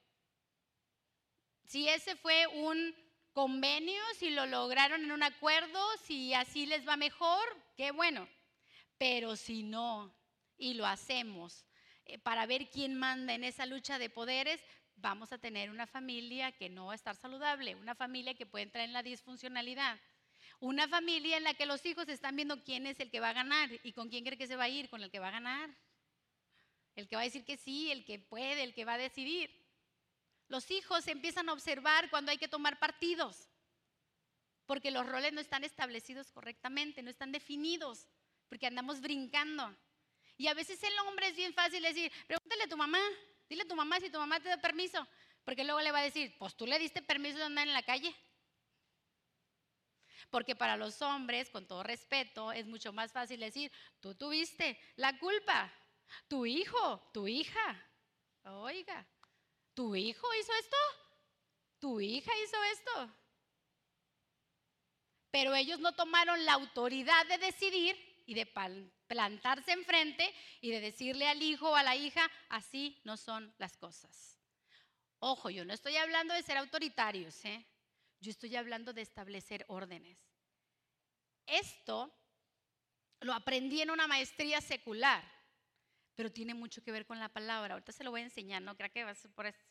Si 1.66 1.88
ese 1.88 2.16
fue 2.16 2.47
un 2.47 2.95
convenio, 3.34 4.01
si 4.18 4.30
lo 4.30 4.45
lograron 4.45 5.03
en 5.03 5.11
un 5.11 5.24
acuerdo, 5.24 5.80
si 6.05 6.34
así 6.34 6.66
les 6.66 6.88
va 6.88 6.97
mejor, 6.97 7.43
qué 7.76 7.91
bueno. 7.91 8.28
Pero 8.97 9.36
si 9.36 9.64
no, 9.64 10.14
y 10.57 10.76
lo 10.76 10.86
hacemos 10.86 11.66
eh, 12.05 12.20
para 12.20 12.45
ver 12.45 12.70
quién 12.70 12.95
manda 12.95 13.34
en 13.34 13.43
esa 13.43 13.66
lucha 13.66 13.97
de 13.97 14.09
poderes, 14.09 14.61
vamos 14.95 15.34
a 15.34 15.38
tener 15.38 15.70
una 15.70 15.88
familia 15.88 16.51
que 16.51 16.70
no 16.70 16.88
va 16.88 16.93
a 16.93 16.95
estar 16.95 17.16
saludable, 17.16 17.76
una 17.76 17.95
familia 17.95 18.36
que 18.36 18.45
puede 18.45 18.64
entrar 18.64 18.86
en 18.86 18.93
la 18.93 19.03
disfuncionalidad, 19.03 19.99
Una 20.59 20.88
familia 20.88 21.38
en 21.38 21.43
la 21.43 21.55
que 21.55 21.66
los 21.66 21.86
hijos 21.86 22.07
están 22.07 22.36
viendo 22.36 22.64
quién 22.64 22.88
es 22.88 22.99
el 22.99 23.09
que 23.09 23.20
va 23.20 23.30
a 23.30 23.34
ganar 23.34 23.70
y 23.84 23.91
con 23.91 24.09
quién 24.09 24.24
cree 24.24 24.38
que 24.38 24.47
se 24.47 24.55
va 24.55 24.66
a 24.66 24.70
ir, 24.70 24.89
con 24.89 25.01
el 25.03 25.09
que 25.11 25.20
va 25.20 25.28
a 25.28 25.32
ganar. 25.39 25.70
El 26.95 27.07
que 27.07 27.16
va 27.16 27.24
a 27.24 27.26
decir 27.26 27.43
que 27.43 27.57
sí, 27.57 27.91
el 27.91 28.05
que 28.05 28.20
puede, 28.20 28.64
el 28.64 28.74
que 28.74 28.86
va 28.86 28.93
a 28.93 28.97
decidir. 28.97 29.62
Los 30.53 30.69
hijos 30.69 31.07
empiezan 31.07 31.49
a 31.49 31.53
observar 31.53 32.11
cuando 32.11 32.29
hay 32.29 32.37
que 32.37 32.47
tomar 32.47 32.77
partidos, 32.77 33.49
porque 34.67 34.91
los 34.91 35.03
roles 35.03 35.33
no 35.33 35.41
están 35.41 35.63
establecidos 35.63 36.31
correctamente, 36.31 37.01
no 37.01 37.09
están 37.09 37.31
definidos, 37.31 38.07
porque 38.49 38.67
andamos 38.67 39.01
brincando. 39.01 39.75
Y 40.37 40.45
a 40.45 40.53
veces 40.53 40.83
el 40.83 40.93
hombre 40.99 41.29
es 41.29 41.35
bien 41.35 41.55
fácil 41.55 41.81
decir, 41.81 42.11
pregúntale 42.27 42.65
a 42.65 42.67
tu 42.67 42.77
mamá, 42.77 42.99
dile 43.49 43.63
a 43.63 43.67
tu 43.67 43.75
mamá 43.75 43.99
si 43.99 44.11
tu 44.11 44.19
mamá 44.19 44.39
te 44.41 44.49
da 44.49 44.57
permiso, 44.57 45.07
porque 45.43 45.63
luego 45.63 45.81
le 45.81 45.91
va 45.91 46.01
a 46.01 46.03
decir, 46.03 46.35
pues 46.37 46.55
tú 46.55 46.67
le 46.67 46.77
diste 46.77 47.01
permiso 47.01 47.39
de 47.39 47.45
andar 47.45 47.67
en 47.67 47.73
la 47.73 47.81
calle. 47.81 48.15
Porque 50.29 50.55
para 50.55 50.77
los 50.77 51.01
hombres, 51.01 51.49
con 51.49 51.65
todo 51.65 51.81
respeto, 51.81 52.51
es 52.51 52.67
mucho 52.67 52.93
más 52.93 53.11
fácil 53.11 53.39
decir, 53.39 53.71
tú 53.99 54.13
tuviste 54.13 54.79
la 54.97 55.17
culpa, 55.17 55.73
tu 56.27 56.45
hijo, 56.45 57.09
tu 57.11 57.27
hija. 57.27 57.89
Oiga, 58.43 59.03
¿tu 59.74 59.95
hijo 59.95 60.28
hizo 60.36 60.53
esto? 60.59 60.78
¿Tu 61.80 62.01
hija 62.01 62.32
hizo 62.43 62.63
esto? 62.63 63.15
Pero 65.32 65.55
ellos 65.55 65.80
no 65.80 65.93
tomaron 65.93 66.45
la 66.45 66.53
autoridad 66.53 67.26
de 67.28 67.39
decidir 67.39 67.97
y 68.26 68.36
de 68.36 68.45
plantarse 69.07 69.71
enfrente 69.71 70.34
y 70.61 70.69
de 70.69 70.80
decirle 70.80 71.28
al 71.28 71.41
hijo 71.41 71.71
o 71.71 71.76
a 71.76 71.84
la 71.84 71.95
hija, 71.95 72.30
así 72.49 73.01
no 73.03 73.17
son 73.17 73.53
las 73.57 73.76
cosas. 73.78 74.39
Ojo, 75.19 75.49
yo 75.49 75.65
no 75.65 75.74
estoy 75.74 75.97
hablando 75.97 76.34
de 76.34 76.43
ser 76.43 76.57
autoritarios, 76.57 77.43
¿eh? 77.45 77.65
yo 78.19 78.32
estoy 78.32 78.55
hablando 78.55 78.93
de 78.93 79.01
establecer 79.01 79.65
órdenes. 79.67 80.17
Esto 81.45 82.13
lo 83.19 83.34
aprendí 83.34 83.82
en 83.82 83.91
una 83.91 84.07
maestría 84.07 84.61
secular 84.61 85.24
pero 86.16 86.32
tiene 86.32 86.53
mucho 86.53 86.84
que 86.84 86.91
ver 86.91 87.05
con 87.05 87.20
la 87.20 87.30
palabra. 87.30 87.74
Ahorita 87.74 87.91
se 87.91 88.03
lo 88.03 88.11
voy 88.11 88.22
a 88.22 88.26
enseñar, 88.26 88.61
no 88.61 88.76
creo 88.76 88.91
que 88.91 89.03
va 89.03 89.11
a 89.11 89.16
ser 89.16 89.32
por 89.32 89.45
esto. 89.45 89.64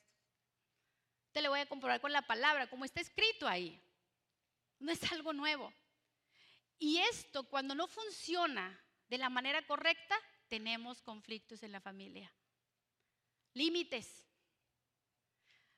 Te 1.33 1.41
lo 1.41 1.51
voy 1.51 1.61
a 1.61 1.69
comprobar 1.69 2.01
con 2.01 2.13
la 2.13 2.23
palabra, 2.23 2.69
como 2.69 2.85
está 2.85 3.01
escrito 3.01 3.49
ahí. 3.49 3.81
No 4.79 4.93
es 4.93 5.13
algo 5.13 5.33
nuevo. 5.33 5.73
Y 6.79 6.99
esto, 6.99 7.45
cuando 7.45 7.75
no 7.75 7.87
funciona 7.87 8.79
de 9.09 9.19
la 9.19 9.29
manera 9.29 9.65
correcta, 9.67 10.17
tenemos 10.49 11.01
conflictos 11.01 11.63
en 11.63 11.73
la 11.73 11.81
familia. 11.81 12.33
Límites. 13.55 14.27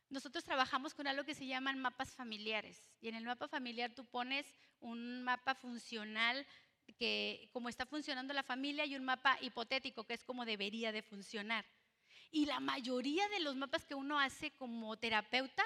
Nosotros 0.08 0.44
trabajamos 0.44 0.94
con 0.94 1.06
algo 1.06 1.24
que 1.24 1.34
se 1.34 1.46
llaman 1.46 1.78
mapas 1.78 2.14
familiares. 2.14 2.90
Y 3.00 3.08
en 3.08 3.16
el 3.16 3.24
mapa 3.24 3.48
familiar 3.48 3.94
tú 3.94 4.04
pones 4.06 4.46
un 4.80 5.22
mapa 5.24 5.54
funcional 5.54 6.46
que 6.98 7.48
como 7.52 7.68
está 7.68 7.86
funcionando 7.86 8.34
la 8.34 8.42
familia 8.42 8.84
y 8.86 8.96
un 8.96 9.04
mapa 9.04 9.38
hipotético 9.40 10.04
que 10.04 10.14
es 10.14 10.24
como 10.24 10.44
debería 10.44 10.92
de 10.92 11.02
funcionar. 11.02 11.64
Y 12.30 12.46
la 12.46 12.60
mayoría 12.60 13.28
de 13.28 13.40
los 13.40 13.54
mapas 13.54 13.84
que 13.84 13.94
uno 13.94 14.18
hace 14.18 14.50
como 14.52 14.96
terapeuta, 14.96 15.64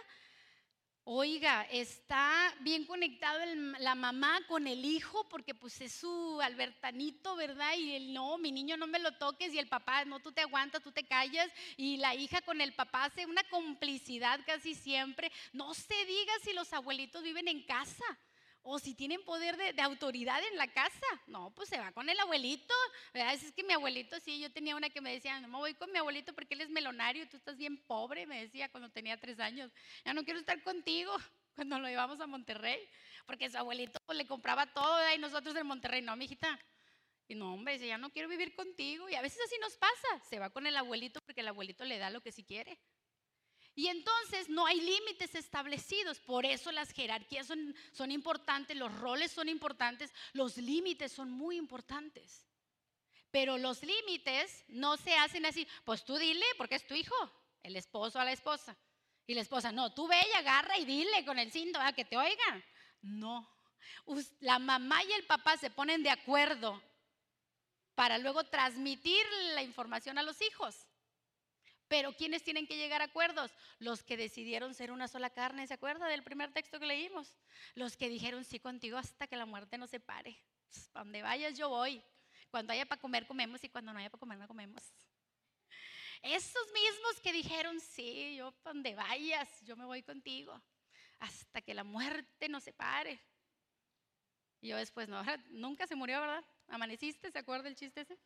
oiga, 1.04 1.66
está 1.70 2.54
bien 2.60 2.84
conectado 2.84 3.38
la 3.78 3.94
mamá 3.94 4.40
con 4.46 4.66
el 4.66 4.84
hijo 4.84 5.26
porque 5.30 5.54
pues 5.54 5.80
es 5.80 5.94
su 5.94 6.38
albertanito, 6.42 7.34
¿verdad? 7.36 7.74
Y 7.78 7.94
el 7.94 8.12
no, 8.12 8.36
mi 8.36 8.52
niño 8.52 8.76
no 8.76 8.86
me 8.86 8.98
lo 8.98 9.12
toques 9.12 9.54
y 9.54 9.58
el 9.58 9.68
papá, 9.68 10.04
no, 10.04 10.20
tú 10.20 10.32
te 10.32 10.42
aguantas, 10.42 10.82
tú 10.82 10.92
te 10.92 11.06
callas 11.06 11.50
y 11.78 11.96
la 11.96 12.14
hija 12.14 12.42
con 12.42 12.60
el 12.60 12.74
papá 12.74 13.04
hace 13.04 13.24
una 13.24 13.42
complicidad 13.44 14.40
casi 14.44 14.74
siempre. 14.74 15.32
No 15.54 15.72
se 15.72 16.04
diga 16.04 16.32
si 16.42 16.52
los 16.52 16.70
abuelitos 16.74 17.22
viven 17.22 17.48
en 17.48 17.62
casa 17.62 18.04
o 18.70 18.78
si 18.78 18.94
tienen 18.94 19.24
poder 19.24 19.56
de, 19.56 19.80
autoridad 19.80 20.40
en 20.50 20.58
la 20.58 20.68
casa. 20.68 21.06
No, 21.26 21.50
pues 21.54 21.70
se 21.70 21.78
va 21.78 21.90
con 21.92 22.08
el 22.08 22.20
abuelito. 22.20 22.74
Es 23.14 23.50
que 23.52 23.64
mi 23.64 23.72
abuelito, 23.72 24.20
sí, 24.20 24.40
yo 24.40 24.52
tenía 24.52 24.76
una 24.76 24.90
que 24.90 25.00
me 25.00 25.10
decía, 25.10 25.40
no 25.40 25.48
me 25.48 25.56
voy 25.56 25.74
con 25.74 25.90
mi 25.90 25.98
abuelito 25.98 26.34
porque 26.34 26.54
él 26.54 26.60
es 26.60 26.68
melonario, 26.68 27.26
tú 27.28 27.38
estás 27.38 27.56
bien 27.56 27.78
pobre, 27.78 28.26
me 28.26 28.42
decía 28.42 28.68
cuando 28.68 28.90
tenía 28.90 29.18
tres 29.18 29.40
años. 29.40 29.72
Ya 30.04 30.12
no 30.12 30.22
quiero 30.22 30.38
estar 30.38 30.62
contigo 30.62 31.12
cuando 31.56 31.78
lo 31.78 31.88
llevamos 31.88 32.20
a 32.20 32.26
Monterrey, 32.26 32.78
porque 33.26 33.48
su 33.48 33.56
abuelito 33.56 33.98
pues, 34.04 34.18
le 34.18 34.26
compraba 34.26 34.66
todo 34.66 35.00
y 35.14 35.18
nosotros 35.18 35.56
en 35.56 35.66
Monterrey, 35.66 36.02
no, 36.02 36.14
mijita. 36.16 36.58
Y 37.26 37.34
no, 37.34 37.54
hombre, 37.54 37.78
ya 37.78 37.96
no 37.96 38.10
quiero 38.10 38.28
vivir 38.28 38.54
contigo. 38.54 39.08
Y 39.08 39.14
a 39.14 39.22
veces 39.22 39.38
así 39.46 39.56
nos 39.60 39.76
pasa. 39.76 40.24
Se 40.28 40.38
va 40.38 40.50
con 40.50 40.66
el 40.66 40.76
abuelito 40.76 41.20
porque 41.22 41.40
el 41.40 41.48
abuelito 41.48 41.84
le 41.84 41.98
da 41.98 42.10
lo 42.10 42.20
que 42.20 42.32
sí 42.32 42.42
quiere. 42.42 42.78
Y 43.78 43.86
entonces 43.86 44.48
no 44.48 44.66
hay 44.66 44.80
límites 44.80 45.36
establecidos, 45.36 46.18
por 46.18 46.44
eso 46.44 46.72
las 46.72 46.90
jerarquías 46.90 47.46
son, 47.46 48.10
importantes, 48.10 48.76
los 48.76 48.92
roles 48.92 49.30
son 49.30 49.48
importantes, 49.48 50.12
los 50.32 50.56
límites 50.56 51.12
son 51.12 51.30
muy 51.30 51.56
importantes. 51.56 52.44
Pero 53.30 53.56
los 53.56 53.80
límites 53.84 54.64
no 54.66 54.96
se 54.96 55.14
hacen 55.14 55.46
así, 55.46 55.64
pues 55.84 56.04
tú 56.04 56.16
dile 56.16 56.44
porque 56.56 56.74
es 56.74 56.88
tu 56.88 56.94
hijo, 56.94 57.14
el 57.62 57.76
esposo 57.76 58.18
a 58.18 58.24
la 58.24 58.32
esposa. 58.32 58.76
Y 59.28 59.34
la 59.34 59.42
esposa, 59.42 59.70
no, 59.70 59.94
tú 59.94 60.08
ve 60.08 60.18
y 60.28 60.36
agarra 60.36 60.76
y 60.76 60.84
dile 60.84 61.24
con 61.24 61.38
el 61.38 61.52
cinto 61.52 61.78
a 61.80 61.92
que 61.92 62.04
te 62.04 62.16
oigan. 62.16 62.64
No, 63.00 63.48
la 64.40 64.58
mamá 64.58 65.04
y 65.04 65.12
el 65.12 65.24
papá 65.24 65.56
se 65.56 65.70
ponen 65.70 66.02
de 66.02 66.10
acuerdo 66.10 66.82
para 67.94 68.18
luego 68.18 68.42
transmitir 68.42 69.24
la 69.54 69.62
información 69.62 70.18
a 70.18 70.24
los 70.24 70.42
hijos. 70.42 70.87
Pero 71.88 72.12
¿quiénes 72.12 72.42
tienen 72.42 72.66
que 72.66 72.76
llegar 72.76 73.00
a 73.00 73.06
acuerdos? 73.06 73.50
Los 73.78 74.02
que 74.02 74.16
decidieron 74.16 74.74
ser 74.74 74.92
una 74.92 75.08
sola 75.08 75.30
carne, 75.30 75.66
¿se 75.66 75.74
acuerda 75.74 76.06
del 76.06 76.22
primer 76.22 76.52
texto 76.52 76.78
que 76.78 76.86
leímos? 76.86 77.38
Los 77.74 77.96
que 77.96 78.08
dijeron 78.08 78.44
sí 78.44 78.60
contigo 78.60 78.98
hasta 78.98 79.26
que 79.26 79.36
la 79.36 79.46
muerte 79.46 79.78
nos 79.78 79.90
separe. 79.90 80.38
Pues, 80.68 80.88
para 80.88 81.04
donde 81.04 81.22
vayas 81.22 81.56
yo 81.56 81.70
voy. 81.70 82.02
Cuando 82.50 82.72
haya 82.72 82.86
para 82.86 83.00
comer 83.00 83.26
comemos 83.26 83.62
y 83.64 83.68
cuando 83.68 83.92
no 83.92 83.98
haya 83.98 84.10
para 84.10 84.20
comer 84.20 84.38
no 84.38 84.46
comemos. 84.46 84.82
Esos 86.22 86.72
mismos 86.72 87.20
que 87.22 87.32
dijeron 87.32 87.80
sí, 87.80 88.36
yo 88.36 88.52
para 88.62 88.74
donde 88.74 88.94
vayas, 88.94 89.48
yo 89.62 89.76
me 89.76 89.84
voy 89.84 90.02
contigo. 90.02 90.60
Hasta 91.20 91.62
que 91.62 91.74
la 91.74 91.84
muerte 91.84 92.48
nos 92.48 92.64
separe. 92.64 93.20
Y 94.60 94.68
yo 94.68 94.76
después, 94.76 95.08
no, 95.08 95.22
nunca 95.50 95.86
se 95.86 95.94
murió, 95.94 96.20
¿verdad? 96.20 96.44
¿Amaneciste? 96.68 97.30
¿Se 97.30 97.38
acuerda 97.38 97.68
el 97.68 97.76
chiste 97.76 98.02
ese? 98.02 98.18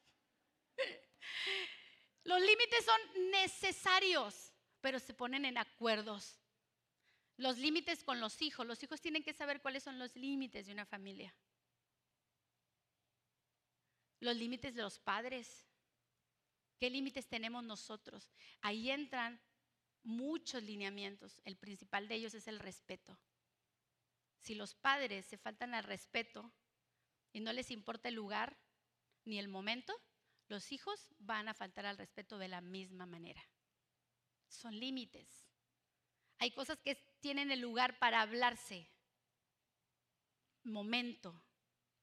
Los 2.24 2.40
límites 2.40 2.84
son 2.84 3.30
necesarios, 3.30 4.52
pero 4.80 4.98
se 4.98 5.14
ponen 5.14 5.44
en 5.44 5.58
acuerdos. 5.58 6.38
Los 7.36 7.58
límites 7.58 8.04
con 8.04 8.20
los 8.20 8.40
hijos. 8.42 8.66
Los 8.66 8.82
hijos 8.82 9.00
tienen 9.00 9.24
que 9.24 9.32
saber 9.32 9.60
cuáles 9.60 9.82
son 9.82 9.98
los 9.98 10.14
límites 10.14 10.66
de 10.66 10.72
una 10.72 10.86
familia. 10.86 11.34
Los 14.20 14.36
límites 14.36 14.74
de 14.74 14.82
los 14.82 14.98
padres. 14.98 15.66
¿Qué 16.78 16.90
límites 16.90 17.26
tenemos 17.28 17.64
nosotros? 17.64 18.28
Ahí 18.60 18.90
entran 18.90 19.40
muchos 20.04 20.62
lineamientos. 20.62 21.40
El 21.44 21.56
principal 21.56 22.08
de 22.08 22.16
ellos 22.16 22.34
es 22.34 22.46
el 22.46 22.60
respeto. 22.60 23.18
Si 24.38 24.54
los 24.54 24.74
padres 24.74 25.26
se 25.26 25.38
faltan 25.38 25.74
al 25.74 25.84
respeto 25.84 26.52
y 27.32 27.40
no 27.40 27.52
les 27.52 27.70
importa 27.70 28.08
el 28.08 28.16
lugar 28.16 28.56
ni 29.24 29.38
el 29.38 29.48
momento, 29.48 29.94
los 30.48 30.72
hijos 30.72 31.08
van 31.18 31.48
a 31.48 31.54
faltar 31.54 31.86
al 31.86 31.98
respeto 31.98 32.38
de 32.38 32.48
la 32.48 32.60
misma 32.60 33.06
manera. 33.06 33.42
Son 34.48 34.78
límites. 34.78 35.46
Hay 36.38 36.50
cosas 36.50 36.78
que 36.80 36.96
tienen 37.20 37.50
el 37.50 37.60
lugar 37.60 37.98
para 37.98 38.20
hablarse. 38.20 38.88
Momento, 40.64 41.42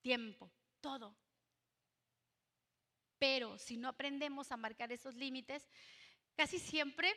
tiempo, 0.01 0.51
todo. 0.81 1.15
Pero 3.17 3.57
si 3.57 3.77
no 3.77 3.89
aprendemos 3.89 4.51
a 4.51 4.57
marcar 4.57 4.91
esos 4.91 5.15
límites, 5.15 5.67
casi 6.35 6.57
siempre, 6.57 7.13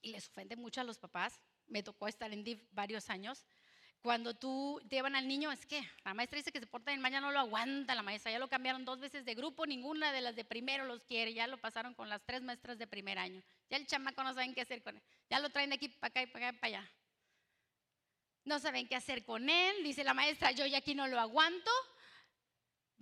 y 0.00 0.12
les 0.12 0.28
ofende 0.28 0.56
mucho 0.56 0.80
a 0.80 0.84
los 0.84 0.98
papás, 0.98 1.40
me 1.66 1.82
tocó 1.82 2.06
estar 2.06 2.32
en 2.32 2.44
DIF 2.44 2.62
varios 2.70 3.10
años, 3.10 3.44
cuando 4.02 4.34
tú 4.34 4.80
llevan 4.90 5.14
al 5.14 5.28
niño, 5.28 5.52
es 5.52 5.64
que 5.64 5.80
la 6.04 6.12
maestra 6.12 6.36
dice 6.36 6.50
que 6.50 6.58
se 6.58 6.66
porta 6.66 6.90
bien 6.90 7.00
mañana 7.00 7.28
no 7.28 7.32
lo 7.32 7.38
aguanta 7.38 7.94
la 7.94 8.02
maestra, 8.02 8.32
ya 8.32 8.40
lo 8.40 8.48
cambiaron 8.48 8.84
dos 8.84 8.98
veces 8.98 9.24
de 9.24 9.34
grupo, 9.34 9.64
ninguna 9.64 10.12
de 10.12 10.20
las 10.20 10.34
de 10.34 10.44
primero 10.44 10.84
los 10.84 11.02
quiere, 11.04 11.32
ya 11.32 11.46
lo 11.46 11.56
pasaron 11.56 11.94
con 11.94 12.08
las 12.08 12.20
tres 12.26 12.42
maestras 12.42 12.78
de 12.78 12.86
primer 12.88 13.18
año, 13.18 13.40
ya 13.70 13.76
el 13.76 13.86
chamaco 13.86 14.24
no 14.24 14.34
saben 14.34 14.54
qué 14.54 14.62
hacer 14.62 14.82
con 14.82 14.96
él, 14.96 15.02
ya 15.30 15.38
lo 15.38 15.50
traen 15.50 15.70
de 15.70 15.76
aquí 15.76 15.88
para 15.88 16.08
acá 16.08 16.22
y 16.22 16.26
para 16.26 16.48
acá 16.48 16.58
para 16.60 16.78
allá. 16.78 16.90
No 18.44 18.58
saben 18.58 18.88
qué 18.88 18.96
hacer 18.96 19.24
con 19.24 19.48
él, 19.48 19.84
dice 19.84 20.02
la 20.02 20.14
maestra, 20.14 20.50
yo 20.50 20.66
ya 20.66 20.78
aquí 20.78 20.96
no 20.96 21.06
lo 21.06 21.20
aguanto, 21.20 21.70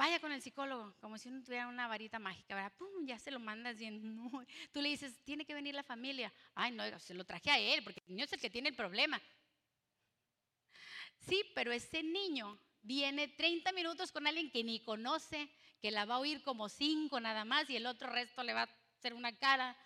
vaya 0.01 0.21
con 0.21 0.33
el 0.33 0.43
psicólogo, 0.43 0.95
como 1.01 1.17
si 1.17 1.31
uno 1.31 1.43
tuviera 1.43 1.67
una 1.67 1.89
varita 1.89 2.19
mágica, 2.19 2.55
¿verdad? 2.55 2.73
Pum, 2.79 3.07
ya 3.07 3.19
se 3.19 3.31
lo 3.31 3.39
mandas 3.39 3.79
bien. 3.79 4.01
No. 4.17 4.45
Tú 4.73 4.81
le 4.81 4.89
dices, 4.89 5.19
tiene 5.25 5.45
que 5.45 5.55
venir 5.55 5.75
la 5.75 5.83
familia. 5.83 6.33
Ay, 6.55 6.73
no, 6.73 6.99
se 6.99 7.15
lo 7.15 7.25
traje 7.25 7.51
a 7.51 7.59
él, 7.59 7.83
porque 7.85 8.01
el 8.07 8.15
niño 8.15 8.25
es 8.25 8.33
el 8.33 8.41
que 8.41 8.49
tiene 8.49 8.71
el 8.71 8.75
problema. 8.75 9.21
Sí, 11.21 11.45
pero 11.55 11.73
ese 11.73 12.03
niño 12.03 12.59
viene 12.83 13.29
30 13.29 13.73
minutos 13.73 14.11
con 14.13 14.27
alguien 14.27 14.51
que 14.51 14.65
ni 14.65 14.81
conoce, 14.81 15.51
que 15.81 15.91
la 15.91 16.05
va 16.05 16.17
a 16.17 16.21
oír 16.21 16.43
como 16.43 16.69
cinco 16.69 17.21
nada 17.21 17.45
más 17.45 17.69
y 17.71 17.77
el 17.77 17.87
otro 17.87 18.11
resto 18.11 18.43
le 18.43 18.55
va 18.55 18.63
a 18.63 18.77
hacer 18.99 19.15
una 19.15 19.37
cara. 19.37 19.77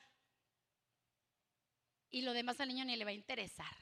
Y 2.10 2.22
lo 2.22 2.32
demás 2.32 2.60
al 2.60 2.68
niño 2.68 2.84
ni 2.84 2.96
le 2.96 3.04
va 3.04 3.10
a 3.10 3.14
interesar. 3.14 3.74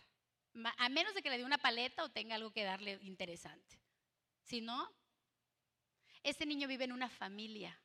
A 0.79 0.89
menos 0.89 1.15
de 1.15 1.23
que 1.23 1.31
le 1.31 1.39
dé 1.39 1.45
una 1.45 1.59
paleta 1.59 2.05
o 2.05 2.11
tenga 2.11 2.35
algo 2.35 2.53
que 2.53 2.65
darle 2.65 2.99
interesante. 3.03 3.79
Si 4.43 4.61
no, 4.61 4.91
ese 6.23 6.47
niño 6.47 6.69
vive 6.69 6.85
en 6.85 6.93
una 6.93 7.09
familia, 7.09 7.79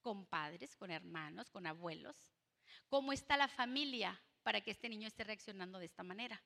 con 0.00 0.26
padres, 0.26 0.76
con 0.76 0.90
hermanos, 0.90 1.50
con 1.50 1.66
abuelos. 1.66 2.16
¿Cómo 2.88 3.12
está 3.12 3.36
la 3.36 3.48
familia 3.48 4.20
para 4.42 4.60
que 4.60 4.70
este 4.70 4.88
niño 4.88 5.08
esté 5.08 5.24
reaccionando 5.24 5.78
de 5.78 5.86
esta 5.86 6.02
manera? 6.02 6.42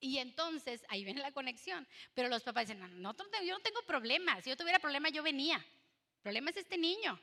Y 0.00 0.18
entonces 0.18 0.84
ahí 0.88 1.04
viene 1.04 1.20
la 1.20 1.32
conexión. 1.32 1.86
Pero 2.14 2.28
los 2.28 2.42
papás 2.42 2.68
dicen, 2.68 2.80
no, 2.80 3.12
no, 3.12 3.16
yo 3.44 3.54
no 3.54 3.60
tengo 3.60 3.82
problemas. 3.82 4.44
Si 4.44 4.50
yo 4.50 4.56
tuviera 4.56 4.78
problemas, 4.78 5.12
yo 5.12 5.22
venía. 5.22 5.56
El 5.56 6.22
problema 6.22 6.50
es 6.50 6.58
este 6.58 6.78
niño. 6.78 7.20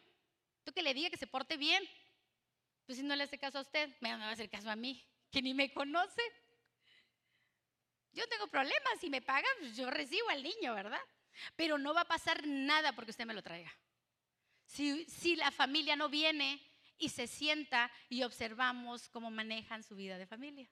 Tú 0.63 0.73
que 0.73 0.81
le 0.81 0.93
diga 0.93 1.09
que 1.09 1.17
se 1.17 1.27
porte 1.27 1.57
bien. 1.57 1.87
Pues 2.85 2.97
si 2.97 3.03
no 3.03 3.15
le 3.15 3.23
hace 3.23 3.37
caso 3.37 3.59
a 3.59 3.61
usted, 3.61 3.89
me 4.01 4.15
va 4.15 4.25
a 4.25 4.31
hacer 4.31 4.49
caso 4.49 4.69
a 4.69 4.75
mí, 4.75 5.03
que 5.31 5.41
ni 5.41 5.53
me 5.53 5.73
conoce. 5.73 6.21
Yo 8.11 8.27
tengo 8.27 8.47
problemas, 8.47 8.99
si 8.99 9.09
me 9.09 9.21
pagan, 9.21 9.51
pues 9.59 9.75
yo 9.75 9.89
recibo 9.89 10.29
al 10.29 10.43
niño, 10.43 10.73
¿verdad? 10.75 11.01
Pero 11.55 11.77
no 11.77 11.93
va 11.93 12.01
a 12.01 12.07
pasar 12.07 12.45
nada 12.45 12.93
porque 12.93 13.11
usted 13.11 13.25
me 13.25 13.33
lo 13.33 13.41
traiga. 13.41 13.73
Si, 14.65 15.05
si 15.05 15.35
la 15.35 15.51
familia 15.51 15.95
no 15.95 16.09
viene 16.09 16.61
y 16.97 17.09
se 17.09 17.27
sienta 17.27 17.91
y 18.07 18.23
observamos 18.23 19.09
cómo 19.09 19.31
manejan 19.31 19.83
su 19.83 19.95
vida 19.95 20.17
de 20.17 20.27
familia 20.27 20.69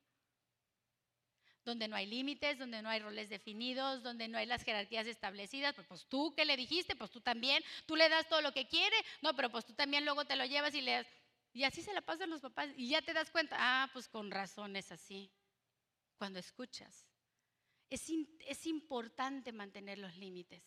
donde 1.66 1.88
no 1.88 1.96
hay 1.96 2.06
límites, 2.06 2.58
donde 2.58 2.82
no 2.82 2.90
hay 2.90 3.00
roles 3.00 3.30
definidos, 3.30 4.04
donde 4.04 4.28
no 4.28 4.38
hay 4.38 4.46
las 4.46 4.64
jerarquías 4.64 5.08
establecidas, 5.08 5.74
pues, 5.74 5.88
pues, 5.88 6.06
tú 6.08 6.34
que 6.36 6.46
le 6.46 6.58
dijiste, 6.58 6.96
pues 6.96 7.12
tú 7.12 7.22
también, 7.22 7.64
tú 7.86 7.96
le 7.96 8.10
das 8.10 8.28
todo 8.28 8.42
lo 8.42 8.52
que 8.52 8.68
quiere, 8.68 8.96
no, 9.22 9.36
pero 9.36 9.50
pues 9.50 9.66
tú 9.66 9.74
también 9.74 10.06
luego 10.06 10.26
te 10.26 10.36
lo 10.36 10.46
llevas 10.46 10.76
y 10.76 10.82
le 10.82 10.92
das, 10.92 11.08
y 11.54 11.64
así 11.64 11.82
se 11.82 11.94
la 11.94 12.02
pasan 12.02 12.30
los 12.30 12.42
papás 12.42 12.70
y 12.76 12.90
ya 12.90 13.02
te 13.02 13.14
das 13.14 13.30
cuenta, 13.30 13.56
ah, 13.60 13.90
pues 13.94 14.08
con 14.08 14.32
razón 14.32 14.76
es 14.76 14.92
así, 14.92 15.32
cuando 16.18 16.40
escuchas. 16.40 17.08
Es, 17.90 18.10
es 18.48 18.66
importante 18.66 19.52
mantener 19.52 20.00
los 20.00 20.16
límites. 20.18 20.64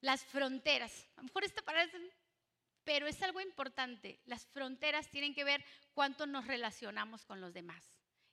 Las 0.00 0.22
fronteras, 0.24 1.08
a 1.16 1.20
lo 1.20 1.24
mejor 1.24 1.44
esta 1.44 1.62
parece, 1.62 1.98
pero 2.84 3.06
es 3.06 3.22
algo 3.22 3.40
importante. 3.40 4.20
Las 4.26 4.46
fronteras 4.46 5.08
tienen 5.10 5.34
que 5.34 5.44
ver 5.44 5.64
cuánto 5.94 6.26
nos 6.26 6.46
relacionamos 6.46 7.24
con 7.24 7.40
los 7.40 7.54
demás. 7.54 7.82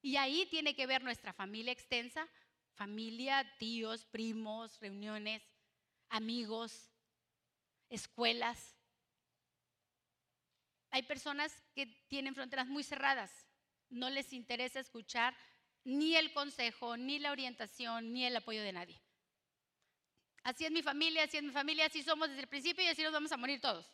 Y 0.02 0.16
ahí 0.18 0.48
tiene 0.48 0.76
que 0.76 0.88
ver 0.88 1.04
nuestra 1.04 1.34
familia 1.34 1.72
extensa, 1.72 2.28
familia, 2.74 3.46
tíos, 3.60 4.06
primos, 4.06 4.80
reuniones, 4.80 5.44
amigos, 6.10 6.92
escuelas. 7.90 8.76
Hay 10.90 11.04
personas 11.04 11.54
que 11.74 11.86
tienen 12.08 12.36
fronteras 12.36 12.68
muy 12.68 12.84
cerradas, 12.84 13.32
no 13.90 14.10
les 14.10 14.34
interesa 14.34 14.80
escuchar 14.80 15.36
ni 15.84 16.16
el 16.16 16.34
consejo, 16.34 16.98
ni 16.98 17.20
la 17.20 17.32
orientación, 17.32 18.14
ni 18.14 18.26
el 18.26 18.36
apoyo 18.36 18.62
de 18.62 18.74
nadie. 18.74 19.02
Así 20.44 20.66
es 20.66 20.72
mi 20.72 20.82
familia, 20.82 21.24
así 21.24 21.38
es 21.38 21.44
mi 21.44 21.52
familia, 21.52 21.86
así 21.86 22.02
somos 22.02 22.30
desde 22.30 22.42
el 22.42 22.48
principio 22.48 22.84
y 22.84 22.88
así 22.88 23.04
nos 23.04 23.14
vamos 23.14 23.32
a 23.32 23.38
morir 23.38 23.62
todos. 23.62 23.86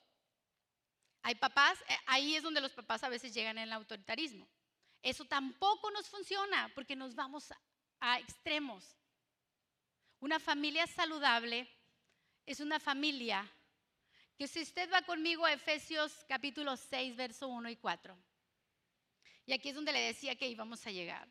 Hay 1.22 1.36
papás, 1.36 1.80
eh, 1.90 1.98
ahí 2.06 2.36
es 2.36 2.44
donde 2.44 2.62
los 2.62 2.72
papás 2.72 3.04
a 3.04 3.10
veces 3.10 3.34
llegan 3.34 3.58
en 3.58 3.66
el 3.66 3.74
autoritarismo. 3.74 4.48
Eso 5.02 5.26
tampoco 5.26 5.92
nos 5.92 6.08
funciona 6.08 6.72
porque 6.74 6.96
nos 6.96 7.16
vamos 7.16 7.52
a 8.00 8.20
extremos. 8.20 8.98
Una 10.20 10.40
familia 10.40 10.88
saludable 10.88 11.70
es 12.46 12.60
una 12.60 12.80
familia 12.80 13.50
que 14.38 14.48
si 14.48 14.62
usted 14.62 14.92
va 14.92 15.02
conmigo 15.04 15.46
a 15.46 15.54
Efesios 15.54 16.14
capítulo 16.28 16.76
6, 16.78 17.16
verso 17.16 17.48
1 17.48 17.70
y 17.70 17.76
4, 17.76 18.18
y 19.46 19.54
aquí 19.54 19.70
es 19.70 19.76
donde 19.76 19.94
le 19.94 20.02
decía 20.02 20.36
que 20.36 20.48
íbamos 20.48 20.86
a 20.86 20.92
llegar. 20.92 21.28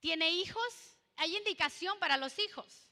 ¿Tiene 0.00 0.30
hijos? 0.30 0.96
Hay 1.16 1.36
indicación 1.36 1.98
para 1.98 2.16
los 2.16 2.38
hijos. 2.38 2.88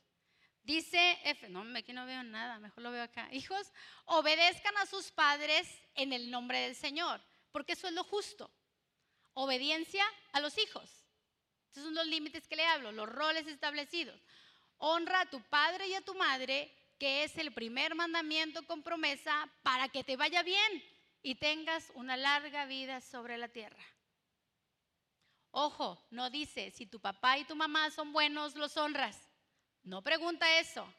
Dice 0.62 1.18
F, 1.24 1.48
no, 1.48 1.64
aquí 1.76 1.92
no 1.92 2.07
veo 2.07 2.22
nada, 2.22 2.59
mejor 2.59 2.82
lo 2.82 2.90
veo 2.90 3.02
acá. 3.02 3.28
Hijos, 3.32 3.72
obedezcan 4.04 4.76
a 4.78 4.86
sus 4.86 5.12
padres 5.12 5.68
en 5.94 6.12
el 6.12 6.30
nombre 6.30 6.61
del 6.61 6.74
Señor, 6.74 7.22
porque 7.52 7.72
eso 7.72 7.86
es 7.86 7.94
lo 7.94 8.04
justo 8.04 8.50
obediencia 9.37 10.05
a 10.32 10.41
los 10.41 10.57
hijos. 10.59 10.91
Estos 11.68 11.84
son 11.84 11.95
los 11.95 12.07
límites 12.07 12.49
que 12.49 12.57
le 12.57 12.64
hablo, 12.64 12.91
los 12.91 13.09
roles 13.09 13.47
establecidos. 13.47 14.18
Honra 14.78 15.20
a 15.20 15.30
tu 15.30 15.43
padre 15.43 15.89
y 15.89 15.95
a 15.95 16.01
tu 16.01 16.14
madre, 16.14 16.74
que 16.99 17.22
es 17.22 17.37
el 17.37 17.53
primer 17.53 17.95
mandamiento 17.95 18.66
con 18.66 18.82
promesa 18.82 19.47
para 19.62 19.89
que 19.91 20.03
te 20.05 20.16
vaya 20.16 20.43
bien 20.43 20.82
y 21.22 21.34
tengas 21.34 21.93
una 21.95 22.16
larga 22.16 22.64
vida 22.64 23.01
sobre 23.03 23.37
la 23.37 23.49
tierra. 23.49 23.84
Ojo, 25.51 26.03
no 26.11 26.30
dice, 26.30 26.70
si 26.70 26.87
tu 26.87 26.99
papá 26.99 27.39
y 27.39 27.45
tu 27.45 27.57
mamá 27.57 27.91
son 27.91 28.12
buenos, 28.12 28.57
los 28.57 28.76
honras. 28.78 29.18
No 29.82 30.03
pregunta 30.03 30.59
eso. 30.59 30.91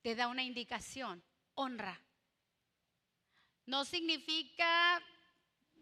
Te 0.00 0.14
da 0.14 0.28
una 0.28 0.44
indicación, 0.44 1.24
honra. 1.54 2.00
No 3.66 3.84
significa 3.84 5.02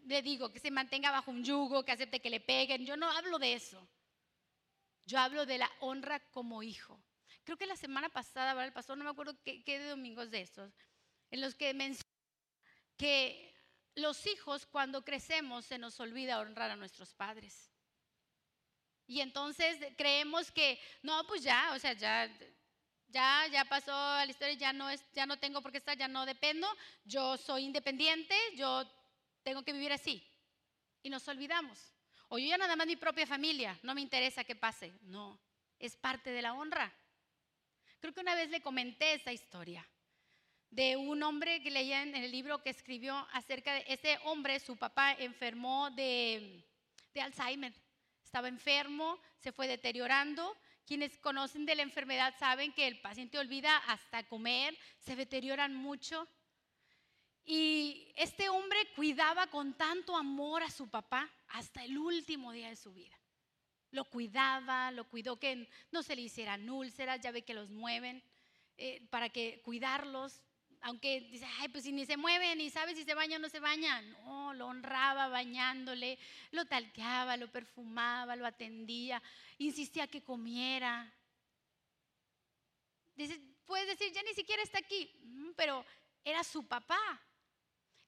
le 0.05 0.23
digo 0.23 0.53
que 0.53 0.61
se 0.61 0.71
mantenga 0.71 1.11
bajo 1.11 1.31
un 1.31 1.45
yugo, 1.45 1.85
que 1.85 1.93
acepte 1.93 2.21
que 2.21 2.31
le 2.31 2.41
peguen. 2.41 2.85
Yo 2.87 2.97
no 2.97 3.11
hablo 3.11 3.39
de 3.39 3.55
eso. 3.55 3.89
Yo 5.05 5.19
hablo 5.19 5.47
de 5.47 5.59
la 5.59 5.71
honra 5.81 6.21
como 6.31 6.63
hijo. 6.63 7.03
Creo 7.45 7.57
que 7.57 7.67
la 7.67 7.77
semana 7.77 8.09
pasada, 8.09 8.65
el 8.65 8.73
pastor, 8.73 8.97
no 8.97 9.05
me 9.05 9.11
acuerdo 9.11 9.37
qué, 9.43 9.65
qué 9.65 9.79
de 9.79 9.89
domingos 9.89 10.31
de 10.31 10.43
estos, 10.43 10.73
en 11.31 11.41
los 11.41 11.55
que 11.55 11.75
menciona 11.75 12.09
que 12.97 13.53
los 13.95 14.27
hijos 14.27 14.67
cuando 14.67 15.05
crecemos 15.05 15.67
se 15.67 15.79
nos 15.79 15.99
olvida 16.01 16.39
honrar 16.39 16.71
a 16.71 16.77
nuestros 16.77 17.15
padres. 17.15 17.71
Y 19.07 19.21
entonces 19.21 19.79
creemos 19.97 20.51
que, 20.53 20.81
no, 21.03 21.27
pues 21.27 21.43
ya, 21.43 21.73
o 21.75 21.79
sea, 21.79 21.93
ya, 21.95 22.31
ya, 23.09 23.47
ya 23.51 23.65
pasó 23.65 23.91
la 23.91 24.27
historia, 24.27 24.55
ya 24.55 24.73
no, 24.73 24.89
es, 24.89 25.05
ya 25.13 25.27
no 25.27 25.39
tengo 25.39 25.61
por 25.61 25.73
qué 25.73 25.79
estar, 25.79 25.99
ya 25.99 26.09
no 26.09 26.25
dependo, 26.25 26.67
yo 27.05 27.37
soy 27.37 27.65
independiente, 27.65 28.35
yo 28.55 28.89
tengo 29.43 29.63
que 29.63 29.73
vivir 29.73 29.93
así. 29.93 30.27
Y 31.03 31.11
nos 31.11 31.27
olvidamos. 31.29 31.95
O 32.29 32.39
yo 32.39 32.47
ya 32.47 32.59
nada 32.59 32.77
más 32.77 32.87
mi 32.87 32.97
propia 32.97 33.27
familia, 33.27 33.79
no 33.83 33.95
me 33.95 34.01
interesa 34.01 34.45
que 34.45 34.57
pase. 34.57 34.93
No, 35.03 35.41
es 35.79 35.97
parte 35.97 36.31
de 36.31 36.43
la 36.43 36.55
honra. 36.55 36.93
Creo 38.01 38.13
que 38.15 38.21
una 38.21 38.35
vez 38.35 38.51
le 38.51 38.63
comenté 38.63 39.15
esa 39.15 39.33
historia 39.33 39.87
de 40.73 40.97
un 40.97 41.23
hombre 41.23 41.63
que 41.63 41.71
leía 41.71 42.03
en 42.03 42.15
el 42.17 42.31
libro 42.31 42.63
que 42.63 42.71
escribió 42.71 43.15
acerca 43.33 43.75
de 43.75 43.85
ese 43.89 44.19
hombre, 44.25 44.59
su 44.59 44.75
papá 44.79 45.13
enfermó 45.13 45.91
de, 45.91 46.65
de 47.13 47.21
Alzheimer. 47.21 47.75
Estaba 48.25 48.49
enfermo, 48.49 49.21
se 49.37 49.53
fue 49.53 49.69
deteriorando. 49.69 50.57
Quienes 50.87 51.19
conocen 51.19 51.67
de 51.67 51.75
la 51.75 51.83
enfermedad 51.83 52.35
saben 52.39 52.73
que 52.73 52.87
el 52.87 52.99
paciente 53.03 53.39
olvida 53.39 53.77
hasta 53.87 54.27
comer, 54.27 54.77
se 54.99 55.15
deterioran 55.15 55.75
mucho. 55.75 56.27
Y 57.45 58.11
este 58.17 58.49
hombre 58.49 58.72
cuidaba 58.95 59.47
con 59.49 59.75
tanto 59.75 60.17
amor 60.17 60.63
a 60.63 60.71
su 60.71 60.89
papá 60.89 61.29
hasta 61.49 61.85
el 61.85 61.99
último 61.99 62.53
día 62.53 62.69
de 62.69 62.77
su 62.77 62.93
vida. 62.93 63.19
Lo 63.91 64.05
cuidaba, 64.05 64.91
lo 64.91 65.05
cuidó 65.05 65.39
que 65.39 65.69
no 65.91 66.03
se 66.03 66.17
le 66.17 66.23
hicieran 66.23 66.69
úlceras, 66.71 67.21
ya 67.21 67.31
ve 67.31 67.43
que 67.43 67.55
los 67.55 67.71
mueven, 67.71 68.23
eh, 68.79 69.07
para 69.11 69.29
que 69.29 69.61
cuidarlos. 69.63 70.41
Aunque 70.81 71.21
dice, 71.21 71.47
ay, 71.61 71.69
pues 71.69 71.85
si 71.85 71.93
ni 71.93 72.07
se 72.07 72.17
mueven, 72.17 72.59
ni 72.59 72.71
sabe 72.71 72.95
si 72.95 73.05
se 73.05 73.15
baña 73.15 73.37
o 73.37 73.39
no 73.39 73.49
se 73.49 73.61
baña. 73.61 74.01
No, 74.03 74.55
lo 74.55 74.67
honraba 74.67 75.29
bañándole, 75.29 76.19
lo 76.51 76.65
talqueaba, 76.65 77.37
lo 77.37 77.53
perfumaba, 77.53 78.35
lo 78.35 78.47
atendía, 78.47 79.23
insistía 79.59 80.07
que 80.07 80.23
comiera. 80.23 81.13
Dice, 83.15 83.39
puedes 83.67 83.87
decir, 83.87 84.13
ya 84.13 84.23
ni 84.23 84.35
siquiera 84.35 84.63
está 84.63 84.79
aquí, 84.79 85.11
mm, 85.23 85.51
pero 85.55 85.85
era 86.25 86.43
su 86.43 86.67
papá. 86.67 87.21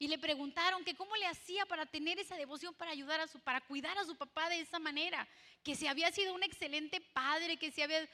Y 0.04 0.06
le 0.06 0.18
preguntaron 0.18 0.84
que 0.84 0.94
cómo 0.94 1.16
le 1.16 1.26
hacía 1.26 1.64
para 1.64 1.86
tener 1.86 2.18
esa 2.18 2.36
devoción 2.36 2.74
para 2.74 2.90
ayudar 2.90 3.20
a 3.20 3.26
su, 3.26 3.40
para 3.40 3.62
cuidar 3.62 3.96
a 3.96 4.04
su 4.04 4.14
papá 4.14 4.50
de 4.50 4.60
esa 4.60 4.78
manera, 4.78 5.26
que 5.62 5.74
si 5.74 5.86
había 5.86 6.12
sido 6.12 6.34
un 6.34 6.42
excelente 6.42 7.00
padre, 7.00 7.56
que 7.56 7.70
si 7.70 7.80
había... 7.80 8.06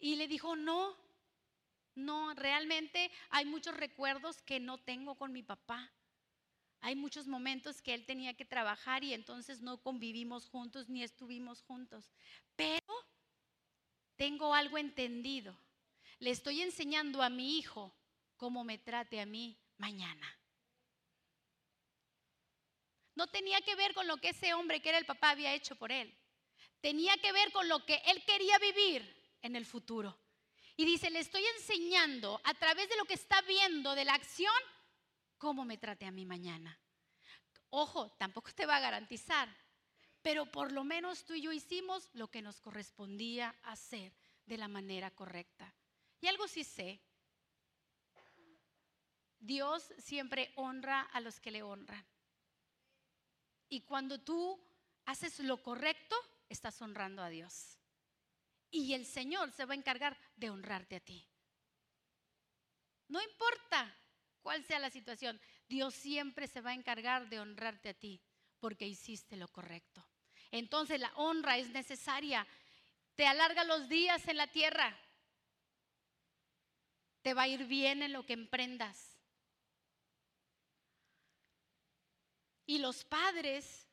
Y 0.00 0.16
le 0.16 0.26
dijo, 0.26 0.56
no, 0.56 0.96
no, 1.94 2.34
realmente 2.34 3.12
hay 3.30 3.44
muchos 3.44 3.76
recuerdos 3.76 4.42
que 4.42 4.58
no 4.58 4.78
tengo 4.78 5.14
con 5.14 5.32
mi 5.32 5.44
papá. 5.44 5.92
Hay 6.80 6.96
muchos 6.96 7.28
momentos 7.28 7.82
que 7.82 7.94
él 7.94 8.04
tenía 8.04 8.34
que 8.34 8.44
trabajar 8.44 9.04
y 9.04 9.14
entonces 9.14 9.60
no 9.60 9.80
convivimos 9.80 10.48
juntos 10.48 10.88
ni 10.88 11.04
estuvimos 11.04 11.62
juntos. 11.62 12.10
Pero 12.56 12.92
tengo 14.16 14.56
algo 14.56 14.76
entendido. 14.76 15.56
Le 16.18 16.30
estoy 16.30 16.62
enseñando 16.62 17.22
a 17.22 17.30
mi 17.30 17.58
hijo 17.58 17.94
cómo 18.36 18.64
me 18.64 18.76
trate 18.76 19.20
a 19.20 19.26
mí 19.26 19.56
mañana. 19.76 20.37
No 23.18 23.26
tenía 23.26 23.60
que 23.62 23.74
ver 23.74 23.94
con 23.94 24.06
lo 24.06 24.18
que 24.18 24.28
ese 24.28 24.54
hombre 24.54 24.80
que 24.80 24.90
era 24.90 24.98
el 24.98 25.04
papá 25.04 25.30
había 25.30 25.52
hecho 25.52 25.74
por 25.74 25.90
él. 25.90 26.16
Tenía 26.80 27.16
que 27.16 27.32
ver 27.32 27.50
con 27.50 27.66
lo 27.66 27.84
que 27.84 28.00
él 28.06 28.24
quería 28.24 28.56
vivir 28.60 29.02
en 29.42 29.56
el 29.56 29.66
futuro. 29.66 30.16
Y 30.76 30.84
dice, 30.84 31.10
le 31.10 31.18
estoy 31.18 31.44
enseñando 31.56 32.40
a 32.44 32.54
través 32.54 32.88
de 32.88 32.96
lo 32.96 33.04
que 33.06 33.14
está 33.14 33.42
viendo 33.42 33.96
de 33.96 34.04
la 34.04 34.14
acción, 34.14 34.54
cómo 35.36 35.64
me 35.64 35.78
trate 35.78 36.06
a 36.06 36.12
mí 36.12 36.26
mañana. 36.26 36.80
Ojo, 37.70 38.08
tampoco 38.20 38.52
te 38.52 38.66
va 38.66 38.76
a 38.76 38.86
garantizar, 38.88 39.48
pero 40.22 40.46
por 40.46 40.70
lo 40.70 40.84
menos 40.84 41.24
tú 41.24 41.34
y 41.34 41.40
yo 41.40 41.50
hicimos 41.50 42.10
lo 42.12 42.28
que 42.28 42.40
nos 42.40 42.60
correspondía 42.60 43.52
hacer 43.64 44.14
de 44.46 44.58
la 44.58 44.68
manera 44.68 45.10
correcta. 45.10 45.74
Y 46.20 46.28
algo 46.28 46.46
sí 46.46 46.62
sé. 46.62 47.02
Dios 49.40 49.92
siempre 49.98 50.52
honra 50.54 51.00
a 51.00 51.20
los 51.20 51.40
que 51.40 51.50
le 51.50 51.64
honran. 51.64 52.06
Y 53.68 53.82
cuando 53.82 54.18
tú 54.18 54.60
haces 55.04 55.40
lo 55.40 55.62
correcto, 55.62 56.16
estás 56.48 56.80
honrando 56.80 57.22
a 57.22 57.28
Dios. 57.28 57.78
Y 58.70 58.94
el 58.94 59.06
Señor 59.06 59.52
se 59.52 59.64
va 59.64 59.74
a 59.74 59.76
encargar 59.76 60.16
de 60.36 60.50
honrarte 60.50 60.96
a 60.96 61.00
ti. 61.00 61.26
No 63.08 63.22
importa 63.22 63.94
cuál 64.42 64.62
sea 64.64 64.78
la 64.78 64.90
situación, 64.90 65.40
Dios 65.68 65.94
siempre 65.94 66.46
se 66.46 66.60
va 66.60 66.70
a 66.70 66.74
encargar 66.74 67.28
de 67.28 67.40
honrarte 67.40 67.90
a 67.90 67.94
ti 67.94 68.20
porque 68.60 68.86
hiciste 68.86 69.36
lo 69.36 69.48
correcto. 69.48 70.06
Entonces 70.50 71.00
la 71.00 71.12
honra 71.16 71.58
es 71.58 71.70
necesaria. 71.70 72.46
Te 73.14 73.26
alarga 73.26 73.64
los 73.64 73.88
días 73.88 74.26
en 74.28 74.36
la 74.36 74.46
tierra. 74.46 74.96
Te 77.22 77.34
va 77.34 77.42
a 77.42 77.48
ir 77.48 77.64
bien 77.66 78.02
en 78.02 78.12
lo 78.12 78.24
que 78.24 78.32
emprendas. 78.32 79.17
Y 82.68 82.76
los 82.80 83.02
padres 83.02 83.88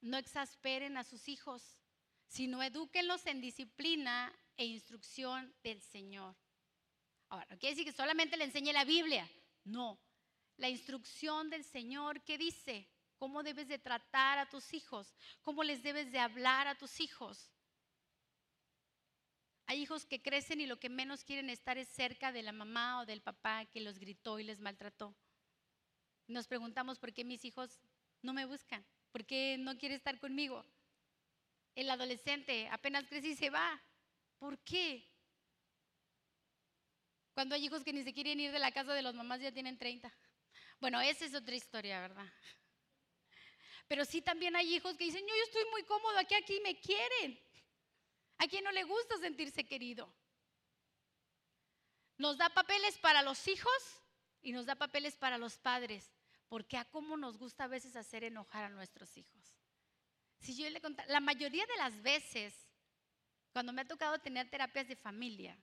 no 0.00 0.16
exasperen 0.16 0.96
a 0.96 1.04
sus 1.04 1.28
hijos, 1.28 1.78
sino 2.26 2.62
edúquenlos 2.62 3.26
en 3.26 3.42
disciplina 3.42 4.34
e 4.56 4.64
instrucción 4.64 5.54
del 5.62 5.82
Señor. 5.82 6.34
Ahora, 7.28 7.46
no 7.50 7.58
quiere 7.58 7.74
decir 7.74 7.84
que 7.84 7.94
solamente 7.94 8.38
le 8.38 8.44
enseñe 8.44 8.72
la 8.72 8.86
Biblia, 8.86 9.30
no. 9.64 10.00
La 10.56 10.70
instrucción 10.70 11.50
del 11.50 11.64
Señor 11.64 12.22
que 12.24 12.38
dice 12.38 12.88
cómo 13.18 13.42
debes 13.42 13.68
de 13.68 13.78
tratar 13.78 14.38
a 14.38 14.48
tus 14.48 14.72
hijos, 14.72 15.14
cómo 15.42 15.62
les 15.62 15.82
debes 15.82 16.10
de 16.10 16.18
hablar 16.18 16.68
a 16.68 16.78
tus 16.78 16.98
hijos. 16.98 17.52
Hay 19.66 19.82
hijos 19.82 20.06
que 20.06 20.22
crecen 20.22 20.62
y 20.62 20.66
lo 20.66 20.80
que 20.80 20.88
menos 20.88 21.24
quieren 21.24 21.50
estar 21.50 21.76
es 21.76 21.88
cerca 21.88 22.32
de 22.32 22.42
la 22.42 22.52
mamá 22.52 23.02
o 23.02 23.04
del 23.04 23.20
papá 23.20 23.66
que 23.66 23.82
los 23.82 23.98
gritó 23.98 24.38
y 24.38 24.44
les 24.44 24.60
maltrató. 24.60 25.14
Nos 26.26 26.46
preguntamos 26.46 26.98
por 26.98 27.12
qué 27.12 27.24
mis 27.24 27.44
hijos 27.44 27.80
no 28.22 28.32
me 28.32 28.46
buscan, 28.46 28.84
por 29.12 29.24
qué 29.24 29.56
no 29.58 29.78
quiere 29.78 29.94
estar 29.94 30.18
conmigo. 30.18 30.64
El 31.74 31.90
adolescente 31.90 32.68
apenas 32.70 33.06
crece 33.06 33.28
y 33.28 33.36
se 33.36 33.50
va. 33.50 33.80
¿Por 34.38 34.58
qué? 34.58 35.06
Cuando 37.34 37.54
hay 37.54 37.66
hijos 37.66 37.84
que 37.84 37.92
ni 37.92 38.02
se 38.02 38.14
quieren 38.14 38.40
ir 38.40 38.50
de 38.50 38.58
la 38.58 38.72
casa 38.72 38.94
de 38.94 39.02
los 39.02 39.14
mamás 39.14 39.40
ya 39.40 39.52
tienen 39.52 39.78
30. 39.78 40.12
Bueno, 40.80 41.00
esa 41.00 41.26
es 41.26 41.34
otra 41.34 41.54
historia, 41.54 42.00
¿verdad? 42.00 42.26
Pero 43.88 44.04
sí 44.04 44.22
también 44.22 44.56
hay 44.56 44.74
hijos 44.74 44.96
que 44.96 45.04
dicen, 45.04 45.24
yo, 45.26 45.34
estoy 45.44 45.64
muy 45.70 45.84
cómodo, 45.84 46.18
aquí, 46.18 46.34
aquí 46.34 46.60
me 46.60 46.80
quieren. 46.80 47.38
A 48.38 48.46
quien 48.48 48.64
no 48.64 48.72
le 48.72 48.84
gusta 48.84 49.18
sentirse 49.18 49.64
querido. 49.64 50.12
Nos 52.18 52.36
da 52.38 52.48
papeles 52.48 52.98
para 52.98 53.22
los 53.22 53.46
hijos 53.46 54.00
y 54.42 54.52
nos 54.52 54.66
da 54.66 54.74
papeles 54.74 55.16
para 55.16 55.38
los 55.38 55.58
padres, 55.58 56.15
porque 56.48 56.76
a 56.76 56.84
cómo 56.84 57.16
nos 57.16 57.38
gusta 57.38 57.64
a 57.64 57.68
veces 57.68 57.96
hacer 57.96 58.24
enojar 58.24 58.64
a 58.64 58.68
nuestros 58.68 59.16
hijos. 59.16 59.56
Si 60.40 60.56
yo 60.56 60.68
le 60.70 60.80
contara, 60.80 61.08
la 61.10 61.20
mayoría 61.20 61.66
de 61.66 61.76
las 61.76 62.00
veces, 62.02 62.54
cuando 63.52 63.72
me 63.72 63.82
ha 63.82 63.88
tocado 63.88 64.18
tener 64.18 64.48
terapias 64.48 64.88
de 64.88 64.96
familia, 64.96 65.58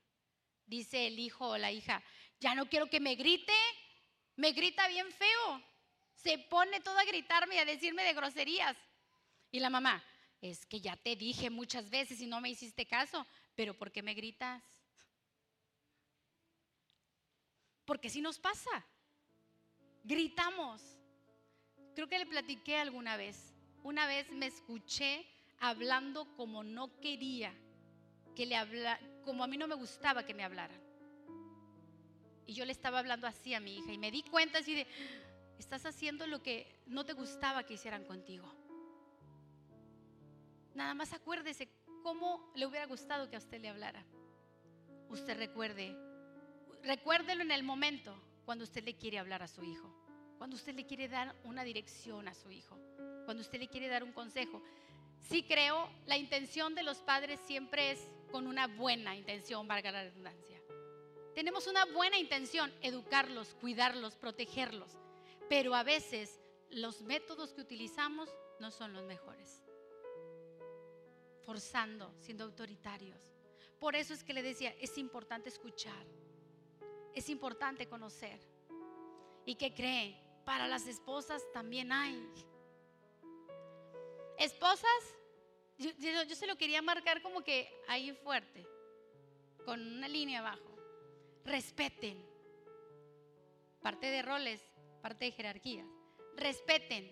dice 0.66 1.08
el 1.08 1.20
hijo 1.20 1.50
o 1.50 1.58
la 1.58 1.72
hija, 1.72 2.04
ya 2.40 2.56
no 2.56 2.68
quiero 2.68 2.90
que 2.90 3.00
me 3.00 3.16
grite, 3.16 3.54
me 4.36 4.52
grita 4.52 4.88
bien 4.88 5.12
feo, 5.12 5.64
se 6.16 6.38
pone 6.38 6.80
todo 6.82 6.98
a 6.98 7.06
gritarme 7.06 7.56
y 7.56 7.60
a 7.60 7.66
decirme 7.66 8.04
de 8.04 8.14
groserías. 8.14 8.76
Y 9.52 9.60
la 9.60 9.70
mamá, 9.70 10.04
es 10.42 10.66
que 10.66 10.82
ya 10.82 10.98
te 10.98 11.16
dije 11.16 11.50
muchas 11.50 11.90
veces 11.90 12.20
y 12.20 12.26
no 12.26 12.42
me 12.42 12.50
hiciste 12.50 12.86
caso, 12.86 13.26
pero 13.56 13.78
¿por 13.78 13.92
qué 13.92 14.04
me 14.04 14.14
gritas? 14.14 14.62
Porque 17.86 18.10
si 18.10 18.22
nos 18.22 18.40
pasa, 18.40 18.86
gritamos. 20.04 20.82
Creo 21.96 22.08
que 22.08 22.20
le 22.20 22.26
platiqué 22.26 22.78
alguna 22.78 23.18
vez. 23.18 23.54
Una 23.84 24.08
vez 24.08 24.32
me 24.32 24.48
escuché 24.48 25.26
hablando 25.60 26.26
como 26.36 26.64
no 26.64 27.00
quería 27.00 27.54
que 28.36 28.46
le 28.46 28.56
habla, 28.56 29.00
como 29.24 29.44
a 29.44 29.48
mí 29.48 29.58
no 29.58 29.68
me 29.68 29.76
gustaba 29.76 30.26
que 30.26 30.34
me 30.34 30.44
hablaran. 30.44 30.82
Y 32.46 32.54
yo 32.54 32.66
le 32.66 32.72
estaba 32.72 33.00
hablando 33.00 33.28
así 33.28 33.54
a 33.54 33.60
mi 33.60 33.78
hija 33.78 33.92
y 33.92 33.98
me 33.98 34.12
di 34.12 34.24
cuenta 34.24 34.60
así 34.60 34.76
de, 34.76 34.88
estás 35.58 35.86
haciendo 35.86 36.28
lo 36.28 36.42
que 36.42 36.82
no 36.88 37.06
te 37.06 37.14
gustaba 37.14 37.64
que 37.64 37.76
hicieran 37.76 38.04
contigo. 38.06 38.52
Nada 40.74 40.94
más 40.94 41.14
acuérdese 41.14 41.70
cómo 42.02 42.52
le 42.56 42.66
hubiera 42.66 42.86
gustado 42.86 43.30
que 43.30 43.36
a 43.36 43.40
usted 43.40 43.62
le 43.62 43.70
hablara. 43.70 44.04
Usted 45.10 45.38
recuerde, 45.38 45.96
recuérdelo 46.82 47.44
en 47.44 47.52
el 47.52 47.64
momento 47.64 48.20
cuando 48.46 48.64
usted 48.64 48.84
le 48.84 48.96
quiere 48.96 49.20
hablar 49.20 49.44
a 49.44 49.48
su 49.48 49.64
hijo, 49.64 49.90
cuando 50.38 50.56
usted 50.56 50.76
le 50.76 50.86
quiere 50.86 51.08
dar 51.08 51.36
una 51.44 51.64
dirección 51.64 52.28
a 52.28 52.34
su 52.34 52.52
hijo, 52.52 52.78
cuando 53.26 53.42
usted 53.42 53.60
le 53.60 53.68
quiere 53.68 53.88
dar 53.88 54.04
un 54.04 54.12
consejo. 54.12 54.62
Sí 55.20 55.44
creo, 55.44 55.90
la 56.06 56.18
intención 56.18 56.76
de 56.76 56.84
los 56.84 56.98
padres 56.98 57.40
siempre 57.46 57.92
es 57.92 58.12
con 58.32 58.48
una 58.48 58.68
buena 58.68 59.16
intención, 59.16 59.68
valga 59.68 59.92
la 59.92 60.04
redundancia. 60.04 60.62
Tenemos 61.34 61.68
una 61.68 61.86
buena 61.86 62.18
intención, 62.18 62.72
educarlos, 62.82 63.56
cuidarlos, 63.56 64.16
protegerlos, 64.16 64.92
pero 65.50 65.74
a 65.76 65.84
veces 65.84 66.42
los 66.70 67.02
métodos 67.02 67.54
que 67.54 67.62
utilizamos 67.62 68.30
no 68.60 68.70
son 68.70 68.94
los 68.94 69.06
mejores. 69.06 69.64
Forzando, 71.46 72.14
siendo 72.20 72.44
autoritarios. 72.44 73.20
Por 73.80 73.96
eso 73.96 74.14
es 74.14 74.24
que 74.24 74.34
le 74.34 74.44
decía, 74.44 74.76
es 74.80 74.98
importante 74.98 75.50
escuchar, 75.50 76.06
es 77.14 77.30
importante 77.30 77.88
conocer. 77.88 78.40
¿Y 79.46 79.56
qué 79.56 79.74
cree? 79.74 80.20
Para 80.46 80.68
las 80.68 80.88
esposas 80.88 81.44
también 81.54 81.92
hay. 81.92 82.28
Esposas 84.38 85.16
yo, 85.78 86.36
se 86.36 86.48
lo 86.48 86.58
quería 86.58 86.82
marcar 86.82 87.22
como 87.22 87.44
que 87.44 87.82
ahí 87.88 88.12
fuerte, 88.14 88.66
con 89.66 89.80
una 89.80 90.08
línea 90.08 90.40
abajo. 90.40 90.78
Respeten. 91.44 92.24
Parte 93.82 94.08
de 94.08 94.22
roles, 94.22 94.62
parte 95.02 95.26
de 95.26 95.32
jerarquía. 95.32 95.86
Respeten 96.36 97.12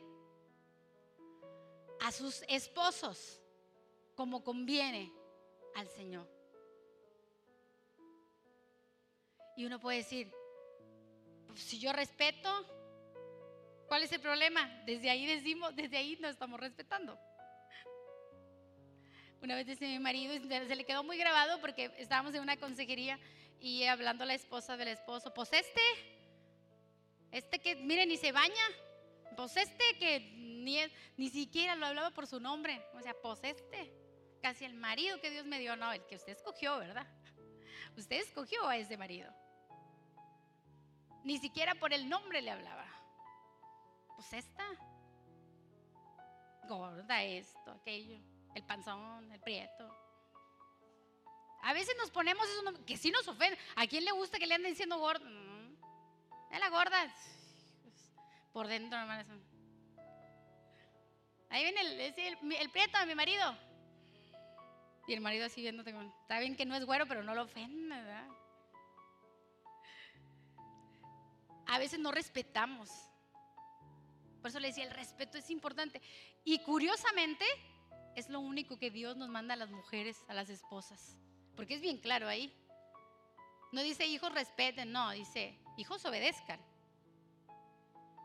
a 1.99 2.11
sus 2.11 2.43
esposos 2.47 3.41
como 4.15 4.43
conviene 4.43 5.11
al 5.75 5.87
Señor. 5.89 6.27
Y 9.55 9.65
uno 9.65 9.79
puede 9.79 9.97
decir, 9.97 10.31
pues, 11.47 11.59
si 11.59 11.79
yo 11.79 11.91
respeto, 11.93 12.49
¿cuál 13.87 14.03
es 14.03 14.11
el 14.11 14.21
problema? 14.21 14.67
Desde 14.85 15.09
ahí 15.09 15.25
decimos, 15.25 15.75
desde 15.75 15.97
ahí 15.97 16.17
nos 16.19 16.31
estamos 16.31 16.59
respetando. 16.59 17.19
Una 19.41 19.55
vez 19.55 19.65
dice 19.65 19.87
mi 19.87 19.99
marido, 19.99 20.33
se 20.47 20.75
le 20.75 20.85
quedó 20.85 21.03
muy 21.03 21.17
grabado 21.17 21.59
porque 21.59 21.91
estábamos 21.97 22.35
en 22.35 22.41
una 22.41 22.57
consejería 22.57 23.19
y 23.59 23.83
hablando 23.85 24.23
a 24.23 24.27
la 24.27 24.35
esposa 24.35 24.77
del 24.77 24.89
esposo, 24.89 25.33
pues 25.33 25.51
este, 25.51 25.81
este 27.31 27.59
que, 27.59 27.75
miren, 27.75 28.09
ni 28.09 28.17
se 28.17 28.31
baña, 28.31 28.63
pues 29.35 29.57
este 29.57 29.97
que 29.97 30.19
ni, 30.37 30.77
ni 31.17 31.29
siquiera 31.29 31.75
lo 31.75 31.87
hablaba 31.87 32.11
por 32.11 32.27
su 32.27 32.39
nombre, 32.39 32.85
o 32.93 33.01
sea, 33.01 33.15
pues 33.21 33.39
este, 33.43 33.91
casi 34.41 34.65
el 34.65 34.75
marido 34.75 35.19
que 35.19 35.31
Dios 35.31 35.45
me 35.45 35.59
dio, 35.59 35.75
no, 35.75 35.91
el 35.91 36.05
que 36.05 36.15
usted 36.15 36.33
escogió, 36.33 36.77
¿verdad? 36.77 37.07
Usted 37.97 38.17
escogió 38.17 38.67
a 38.67 38.77
ese 38.77 38.95
marido. 38.95 39.33
Ni 41.23 41.37
siquiera 41.37 41.75
por 41.75 41.93
el 41.93 42.09
nombre 42.09 42.41
le 42.41 42.51
hablaba. 42.51 42.85
Pues 44.15 44.33
esta, 44.33 44.65
gorda 46.67 47.23
esto, 47.23 47.71
aquello 47.71 48.19
el 48.55 48.63
panzón, 48.63 49.31
el 49.31 49.39
prieto. 49.39 49.89
A 51.63 51.73
veces 51.73 51.95
nos 51.97 52.09
ponemos 52.09 52.47
eso 52.47 52.85
que 52.85 52.97
sí 52.97 53.11
nos 53.11 53.27
ofende. 53.27 53.57
¿A 53.75 53.87
quién 53.87 54.03
le 54.03 54.11
gusta 54.11 54.39
que 54.39 54.47
le 54.47 54.55
anden 54.55 54.71
diciendo 54.71 54.97
gordo? 54.97 55.25
Mm. 55.25 55.75
Es 56.51 56.59
la 56.59 56.69
gorda. 56.69 57.13
Por 58.51 58.67
dentro, 58.67 58.97
hermanos. 58.99 59.27
Ahí 61.49 61.63
viene 61.63 61.81
el, 61.81 62.53
el, 62.53 62.69
prieto 62.69 62.97
de 62.97 63.05
mi 63.05 63.15
marido. 63.15 63.55
Y 65.07 65.13
el 65.13 65.21
marido 65.21 65.45
así 65.45 65.61
viéndote 65.61 65.93
Está 66.21 66.39
bien 66.39 66.55
que 66.55 66.65
no 66.65 66.75
es 66.75 66.85
güero, 66.85 67.05
pero 67.07 67.23
no 67.23 67.35
lo 67.35 67.43
ofende, 67.43 67.95
¿verdad? 67.95 68.27
A 71.71 71.79
veces 71.79 72.01
no 72.01 72.11
respetamos. 72.11 72.89
Por 74.41 74.49
eso 74.49 74.59
le 74.59 74.67
decía, 74.67 74.83
el 74.83 74.91
respeto 74.91 75.37
es 75.37 75.49
importante. 75.49 76.01
Y 76.43 76.59
curiosamente, 76.59 77.45
es 78.13 78.29
lo 78.29 78.41
único 78.41 78.77
que 78.77 78.91
Dios 78.91 79.15
nos 79.15 79.29
manda 79.29 79.53
a 79.53 79.57
las 79.57 79.71
mujeres, 79.71 80.21
a 80.27 80.33
las 80.33 80.49
esposas. 80.49 81.17
Porque 81.55 81.75
es 81.75 81.81
bien 81.81 81.97
claro 81.97 82.27
ahí. 82.27 82.53
No 83.71 83.81
dice 83.83 84.05
hijos 84.05 84.33
respeten, 84.33 84.91
no, 84.91 85.11
dice 85.11 85.57
hijos 85.77 86.03
obedezcan. 86.03 86.59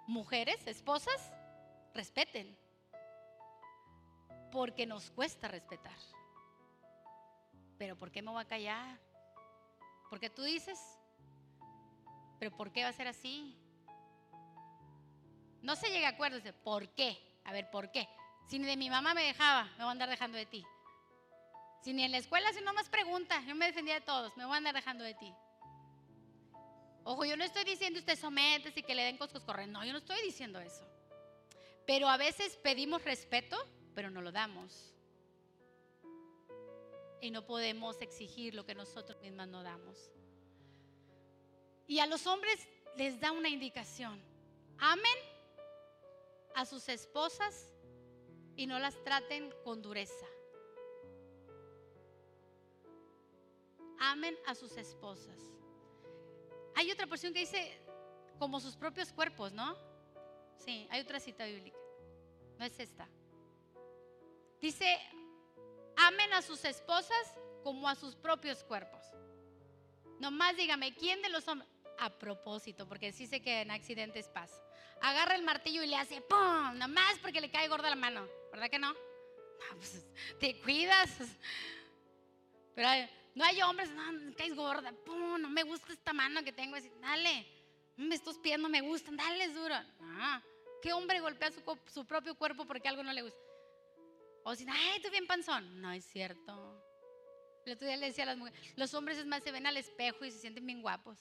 Mujeres, 0.08 0.66
esposas, 0.66 1.32
respeten. 1.94 2.58
Porque 4.50 4.86
nos 4.86 5.12
cuesta 5.12 5.46
respetar. 5.46 5.96
Pero 7.78 7.96
¿por 7.96 8.10
qué 8.10 8.22
me 8.22 8.32
voy 8.32 8.42
a 8.42 8.48
callar? 8.48 8.98
Porque 10.10 10.30
tú 10.30 10.42
dices, 10.42 10.95
pero 12.38 12.56
¿por 12.56 12.72
qué 12.72 12.82
va 12.82 12.90
a 12.90 12.92
ser 12.92 13.08
así? 13.08 13.56
No 15.62 15.74
se 15.76 15.90
llega 15.90 16.08
a 16.08 16.10
acuerdos 16.12 16.44
de 16.44 16.52
por 16.52 16.88
qué. 16.90 17.18
A 17.44 17.52
ver, 17.52 17.70
¿por 17.70 17.90
qué? 17.90 18.08
Si 18.48 18.58
ni 18.58 18.66
de 18.66 18.76
mi 18.76 18.90
mamá 18.90 19.14
me 19.14 19.22
dejaba, 19.24 19.64
me 19.76 19.84
voy 19.84 19.88
a 19.88 19.90
andar 19.90 20.08
dejando 20.08 20.38
de 20.38 20.46
ti. 20.46 20.64
Si 21.82 21.92
ni 21.92 22.04
en 22.04 22.12
la 22.12 22.18
escuela, 22.18 22.52
si 22.52 22.60
no 22.62 22.72
más 22.72 22.88
pregunta, 22.88 23.40
yo 23.46 23.54
me 23.54 23.66
defendía 23.66 23.94
de 23.94 24.00
todos, 24.00 24.36
me 24.36 24.44
voy 24.44 24.54
a 24.54 24.58
andar 24.58 24.74
dejando 24.74 25.04
de 25.04 25.14
ti. 25.14 25.32
Ojo, 27.04 27.24
yo 27.24 27.36
no 27.36 27.44
estoy 27.44 27.62
diciendo 27.64 28.00
usted 28.00 28.18
somete 28.18 28.72
y 28.74 28.82
que 28.82 28.94
le 28.94 29.04
den 29.04 29.16
cosas 29.16 29.44
corriendo. 29.44 29.78
No, 29.78 29.84
yo 29.84 29.92
no 29.92 29.98
estoy 29.98 30.20
diciendo 30.22 30.58
eso. 30.58 30.84
Pero 31.86 32.08
a 32.08 32.16
veces 32.16 32.56
pedimos 32.56 33.04
respeto, 33.04 33.56
pero 33.94 34.10
no 34.10 34.20
lo 34.20 34.32
damos. 34.32 34.92
Y 37.20 37.30
no 37.30 37.46
podemos 37.46 38.00
exigir 38.02 38.56
lo 38.56 38.66
que 38.66 38.74
nosotros 38.74 39.20
mismos 39.20 39.46
no 39.46 39.62
damos. 39.62 40.10
Y 41.86 41.98
a 42.00 42.06
los 42.06 42.26
hombres 42.26 42.66
les 42.96 43.20
da 43.20 43.32
una 43.32 43.48
indicación. 43.48 44.20
Amen 44.78 45.18
a 46.54 46.64
sus 46.64 46.88
esposas 46.88 47.72
y 48.56 48.66
no 48.66 48.78
las 48.78 49.02
traten 49.04 49.52
con 49.62 49.82
dureza. 49.82 50.26
Amen 54.00 54.36
a 54.46 54.54
sus 54.54 54.76
esposas. 54.76 55.38
Hay 56.74 56.90
otra 56.90 57.06
porción 57.06 57.32
que 57.32 57.40
dice 57.40 57.78
como 58.38 58.60
sus 58.60 58.76
propios 58.76 59.12
cuerpos, 59.12 59.52
¿no? 59.52 59.76
Sí, 60.58 60.86
hay 60.90 61.00
otra 61.00 61.20
cita 61.20 61.44
bíblica. 61.46 61.78
No 62.58 62.64
es 62.64 62.78
esta. 62.80 63.08
Dice, 64.60 64.98
amen 65.96 66.32
a 66.32 66.42
sus 66.42 66.64
esposas 66.64 67.34
como 67.62 67.88
a 67.88 67.94
sus 67.94 68.14
propios 68.14 68.64
cuerpos. 68.64 69.04
Nomás 70.18 70.56
dígame, 70.56 70.94
¿quién 70.94 71.20
de 71.20 71.28
los 71.28 71.46
hombres? 71.48 71.68
A 71.98 72.10
propósito, 72.10 72.86
porque 72.86 73.12
sí 73.12 73.26
sé 73.26 73.40
que 73.40 73.62
en 73.62 73.70
accidentes 73.70 74.28
pasa. 74.28 74.60
Agarra 75.00 75.34
el 75.34 75.42
martillo 75.42 75.82
y 75.82 75.86
le 75.86 75.96
hace 75.96 76.20
¡pum! 76.20 76.76
Nomás 76.76 77.18
porque 77.20 77.40
le 77.40 77.50
cae 77.50 77.68
gorda 77.68 77.90
la 77.90 77.96
mano. 77.96 78.28
¿Verdad 78.52 78.70
que 78.70 78.78
no? 78.78 78.94
Pues, 79.76 80.06
te 80.38 80.60
cuidas. 80.60 81.10
Pero 82.74 82.88
no 83.34 83.44
hay 83.44 83.62
hombres, 83.62 83.90
no, 83.90 84.34
caes 84.36 84.54
gorda. 84.54 84.92
¡Pum! 85.04 85.40
No 85.40 85.48
me 85.48 85.62
gusta 85.62 85.92
esta 85.92 86.12
mano 86.12 86.42
que 86.42 86.52
tengo. 86.52 86.76
Así, 86.76 86.90
dale. 87.00 87.46
Estos 88.12 88.38
pies 88.38 88.58
no 88.58 88.68
me 88.68 88.80
gustan. 88.80 89.16
Dale 89.16 89.48
duro. 89.48 89.74
No. 90.00 90.42
¿Qué 90.82 90.92
hombre 90.92 91.20
golpea 91.20 91.50
su, 91.50 91.62
su 91.92 92.04
propio 92.04 92.34
cuerpo 92.36 92.66
porque 92.66 92.88
algo 92.88 93.02
no 93.02 93.12
le 93.12 93.22
gusta? 93.22 93.40
O 94.44 94.54
si, 94.54 94.66
ay, 94.68 95.00
tú 95.02 95.10
bien 95.10 95.26
panzón. 95.26 95.80
No 95.80 95.90
es 95.92 96.04
cierto. 96.04 96.82
El 97.66 97.72
otro 97.72 97.88
día 97.88 97.96
le 97.96 98.06
decía 98.06 98.22
a 98.22 98.28
las 98.28 98.36
mujeres, 98.36 98.60
los 98.76 98.94
hombres 98.94 99.18
es 99.18 99.26
más 99.26 99.42
se 99.42 99.50
ven 99.50 99.66
al 99.66 99.76
espejo 99.76 100.24
y 100.24 100.30
se 100.30 100.38
sienten 100.38 100.64
bien 100.64 100.82
guapos. 100.82 101.18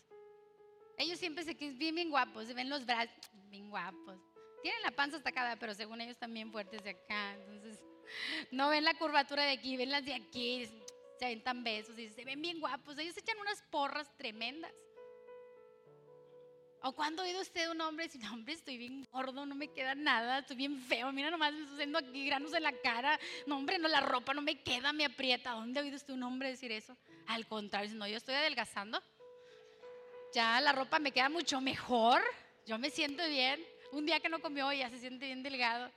Ellos 0.98 1.20
siempre 1.20 1.44
se 1.44 1.54
ven 1.54 1.78
bien, 1.78 1.96
bien 1.96 2.10
guapos, 2.10 2.48
se 2.48 2.54
ven 2.54 2.70
los 2.70 2.86
brazos 2.86 3.14
bien 3.50 3.70
guapos. 3.70 4.20
Tienen 4.62 4.82
la 4.82 4.92
panza 4.92 5.18
estacada, 5.18 5.58
pero 5.58 5.74
según 5.74 6.02
ellos 6.02 6.18
también 6.18 6.52
fuertes 6.52 6.84
de 6.84 6.92
acá. 6.92 7.34
Entonces, 7.34 7.84
no 8.52 8.70
ven 8.70 8.84
la 8.84 8.94
curvatura 8.96 9.44
de 9.44 9.52
aquí, 9.52 9.78
ven 9.78 9.92
las 9.92 10.06
de 10.06 10.14
aquí, 10.14 10.66
se 11.20 11.26
ven 11.26 11.44
tan 11.44 11.64
besos 11.64 11.98
y 12.00 12.10
se 12.10 12.26
ven 12.26 12.42
bien 12.42 12.60
guapos. 12.60 12.98
Ellos 12.98 13.18
echan 13.18 13.38
unas 13.40 13.62
porras 13.64 14.10
tremendas. 14.18 14.72
¿O 16.82 16.94
cuando 16.94 17.24
ha 17.24 17.26
oído 17.26 17.42
usted 17.42 17.68
un 17.72 17.82
hombre 17.82 18.06
decir, 18.06 18.22
hombre, 18.32 18.54
estoy 18.54 18.78
bien 18.78 19.08
gordo, 19.12 19.44
no 19.48 19.56
me 19.56 19.70
queda 19.70 19.96
nada, 19.96 20.40
estoy 20.40 20.56
bien 20.56 20.80
feo, 20.80 21.12
mira 21.12 21.32
nomás, 21.32 21.52
me 21.52 21.62
estoy 21.62 21.74
haciendo 21.78 21.98
aquí 21.98 22.28
granos 22.28 22.54
en 22.54 22.62
la 22.62 22.74
cara, 22.74 23.20
no, 23.48 23.58
hombre, 23.58 23.80
no, 23.80 23.88
la 23.88 24.02
ropa 24.02 24.36
no 24.36 24.44
me 24.44 24.62
queda, 24.62 24.94
me 24.94 25.04
aprieta. 25.04 25.54
¿Dónde 25.54 25.80
ha 25.80 25.84
oído 25.84 25.96
usted 25.96 26.14
un 26.14 26.22
hombre 26.22 26.50
decir 26.50 26.72
eso? 26.72 26.96
Al 27.26 27.48
contrario, 27.48 27.96
no, 27.96 28.08
yo 28.08 28.18
estoy 28.18 28.36
adelgazando, 28.36 29.02
ya 30.36 30.60
la 30.60 30.74
ropa 30.74 31.00
me 31.00 31.12
queda 31.12 31.30
mucho 31.30 31.62
mejor, 31.62 32.22
yo 32.66 32.78
me 32.78 32.90
siento 32.90 33.26
bien. 33.28 33.66
Un 33.94 34.06
día 34.06 34.20
que 34.20 34.28
no 34.28 34.42
comió 34.42 34.72
ya 34.74 34.90
se 34.90 35.00
siente 35.00 35.28
bien 35.28 35.42
delgado. 35.42 35.90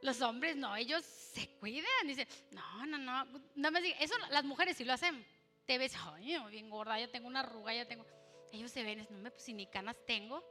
Los 0.00 0.22
hombres 0.22 0.56
no, 0.56 0.74
ellos 0.74 1.04
se 1.04 1.48
cuidan. 1.60 2.06
Dicen, 2.06 2.26
no, 2.50 2.86
no, 2.86 2.96
no. 2.96 3.40
no 3.54 3.70
me 3.70 4.02
eso 4.02 4.14
las 4.30 4.44
mujeres 4.44 4.78
sí 4.78 4.84
lo 4.84 4.94
hacen. 4.94 5.24
Te 5.66 5.76
ves, 5.76 5.94
ay, 5.96 6.38
bien 6.50 6.70
gorda, 6.70 6.98
ya 6.98 7.08
tengo 7.08 7.28
una 7.28 7.40
arruga, 7.40 7.74
ya 7.74 7.86
tengo. 7.86 8.06
Ellos 8.50 8.72
se 8.72 8.82
ven, 8.82 9.06
no 9.10 9.18
me, 9.18 9.30
pues 9.30 9.46
ni 9.50 9.66
canas 9.66 9.96
tengo. 10.06 10.42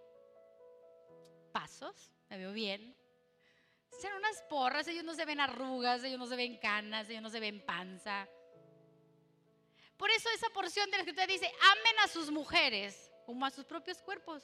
Pasos, 1.51 2.11
me 2.29 2.37
veo 2.37 2.53
bien. 2.53 2.95
Son 3.99 4.13
unas 4.13 4.41
porras, 4.43 4.87
ellos 4.87 5.03
no 5.03 5.15
se 5.15 5.25
ven 5.25 5.39
arrugas, 5.39 6.03
ellos 6.03 6.19
no 6.19 6.27
se 6.27 6.35
ven 6.35 6.57
canas, 6.57 7.09
ellos 7.09 7.23
no 7.23 7.29
se 7.31 7.39
ven 7.39 7.65
panza. 7.65 8.29
Por 10.01 10.09
eso 10.09 10.29
esa 10.33 10.49
porción 10.49 10.89
de 10.89 10.97
la 10.97 11.03
escritura 11.03 11.27
dice, 11.27 11.45
amen 11.45 11.99
a 12.03 12.07
sus 12.07 12.31
mujeres 12.31 13.11
como 13.23 13.45
a 13.45 13.51
sus 13.51 13.65
propios 13.65 14.01
cuerpos. 14.01 14.41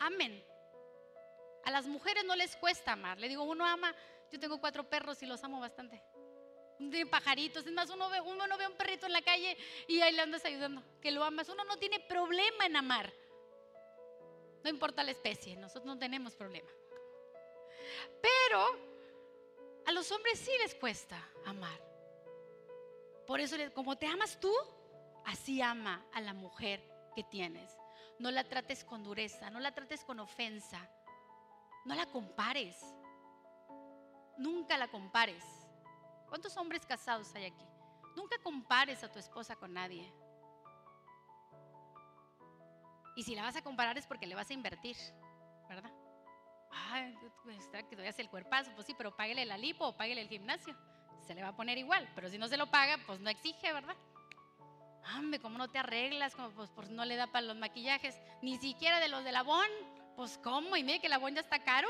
Amen. 0.00 0.44
A 1.64 1.70
las 1.70 1.86
mujeres 1.86 2.24
no 2.24 2.34
les 2.34 2.56
cuesta 2.56 2.94
amar. 2.94 3.20
Le 3.20 3.28
digo, 3.28 3.44
uno 3.44 3.64
ama, 3.64 3.94
yo 4.32 4.40
tengo 4.40 4.60
cuatro 4.60 4.90
perros 4.90 5.22
y 5.22 5.26
los 5.26 5.44
amo 5.44 5.60
bastante. 5.60 6.02
Tiene 6.78 7.06
pajaritos, 7.06 7.64
es 7.64 7.70
más, 7.70 7.90
uno 7.90 8.10
ve, 8.10 8.20
uno 8.20 8.44
no 8.48 8.58
ve 8.58 8.66
un 8.66 8.76
perrito 8.76 9.06
en 9.06 9.12
la 9.12 9.22
calle 9.22 9.56
y 9.86 10.00
ahí 10.00 10.12
le 10.12 10.22
andas 10.22 10.44
ayudando, 10.44 10.82
que 11.00 11.12
lo 11.12 11.22
amas. 11.22 11.48
Uno 11.48 11.62
no 11.62 11.78
tiene 11.78 12.00
problema 12.00 12.66
en 12.66 12.74
amar. 12.74 13.12
No 14.64 14.68
importa 14.68 15.04
la 15.04 15.12
especie, 15.12 15.54
nosotros 15.54 15.84
no 15.84 15.96
tenemos 15.96 16.34
problema. 16.34 16.72
Pero 18.20 18.66
a 19.86 19.92
los 19.92 20.10
hombres 20.10 20.40
sí 20.40 20.50
les 20.58 20.74
cuesta 20.74 21.24
amar. 21.44 21.91
Por 23.26 23.40
eso, 23.40 23.56
como 23.74 23.96
te 23.96 24.06
amas 24.06 24.38
tú, 24.40 24.52
así 25.24 25.62
ama 25.62 26.04
a 26.12 26.20
la 26.20 26.34
mujer 26.34 26.82
que 27.14 27.24
tienes. 27.24 27.76
No 28.18 28.30
la 28.30 28.44
trates 28.44 28.84
con 28.84 29.02
dureza, 29.02 29.50
no 29.50 29.60
la 29.60 29.72
trates 29.72 30.04
con 30.04 30.20
ofensa. 30.20 30.88
No 31.84 31.94
la 31.94 32.06
compares. 32.06 32.76
Nunca 34.38 34.76
la 34.76 34.88
compares. 34.88 35.44
¿Cuántos 36.28 36.56
hombres 36.56 36.86
casados 36.86 37.34
hay 37.34 37.46
aquí? 37.46 37.66
Nunca 38.16 38.36
compares 38.42 39.02
a 39.02 39.10
tu 39.10 39.18
esposa 39.18 39.56
con 39.56 39.72
nadie. 39.72 40.12
Y 43.14 43.22
si 43.22 43.34
la 43.34 43.42
vas 43.42 43.56
a 43.56 43.62
comparar 43.62 43.98
es 43.98 44.06
porque 44.06 44.26
le 44.26 44.34
vas 44.34 44.48
a 44.50 44.54
invertir, 44.54 44.96
¿verdad? 45.68 45.92
Ay, 46.70 47.14
que 47.90 47.96
te 47.96 48.22
el 48.22 48.30
cuerpazo, 48.30 48.70
pues 48.74 48.86
sí, 48.86 48.94
pero 48.96 49.14
páguele 49.14 49.44
la 49.44 49.58
lipo 49.58 49.86
o 49.86 49.96
páguele 49.96 50.22
el 50.22 50.28
gimnasio. 50.28 50.74
Se 51.26 51.34
le 51.34 51.42
va 51.42 51.48
a 51.48 51.56
poner 51.56 51.78
igual, 51.78 52.08
pero 52.14 52.28
si 52.28 52.38
no 52.38 52.48
se 52.48 52.56
lo 52.56 52.70
paga, 52.70 52.98
pues 53.06 53.20
no 53.20 53.30
exige, 53.30 53.72
¿verdad? 53.72 53.96
Hombre, 55.16 55.40
¿cómo 55.40 55.58
no 55.58 55.68
te 55.68 55.78
arreglas? 55.78 56.34
Como, 56.34 56.50
pues, 56.50 56.70
pues 56.70 56.90
no 56.90 57.04
le 57.04 57.16
da 57.16 57.26
para 57.26 57.46
los 57.46 57.56
maquillajes, 57.56 58.20
ni 58.40 58.56
siquiera 58.58 59.00
de 59.00 59.08
los 59.08 59.24
de 59.24 59.32
la 59.32 59.42
Bon. 59.42 59.68
Pues 60.16 60.38
cómo, 60.38 60.76
y 60.76 60.84
mire 60.84 61.00
que 61.00 61.08
la 61.08 61.18
Bon 61.18 61.34
ya 61.34 61.40
está 61.40 61.58
caro. 61.60 61.88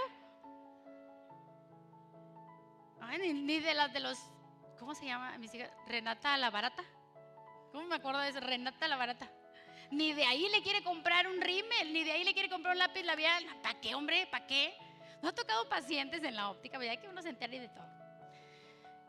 Ay, 3.01 3.33
ni, 3.33 3.61
de 3.61 3.75
las 3.75 3.93
de 3.93 4.01
los, 4.01 4.19
¿cómo 4.79 4.95
se 4.95 5.07
llama? 5.07 5.37
Mis 5.39 5.53
hijas? 5.55 5.71
Renata 5.87 6.37
la 6.37 6.51
barata. 6.51 6.83
¿Cómo 7.73 7.87
me 7.87 7.97
acuerdo 7.97 8.21
de 8.21 8.29
eso? 8.29 8.41
Renata 8.41 8.87
la 8.87 8.97
barata. 8.97 9.31
Ni 9.91 10.15
de 10.15 10.25
ahí 10.25 10.49
le 10.49 10.63
quiere 10.63 10.83
comprar 10.83 11.27
un 11.27 11.41
rímel, 11.41 11.93
ni 11.93 12.05
de 12.05 12.13
ahí 12.13 12.25
le 12.25 12.33
quiere 12.33 12.49
comprar 12.49 12.73
un 12.73 12.79
lápiz 12.79 13.03
labial. 13.03 13.45
¿Para 13.63 13.81
qué, 13.81 13.95
hombre? 13.95 14.27
¿Para 14.31 14.47
qué? 14.47 14.75
No 15.21 15.29
ha 15.29 15.35
tocado 15.35 15.69
pacientes 15.69 16.23
en 16.25 16.37
la 16.37 16.51
óptica, 16.51 16.79
¿verdad? 16.79 17.01
Que 17.01 17.09
uno 17.09 17.21
se 17.21 17.29
entere 17.29 17.61
de 17.61 17.69
todo. 17.69 17.92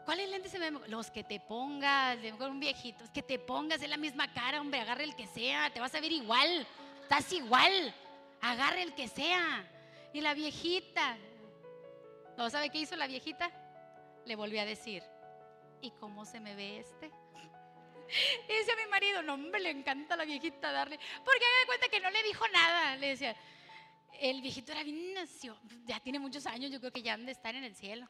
¿Cuáles 0.05 0.29
lentes 0.29 0.51
se 0.51 0.59
ven? 0.59 0.79
Los 0.87 1.09
que 1.11 1.23
te 1.23 1.39
pongas, 1.39 2.17
con 2.37 2.51
un 2.51 2.59
viejito, 2.59 3.05
que 3.13 3.23
te 3.23 3.39
pongas 3.39 3.81
en 3.81 3.89
la 3.89 3.97
misma 3.97 4.33
cara, 4.33 4.59
hombre, 4.59 4.81
agarre 4.81 5.05
el 5.05 5.15
que 5.15 5.27
sea, 5.27 5.71
te 5.71 5.79
vas 5.79 5.95
a 5.95 6.01
ver 6.01 6.11
igual, 6.11 6.67
estás 7.01 7.31
igual, 7.31 7.93
agarre 8.41 8.83
el 8.83 8.93
que 8.93 9.07
sea. 9.07 9.65
Y 10.11 10.21
la 10.21 10.33
viejita, 10.33 11.17
¿no 12.37 12.49
sabe 12.49 12.69
qué 12.69 12.79
hizo 12.79 12.95
la 12.97 13.07
viejita? 13.07 13.49
Le 14.25 14.35
volvió 14.35 14.61
a 14.61 14.65
decir, 14.65 15.03
¿y 15.81 15.91
cómo 15.91 16.25
se 16.25 16.39
me 16.39 16.55
ve 16.55 16.79
este? 16.79 17.09
Y 18.47 18.53
dice 18.59 18.71
a 18.73 18.75
mi 18.75 18.91
marido, 18.91 19.23
no, 19.23 19.35
hombre, 19.35 19.61
le 19.61 19.71
encanta 19.71 20.17
la 20.17 20.25
viejita 20.25 20.71
darle, 20.71 20.99
porque 21.23 21.39
me 21.39 21.59
da 21.61 21.65
cuenta 21.65 21.87
que 21.87 21.99
no 22.01 22.11
le 22.11 22.21
dijo 22.23 22.45
nada. 22.49 22.95
Le 22.97 23.07
decía, 23.07 23.35
el 24.19 24.41
viejito 24.41 24.71
era 24.71 24.83
bien 24.83 25.13
nació, 25.13 25.57
ya 25.85 25.99
tiene 25.99 26.19
muchos 26.19 26.45
años, 26.45 26.71
yo 26.71 26.79
creo 26.79 26.91
que 26.91 27.01
ya 27.01 27.13
han 27.13 27.25
de 27.25 27.31
estar 27.31 27.55
en 27.55 27.63
el 27.63 27.75
cielo. 27.75 28.09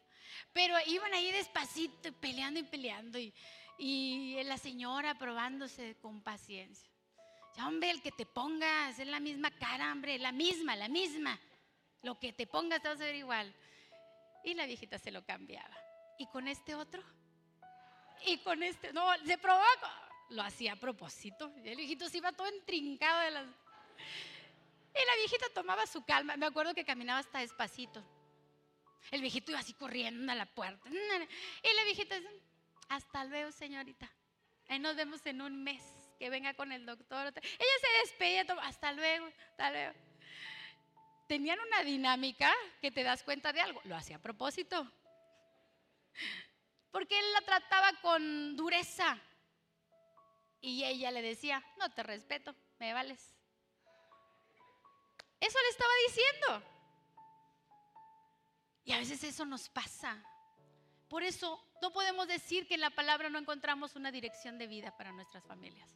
Pero 0.51 0.75
iban 0.87 1.13
ahí 1.13 1.31
despacito, 1.31 2.11
peleando 2.13 2.59
y 2.59 2.63
peleando, 2.63 3.19
y, 3.77 4.43
la 4.43 4.57
señora 4.57 5.17
probándose 5.17 5.95
con 6.01 6.21
paciencia. 6.21 6.89
Ya, 7.55 7.67
hombre, 7.67 7.91
el 7.91 8.01
que 8.01 8.11
te 8.11 8.25
pongas 8.25 8.97
es 8.97 9.07
la 9.07 9.19
misma 9.19 9.51
cara, 9.51 9.91
hombre, 9.91 10.17
la 10.17 10.31
misma, 10.31 10.75
la 10.75 10.87
misma. 10.87 11.39
Lo 12.01 12.19
que 12.19 12.33
te 12.33 12.47
pongas 12.47 12.81
te 12.81 12.87
vas 12.87 13.01
a 13.01 13.05
ver 13.05 13.15
igual. 13.15 13.53
Y 14.43 14.53
la 14.53 14.65
viejita 14.65 14.97
se 14.97 15.11
lo 15.11 15.23
cambiaba. 15.23 15.75
¿Y 16.17 16.27
con 16.27 16.47
este 16.47 16.75
otro? 16.75 17.03
Y 18.25 18.37
con 18.39 18.63
este, 18.63 18.93
no, 18.93 19.07
se 19.25 19.37
probaba, 19.37 20.09
lo 20.29 20.41
hacía 20.41 20.73
a 20.73 20.75
propósito. 20.77 21.51
El 21.63 21.77
viejito 21.77 22.09
se 22.09 22.17
iba 22.17 22.31
todo 22.31 22.53
intrincado 22.53 23.21
de 23.21 23.31
las... 23.31 23.47
Y 24.95 25.05
la 25.05 25.15
viejita 25.17 25.47
tomaba 25.53 25.85
su 25.87 26.03
calma. 26.05 26.37
Me 26.37 26.45
acuerdo 26.45 26.73
que 26.73 26.85
caminaba 26.85 27.19
hasta 27.19 27.39
despacito. 27.39 28.03
El 29.11 29.21
viejito 29.21 29.51
iba 29.51 29.59
así 29.59 29.73
corriendo 29.73 30.31
a 30.31 30.35
la 30.35 30.45
puerta. 30.45 30.89
Y 30.89 31.75
la 31.75 31.83
viejita 31.83 32.19
dice, 32.19 32.41
hasta 32.89 33.25
luego, 33.25 33.51
señorita. 33.51 34.11
Ahí 34.69 34.79
nos 34.79 34.95
vemos 34.95 35.25
en 35.25 35.41
un 35.41 35.63
mes, 35.63 35.83
que 36.17 36.29
venga 36.29 36.53
con 36.53 36.71
el 36.71 36.85
doctor. 36.85 37.27
Ella 37.27 37.75
se 37.81 37.99
despedía, 38.01 38.45
hasta 38.61 38.93
luego, 38.93 39.27
hasta 39.49 39.71
luego. 39.71 39.93
Tenían 41.27 41.59
una 41.59 41.83
dinámica 41.83 42.53
que 42.81 42.91
te 42.91 43.03
das 43.03 43.23
cuenta 43.23 43.51
de 43.51 43.61
algo. 43.61 43.81
Lo 43.85 43.95
hacía 43.95 44.17
a 44.17 44.21
propósito. 44.21 44.89
Porque 46.91 47.17
él 47.17 47.33
la 47.33 47.41
trataba 47.41 47.91
con 48.01 48.55
dureza. 48.55 49.19
Y 50.61 50.83
ella 50.85 51.11
le 51.11 51.21
decía, 51.21 51.63
no 51.77 51.91
te 51.91 52.03
respeto, 52.03 52.55
me 52.79 52.93
vales. 52.93 53.32
Eso 55.43 55.59
le 55.61 55.69
estaba 55.69 55.91
diciendo. 56.07 56.63
Y 58.85 58.93
a 58.93 58.97
veces 58.97 59.23
eso 59.25 59.43
nos 59.45 59.67
pasa. 59.67 60.23
Por 61.09 61.21
eso 61.21 61.61
no 61.81 61.91
podemos 61.91 62.29
decir 62.29 62.65
que 62.65 62.75
en 62.75 62.81
la 62.81 62.91
palabra 62.91 63.29
no 63.29 63.39
encontramos 63.39 63.97
una 63.97 64.09
dirección 64.09 64.57
de 64.57 64.67
vida 64.67 64.95
para 64.95 65.11
nuestras 65.11 65.43
familias. 65.45 65.89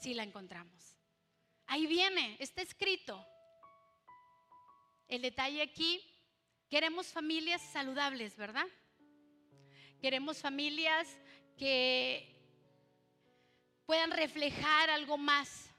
Sí 0.00 0.14
la 0.14 0.22
encontramos. 0.22 0.96
Ahí 1.66 1.88
viene, 1.88 2.36
está 2.38 2.62
escrito. 2.62 3.26
El 5.08 5.22
detalle 5.22 5.62
aquí, 5.62 6.00
queremos 6.70 7.08
familias 7.08 7.60
saludables, 7.72 8.36
¿verdad? 8.36 8.66
Queremos 10.00 10.38
familias 10.38 11.08
que 11.58 12.32
puedan 13.84 14.12
reflejar 14.12 14.90
algo 14.90 15.18
más, 15.18 15.74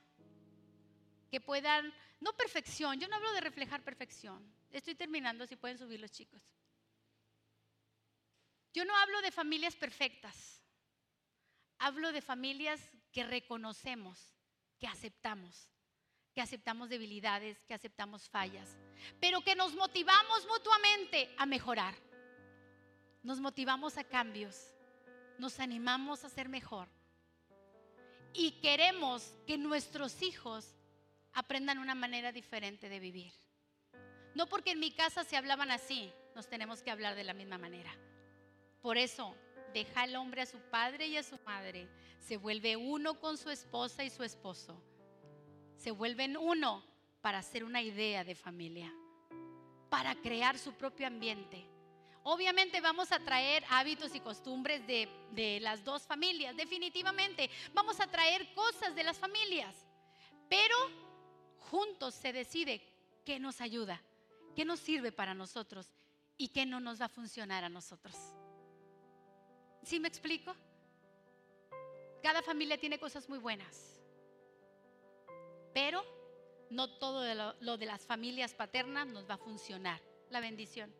que 1.31 1.39
puedan, 1.39 1.93
no 2.23 2.31
perfección, 2.33 2.99
yo 2.99 3.07
no 3.09 3.17
hablo 3.17 3.33
de 3.33 3.41
reflejar 3.41 3.83
perfección, 3.83 4.41
estoy 4.71 4.95
terminando, 4.95 5.45
si 5.45 5.57
pueden 5.57 5.77
subir 5.77 5.99
los 5.99 6.11
chicos. 6.11 6.41
Yo 8.73 8.85
no 8.85 8.95
hablo 8.95 9.21
de 9.21 9.31
familias 9.31 9.75
perfectas, 9.75 10.63
hablo 11.79 12.13
de 12.13 12.21
familias 12.21 12.79
que 13.11 13.25
reconocemos, 13.25 14.33
que 14.79 14.87
aceptamos, 14.87 15.69
que 16.33 16.41
aceptamos 16.41 16.89
debilidades, 16.89 17.63
que 17.65 17.73
aceptamos 17.73 18.29
fallas, 18.29 18.77
pero 19.19 19.41
que 19.41 19.55
nos 19.55 19.75
motivamos 19.75 20.47
mutuamente 20.47 21.35
a 21.37 21.45
mejorar. 21.45 21.93
Nos 23.21 23.39
motivamos 23.39 23.97
a 23.97 24.03
cambios, 24.05 24.73
nos 25.37 25.59
animamos 25.59 26.23
a 26.23 26.29
ser 26.29 26.47
mejor 26.47 26.87
y 28.33 28.59
queremos 28.61 29.35
que 29.45 29.57
nuestros 29.57 30.21
hijos 30.21 30.73
aprendan 31.33 31.79
una 31.79 31.95
manera 31.95 32.31
diferente 32.31 32.89
de 32.89 32.99
vivir. 32.99 33.33
No 34.35 34.47
porque 34.47 34.71
en 34.71 34.79
mi 34.79 34.91
casa 34.91 35.23
se 35.23 35.37
hablaban 35.37 35.71
así, 35.71 36.11
nos 36.35 36.47
tenemos 36.47 36.81
que 36.81 36.91
hablar 36.91 37.15
de 37.15 37.23
la 37.23 37.33
misma 37.33 37.57
manera. 37.57 37.95
Por 38.81 38.97
eso, 38.97 39.35
deja 39.73 40.05
el 40.05 40.15
hombre 40.15 40.41
a 40.41 40.45
su 40.45 40.59
padre 40.69 41.07
y 41.07 41.17
a 41.17 41.23
su 41.23 41.37
madre, 41.45 41.87
se 42.19 42.37
vuelve 42.37 42.75
uno 42.75 43.19
con 43.19 43.37
su 43.37 43.49
esposa 43.49 44.03
y 44.03 44.09
su 44.09 44.23
esposo. 44.23 44.81
Se 45.75 45.91
vuelven 45.91 46.37
uno 46.37 46.83
para 47.21 47.39
hacer 47.39 47.63
una 47.63 47.81
idea 47.81 48.23
de 48.23 48.35
familia, 48.35 48.93
para 49.89 50.15
crear 50.15 50.57
su 50.57 50.73
propio 50.73 51.07
ambiente. 51.07 51.65
Obviamente 52.23 52.79
vamos 52.79 53.11
a 53.11 53.19
traer 53.19 53.63
hábitos 53.69 54.15
y 54.15 54.21
costumbres 54.21 54.85
de, 54.87 55.09
de, 55.31 55.59
las 55.59 55.83
dos 55.83 56.03
familias, 56.03 56.55
definitivamente. 56.55 57.49
Vamos 57.73 57.99
a 57.99 58.07
traer 58.07 58.53
cosas 58.53 58.95
de 58.95 59.03
las 59.03 59.17
familias, 59.17 59.75
pero 60.47 60.75
juntos 61.69 62.13
se 62.13 62.33
decide 62.33 62.81
qué 63.25 63.39
nos 63.39 63.61
ayuda, 63.61 64.01
qué 64.55 64.65
nos 64.65 64.79
sirve 64.79 65.11
para 65.11 65.33
nosotros 65.33 65.87
y 66.37 66.49
qué 66.49 66.65
no 66.65 66.79
nos 66.79 66.99
va 67.01 67.05
a 67.05 67.09
funcionar 67.09 67.63
a 67.63 67.69
nosotros. 67.69 68.15
¿Sí 69.83 69.99
me 69.99 70.07
explico? 70.07 70.55
Cada 72.21 72.41
familia 72.41 72.77
tiene 72.77 72.99
cosas 72.99 73.27
muy 73.27 73.37
buenas, 73.37 74.01
pero 75.73 76.03
no 76.69 76.89
todo 76.89 77.53
lo, 77.59 77.77
de 77.77 77.85
las 77.85 78.05
familias 78.05 78.53
paternas 78.53 79.07
nos 79.07 79.29
va 79.29 79.35
a 79.35 79.37
funcionar. 79.37 80.01
La 80.29 80.39
bendición 80.39 80.93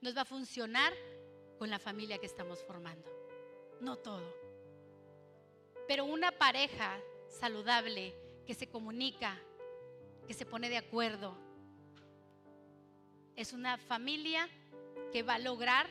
nos 0.00 0.16
va 0.16 0.22
a 0.22 0.24
funcionar 0.24 0.92
con 1.58 1.70
la 1.70 1.78
familia 1.78 2.18
que 2.18 2.26
estamos 2.26 2.62
formando. 2.62 3.10
No 3.80 3.96
todo. 3.96 4.32
Pero 5.88 6.04
una 6.04 6.30
pareja 6.30 7.00
saludable 7.28 8.14
que 8.46 8.54
se 8.54 8.68
comunica, 8.68 9.38
que 10.30 10.34
se 10.34 10.46
pone 10.46 10.68
de 10.68 10.78
acuerdo, 10.78 11.36
es 13.34 13.52
una 13.52 13.78
familia 13.78 14.48
que 15.10 15.24
va 15.24 15.34
a 15.34 15.38
lograr 15.40 15.88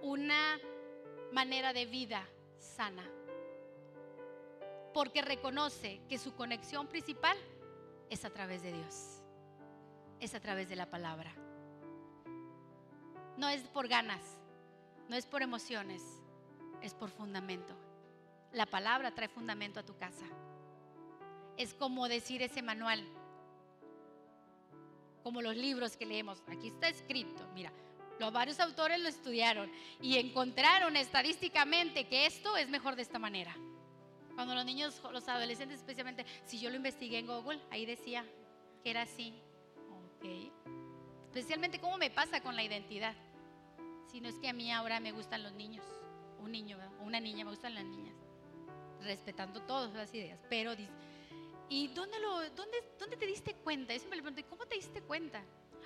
una 0.00 0.58
manera 1.30 1.74
de 1.74 1.84
vida 1.84 2.26
sana. 2.56 3.04
Porque 4.94 5.20
reconoce 5.20 6.00
que 6.08 6.16
su 6.16 6.34
conexión 6.36 6.86
principal 6.86 7.36
es 8.08 8.24
a 8.24 8.30
través 8.30 8.62
de 8.62 8.72
Dios. 8.72 9.20
Es 10.20 10.34
a 10.34 10.40
través 10.40 10.70
de 10.70 10.76
la 10.76 10.88
palabra. 10.88 11.30
No 13.36 13.50
es 13.50 13.60
por 13.68 13.88
ganas, 13.88 14.22
no 15.10 15.16
es 15.16 15.26
por 15.26 15.42
emociones, 15.42 16.02
es 16.80 16.94
por 16.94 17.10
fundamento. 17.10 17.76
La 18.52 18.64
palabra 18.64 19.14
trae 19.14 19.28
fundamento 19.28 19.80
a 19.80 19.84
tu 19.84 19.98
casa. 19.98 20.24
Es 21.58 21.74
como 21.74 22.08
decir 22.08 22.42
ese 22.42 22.62
manual, 22.62 23.04
como 25.22 25.42
los 25.42 25.56
libros 25.56 25.96
que 25.96 26.06
leemos. 26.06 26.42
Aquí 26.46 26.68
está 26.68 26.88
escrito, 26.88 27.46
mira, 27.54 27.72
los 28.18 28.32
varios 28.32 28.58
autores 28.60 28.98
lo 29.00 29.08
estudiaron 29.08 29.70
y 30.00 30.16
encontraron 30.16 30.96
estadísticamente 30.96 32.06
que 32.08 32.26
esto 32.26 32.56
es 32.56 32.68
mejor 32.68 32.96
de 32.96 33.02
esta 33.02 33.18
manera. 33.18 33.54
Cuando 34.34 34.54
los 34.54 34.64
niños, 34.64 35.02
los 35.12 35.28
adolescentes 35.28 35.80
especialmente, 35.80 36.24
si 36.46 36.58
yo 36.60 36.70
lo 36.70 36.76
investigué 36.76 37.18
en 37.18 37.26
Google, 37.26 37.60
ahí 37.70 37.84
decía 37.84 38.24
que 38.82 38.90
era 38.90 39.02
así. 39.02 39.34
Ok. 39.90 40.52
Especialmente 41.26 41.80
cómo 41.80 41.98
me 41.98 42.10
pasa 42.10 42.40
con 42.40 42.56
la 42.56 42.62
identidad. 42.62 43.14
Si 44.10 44.20
no 44.20 44.28
es 44.28 44.36
que 44.36 44.48
a 44.48 44.52
mí 44.52 44.72
ahora 44.72 45.00
me 45.00 45.12
gustan 45.12 45.42
los 45.42 45.52
niños, 45.52 45.84
un 46.40 46.52
niño 46.52 46.78
o 47.00 47.04
una 47.04 47.20
niña, 47.20 47.44
me 47.44 47.50
gustan 47.50 47.74
las 47.74 47.84
niñas, 47.84 48.14
respetando 49.02 49.60
todas 49.62 49.92
las 49.94 50.14
ideas. 50.14 50.40
Pero, 50.48 50.72
¿y 51.68 51.88
dónde, 51.88 52.18
lo, 52.20 52.50
dónde, 52.50 52.82
dónde 52.98 53.16
te 53.16 53.26
diste 53.26 53.54
cuenta? 53.54 53.92
Yo 53.92 53.98
siempre 53.98 54.16
le 54.16 54.22
pregunto, 54.22 54.48
¿cómo 54.48 54.66
te 54.66 54.76
diste 54.76 55.02
cuenta? 55.02 55.42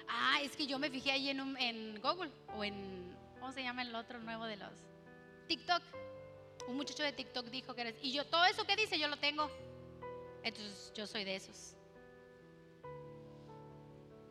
Ah, 0.09 0.41
es 0.43 0.57
que 0.57 0.66
yo 0.66 0.78
me 0.78 0.91
fijé 0.91 1.12
ahí 1.12 1.28
en, 1.28 1.57
en 1.59 2.01
Google 2.01 2.30
o 2.57 2.64
en, 2.64 3.16
¿cómo 3.39 3.53
se 3.53 3.62
llama 3.62 3.83
el 3.83 3.95
otro 3.95 4.18
nuevo 4.20 4.45
de 4.45 4.57
los? 4.57 4.72
TikTok. 5.49 5.83
Un 6.68 6.76
muchacho 6.76 7.03
de 7.03 7.12
TikTok 7.12 7.47
dijo 7.47 7.74
que 7.74 7.80
eres, 7.80 7.97
y 8.03 8.12
yo 8.12 8.24
todo 8.26 8.45
eso 8.45 8.64
que 8.64 8.76
dice 8.76 8.99
yo 8.99 9.09
lo 9.09 9.16
tengo. 9.16 9.51
Entonces 10.43 10.93
yo 10.95 11.07
soy 11.07 11.24
de 11.24 11.37
esos. 11.37 11.76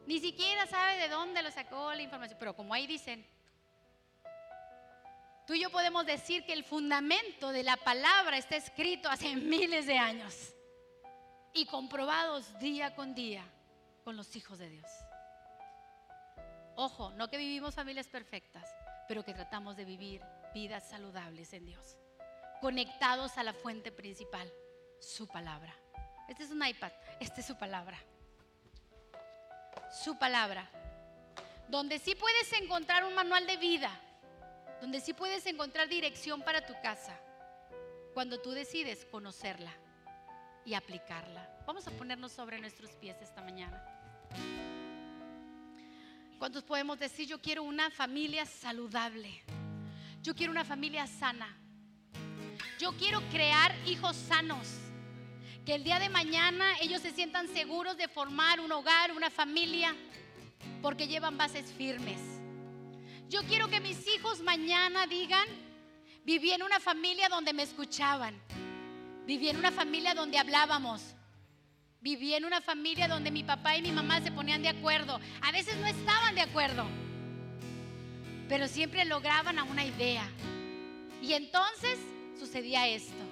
Ni 0.05 0.19
siquiera 0.19 0.65
sabe 0.67 0.97
de 0.97 1.09
dónde 1.09 1.41
lo 1.41 1.51
sacó 1.51 1.93
la 1.93 2.01
información, 2.01 2.37
pero 2.39 2.55
como 2.55 2.73
ahí 2.73 2.87
dicen, 2.87 3.25
tú 5.45 5.53
y 5.53 5.61
yo 5.61 5.69
podemos 5.69 6.05
decir 6.05 6.45
que 6.45 6.53
el 6.53 6.63
fundamento 6.63 7.51
de 7.51 7.63
la 7.63 7.77
palabra 7.77 8.37
está 8.37 8.55
escrito 8.55 9.09
hace 9.09 9.35
miles 9.35 9.85
de 9.85 9.97
años 9.97 10.53
y 11.53 11.65
comprobados 11.65 12.57
día 12.59 12.95
con 12.95 13.13
día 13.13 13.43
con 14.03 14.15
los 14.15 14.35
hijos 14.35 14.59
de 14.59 14.69
Dios. 14.69 14.89
Ojo, 16.75 17.11
no 17.11 17.27
que 17.27 17.37
vivimos 17.37 17.75
familias 17.75 18.07
perfectas, 18.07 18.67
pero 19.07 19.23
que 19.23 19.33
tratamos 19.33 19.75
de 19.75 19.85
vivir 19.85 20.21
vidas 20.53 20.89
saludables 20.89 21.53
en 21.53 21.65
Dios, 21.65 21.97
conectados 22.61 23.37
a 23.37 23.43
la 23.43 23.53
fuente 23.53 23.91
principal, 23.91 24.51
su 24.99 25.27
palabra. 25.27 25.75
Este 26.27 26.43
es 26.43 26.51
un 26.51 26.65
iPad, 26.65 26.91
esta 27.19 27.41
es 27.41 27.45
su 27.45 27.57
palabra. 27.57 27.97
Su 29.91 30.17
palabra. 30.17 30.69
Donde 31.67 31.99
sí 31.99 32.15
puedes 32.15 32.51
encontrar 32.53 33.03
un 33.03 33.13
manual 33.13 33.45
de 33.45 33.57
vida, 33.57 33.91
donde 34.79 35.01
sí 35.01 35.13
puedes 35.13 35.45
encontrar 35.45 35.87
dirección 35.87 36.41
para 36.41 36.65
tu 36.65 36.73
casa, 36.81 37.19
cuando 38.13 38.41
tú 38.41 38.51
decides 38.51 39.05
conocerla 39.05 39.71
y 40.65 40.73
aplicarla. 40.73 41.47
Vamos 41.65 41.87
a 41.87 41.91
ponernos 41.91 42.31
sobre 42.31 42.59
nuestros 42.59 42.91
pies 42.91 43.17
esta 43.21 43.41
mañana. 43.41 43.83
¿Cuántos 46.37 46.63
podemos 46.63 46.97
decir, 46.97 47.27
yo 47.27 47.39
quiero 47.39 47.63
una 47.63 47.91
familia 47.91 48.45
saludable? 48.45 49.43
Yo 50.21 50.35
quiero 50.35 50.51
una 50.51 50.65
familia 50.65 51.05
sana. 51.05 51.55
Yo 52.79 52.93
quiero 52.97 53.21
crear 53.29 53.75
hijos 53.85 54.15
sanos. 54.15 54.67
Que 55.65 55.75
el 55.75 55.83
día 55.83 55.99
de 55.99 56.09
mañana 56.09 56.65
ellos 56.81 57.01
se 57.01 57.11
sientan 57.11 57.47
seguros 57.47 57.95
de 57.95 58.07
formar 58.07 58.59
un 58.59 58.71
hogar, 58.71 59.11
una 59.11 59.29
familia, 59.29 59.95
porque 60.81 61.07
llevan 61.07 61.37
bases 61.37 61.71
firmes. 61.71 62.19
Yo 63.29 63.43
quiero 63.43 63.69
que 63.69 63.79
mis 63.79 64.07
hijos 64.07 64.41
mañana 64.41 65.05
digan, 65.05 65.47
viví 66.23 66.51
en 66.51 66.63
una 66.63 66.79
familia 66.79 67.29
donde 67.29 67.53
me 67.53 67.63
escuchaban. 67.63 68.41
Viví 69.31 69.47
en 69.47 69.55
una 69.55 69.71
familia 69.71 70.13
donde 70.13 70.37
hablábamos. 70.37 71.01
Viví 72.01 72.33
en 72.33 72.43
una 72.43 72.59
familia 72.59 73.07
donde 73.07 73.31
mi 73.31 73.45
papá 73.45 73.77
y 73.77 73.81
mi 73.81 73.93
mamá 73.93 74.19
se 74.19 74.29
ponían 74.29 74.61
de 74.61 74.67
acuerdo. 74.67 75.21
A 75.41 75.53
veces 75.53 75.77
no 75.77 75.87
estaban 75.87 76.35
de 76.35 76.41
acuerdo, 76.41 76.83
pero 78.49 78.67
siempre 78.67 79.05
lograban 79.05 79.57
a 79.57 79.63
una 79.63 79.85
idea. 79.85 80.27
Y 81.21 81.31
entonces 81.31 81.97
sucedía 82.37 82.89
esto. 82.89 83.23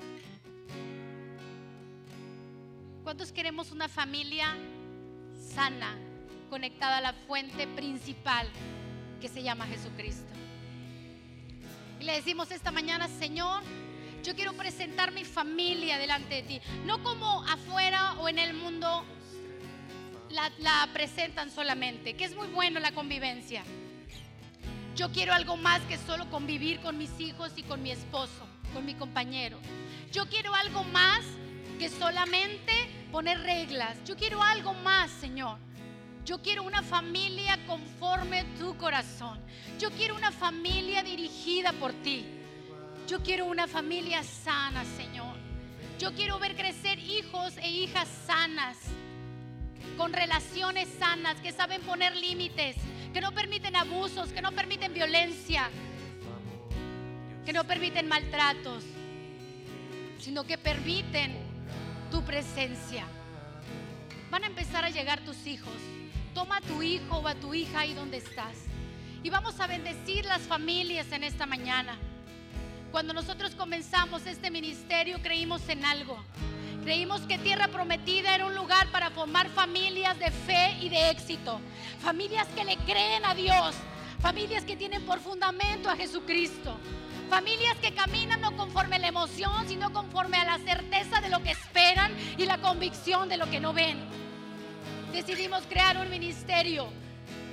¿Cuántos 3.03 3.33
queremos 3.33 3.73
una 3.73 3.89
familia 3.89 4.55
sana, 5.53 5.97
conectada 6.49 6.99
a 6.99 7.01
la 7.01 7.13
fuente 7.27 7.67
principal 7.67 8.47
que 9.19 9.27
se 9.27 9.43
llama 9.43 9.67
Jesucristo? 9.67 10.31
Y 11.99 12.05
le 12.05 12.13
decimos 12.13 12.51
esta 12.51 12.71
mañana, 12.71 13.09
Señor, 13.09 13.63
yo 14.23 14.35
quiero 14.35 14.53
presentar 14.53 15.11
mi 15.11 15.23
familia 15.23 15.97
delante 15.97 16.35
de 16.35 16.43
ti, 16.43 16.61
no 16.85 17.01
como 17.03 17.43
afuera 17.43 18.13
o 18.19 18.29
en 18.29 18.39
el 18.39 18.53
mundo 18.53 19.05
la, 20.29 20.51
la 20.59 20.89
presentan 20.93 21.49
solamente, 21.51 22.15
que 22.15 22.25
es 22.25 22.35
muy 22.35 22.47
bueno 22.47 22.79
la 22.79 22.91
convivencia. 22.91 23.63
Yo 24.95 25.11
quiero 25.11 25.33
algo 25.33 25.55
más 25.55 25.81
que 25.83 25.97
solo 25.97 26.29
convivir 26.29 26.81
con 26.81 26.97
mis 26.97 27.19
hijos 27.19 27.53
y 27.55 27.63
con 27.63 27.81
mi 27.81 27.91
esposo, 27.91 28.45
con 28.73 28.85
mi 28.85 28.95
compañero. 28.95 29.57
Yo 30.11 30.27
quiero 30.27 30.53
algo 30.53 30.83
más 30.83 31.21
que 31.77 31.89
solamente 31.89 32.73
poner 33.11 33.39
reglas. 33.39 33.97
Yo 34.05 34.17
quiero 34.17 34.43
algo 34.43 34.73
más, 34.73 35.09
Señor. 35.09 35.57
Yo 36.25 36.41
quiero 36.41 36.63
una 36.63 36.83
familia 36.83 37.57
conforme 37.65 38.43
tu 38.59 38.75
corazón. 38.77 39.39
Yo 39.79 39.89
quiero 39.91 40.15
una 40.15 40.31
familia 40.31 41.01
dirigida 41.01 41.71
por 41.73 41.93
ti. 41.93 42.38
Yo 43.09 43.23
quiero 43.23 43.45
una 43.45 43.65
familia 43.65 44.21
sana, 44.21 44.85
Señor. 44.85 45.35
Yo 45.97 46.13
quiero 46.13 46.37
ver 46.37 46.55
crecer 46.55 46.99
hijos 46.99 47.57
e 47.57 47.67
hijas 47.67 48.07
sanas, 48.27 48.77
con 49.97 50.13
relaciones 50.13 50.87
sanas, 50.99 51.37
que 51.41 51.51
saben 51.51 51.81
poner 51.81 52.15
límites, 52.15 52.75
que 53.11 53.19
no 53.19 53.31
permiten 53.31 53.75
abusos, 53.75 54.29
que 54.29 54.43
no 54.43 54.51
permiten 54.51 54.93
violencia, 54.93 55.71
que 57.47 57.51
no 57.51 57.63
permiten 57.63 58.07
maltratos, 58.07 58.83
sino 60.19 60.43
que 60.43 60.59
permiten 60.59 61.35
tu 62.11 62.23
presencia. 62.23 63.05
Van 64.29 64.43
a 64.43 64.47
empezar 64.47 64.85
a 64.85 64.91
llegar 64.91 65.19
tus 65.21 65.47
hijos. 65.47 65.73
Toma 66.35 66.57
a 66.57 66.61
tu 66.61 66.83
hijo 66.83 67.17
o 67.17 67.27
a 67.27 67.33
tu 67.33 67.55
hija 67.55 67.79
ahí 67.79 67.95
donde 67.95 68.17
estás. 68.17 68.55
Y 69.23 69.31
vamos 69.31 69.59
a 69.59 69.65
bendecir 69.65 70.25
las 70.25 70.43
familias 70.43 71.11
en 71.11 71.23
esta 71.23 71.47
mañana. 71.47 71.97
Cuando 72.91 73.13
nosotros 73.13 73.53
comenzamos 73.53 74.25
este 74.25 74.49
ministerio 74.49 75.21
creímos 75.21 75.67
en 75.69 75.85
algo. 75.85 76.17
Creímos 76.83 77.21
que 77.21 77.37
Tierra 77.37 77.67
Prometida 77.67 78.33
era 78.33 78.47
un 78.47 78.55
lugar 78.55 78.87
para 78.91 79.11
formar 79.11 79.47
familias 79.49 80.17
de 80.17 80.31
fe 80.31 80.75
y 80.81 80.89
de 80.89 81.11
éxito. 81.11 81.61
Familias 82.01 82.47
que 82.55 82.63
le 82.63 82.77
creen 82.77 83.25
a 83.25 83.35
Dios. 83.35 83.75
Familias 84.21 84.63
que 84.63 84.75
tienen 84.75 85.05
por 85.05 85.19
fundamento 85.19 85.87
a 85.87 85.95
Jesucristo. 85.95 86.79
Familias 87.29 87.77
que 87.77 87.93
caminan 87.93 88.41
no 88.41 88.57
conforme 88.57 88.95
a 88.95 88.99
la 88.99 89.07
emoción, 89.09 89.67
sino 89.67 89.93
conforme 89.93 90.37
a 90.37 90.45
la 90.45 90.57
certeza 90.57 91.21
de 91.21 91.29
lo 91.29 91.43
que 91.43 91.51
esperan 91.51 92.11
y 92.39 92.45
la 92.45 92.57
convicción 92.57 93.29
de 93.29 93.37
lo 93.37 93.47
que 93.51 93.59
no 93.59 93.71
ven. 93.71 93.99
Decidimos 95.13 95.63
crear 95.69 95.97
un 95.97 96.09
ministerio 96.09 96.87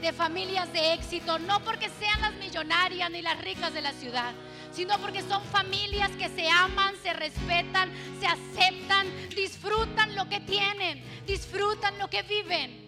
de 0.00 0.12
familias 0.14 0.72
de 0.72 0.94
éxito, 0.94 1.38
no 1.38 1.60
porque 1.60 1.90
sean 1.90 2.20
las 2.22 2.34
millonarias 2.34 3.10
ni 3.10 3.20
las 3.20 3.38
ricas 3.42 3.74
de 3.74 3.82
la 3.82 3.92
ciudad, 3.92 4.32
sino 4.76 4.98
porque 4.98 5.22
son 5.22 5.42
familias 5.44 6.10
que 6.18 6.28
se 6.28 6.50
aman, 6.50 6.94
se 7.02 7.14
respetan, 7.14 7.90
se 8.20 8.26
aceptan, 8.26 9.06
disfrutan 9.34 10.14
lo 10.14 10.28
que 10.28 10.40
tienen, 10.40 11.02
disfrutan 11.26 11.98
lo 11.98 12.08
que 12.10 12.22
viven. 12.22 12.86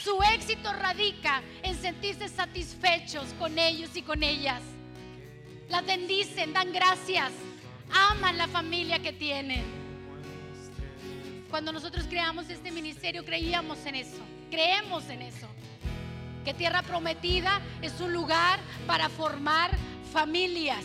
Su 0.00 0.22
éxito 0.22 0.72
radica 0.72 1.42
en 1.64 1.76
sentirse 1.76 2.28
satisfechos 2.28 3.26
con 3.40 3.58
ellos 3.58 3.90
y 3.96 4.02
con 4.02 4.22
ellas. 4.22 4.62
Las 5.68 5.84
bendicen, 5.84 6.52
dan 6.52 6.72
gracias, 6.72 7.32
aman 7.92 8.38
la 8.38 8.46
familia 8.46 9.00
que 9.00 9.12
tienen. 9.12 9.64
Cuando 11.50 11.72
nosotros 11.72 12.06
creamos 12.08 12.48
este 12.50 12.70
ministerio 12.70 13.24
creíamos 13.24 13.84
en 13.84 13.96
eso, 13.96 14.22
creemos 14.48 15.08
en 15.08 15.22
eso. 15.22 15.48
Que 16.44 16.54
Tierra 16.54 16.82
Prometida 16.82 17.60
es 17.82 18.00
un 18.00 18.12
lugar 18.12 18.60
para 18.86 19.08
formar 19.08 19.72
familias, 20.12 20.84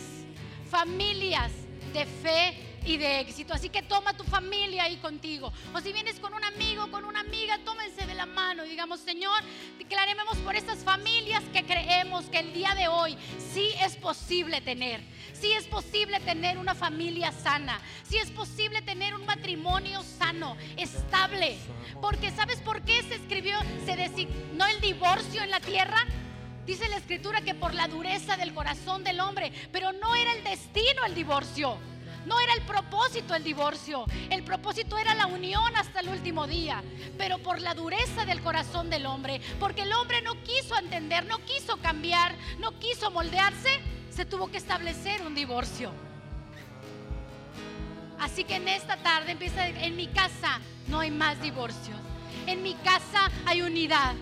familias 0.72 1.52
de 1.92 2.06
fe 2.06 2.56
y 2.86 2.96
de 2.96 3.20
éxito. 3.20 3.52
Así 3.52 3.68
que 3.68 3.82
toma 3.82 4.16
tu 4.16 4.24
familia 4.24 4.84
ahí 4.84 4.96
contigo. 4.96 5.52
O 5.74 5.80
si 5.80 5.92
vienes 5.92 6.18
con 6.18 6.32
un 6.32 6.42
amigo, 6.42 6.90
con 6.90 7.04
una 7.04 7.20
amiga, 7.20 7.58
tómense 7.62 8.06
de 8.06 8.14
la 8.14 8.24
mano 8.24 8.64
y 8.64 8.70
digamos, 8.70 9.00
Señor, 9.00 9.38
declaremos 9.78 10.38
por 10.38 10.56
estas 10.56 10.78
familias 10.78 11.42
que 11.52 11.64
creemos 11.64 12.24
que 12.30 12.38
el 12.38 12.54
día 12.54 12.74
de 12.74 12.88
hoy 12.88 13.18
sí 13.52 13.68
es 13.82 13.96
posible 13.96 14.62
tener. 14.62 15.02
Sí 15.34 15.52
es 15.52 15.66
posible 15.66 16.20
tener 16.20 16.56
una 16.56 16.74
familia 16.74 17.32
sana. 17.32 17.78
Sí 18.02 18.16
es 18.16 18.30
posible 18.30 18.80
tener 18.80 19.14
un 19.14 19.26
matrimonio 19.26 20.02
sano, 20.02 20.56
estable. 20.78 21.58
Porque 22.00 22.30
¿sabes 22.30 22.60
por 22.62 22.80
qué 22.82 23.02
se 23.02 23.16
escribió, 23.16 23.58
se 23.84 23.94
designó 23.94 24.66
el 24.66 24.80
divorcio 24.80 25.42
en 25.42 25.50
la 25.50 25.60
tierra? 25.60 26.06
Dice 26.66 26.88
la 26.88 26.96
escritura 26.96 27.40
que 27.40 27.54
por 27.54 27.74
la 27.74 27.88
dureza 27.88 28.36
del 28.36 28.54
corazón 28.54 29.02
del 29.02 29.18
hombre, 29.20 29.52
pero 29.72 29.92
no 29.92 30.14
era 30.14 30.32
el 30.32 30.44
destino 30.44 31.04
el 31.04 31.14
divorcio. 31.14 31.78
No 32.24 32.38
era 32.38 32.54
el 32.54 32.62
propósito 32.62 33.34
el 33.34 33.42
divorcio, 33.42 34.04
el 34.30 34.44
propósito 34.44 34.96
era 34.96 35.12
la 35.12 35.26
unión 35.26 35.74
hasta 35.76 35.98
el 35.98 36.08
último 36.08 36.46
día, 36.46 36.80
pero 37.18 37.38
por 37.38 37.60
la 37.60 37.74
dureza 37.74 38.24
del 38.24 38.40
corazón 38.42 38.90
del 38.90 39.06
hombre, 39.06 39.40
porque 39.58 39.82
el 39.82 39.92
hombre 39.92 40.22
no 40.22 40.40
quiso 40.44 40.78
entender, 40.78 41.26
no 41.26 41.38
quiso 41.38 41.78
cambiar, 41.78 42.36
no 42.60 42.78
quiso 42.78 43.10
moldearse, 43.10 43.80
se 44.10 44.24
tuvo 44.24 44.48
que 44.48 44.58
establecer 44.58 45.22
un 45.22 45.34
divorcio. 45.34 45.90
Así 48.20 48.44
que 48.44 48.54
en 48.54 48.68
esta 48.68 48.96
tarde 48.98 49.32
empieza, 49.32 49.66
en 49.66 49.96
mi 49.96 50.06
casa 50.06 50.60
no 50.86 51.00
hay 51.00 51.10
más 51.10 51.42
divorcios, 51.42 51.98
en 52.46 52.62
mi 52.62 52.74
casa 52.74 53.32
hay 53.46 53.62
unidad, 53.62 54.14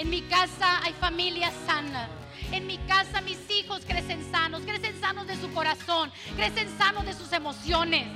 en 0.00 0.08
mi 0.08 0.22
casa 0.22 0.80
hay 0.82 0.92
familia 0.94 1.52
sana 1.66 2.08
en 2.52 2.66
mi 2.66 2.78
casa 2.78 3.20
mis 3.20 3.38
hijos 3.50 3.82
crecen 3.86 4.28
sanos, 4.30 4.62
crecen 4.62 4.98
sanos 5.00 5.26
de 5.26 5.36
su 5.36 5.52
corazón, 5.52 6.10
crecen 6.34 6.68
sanos 6.78 7.04
de 7.06 7.12
sus 7.12 7.32
emociones. 7.32 8.08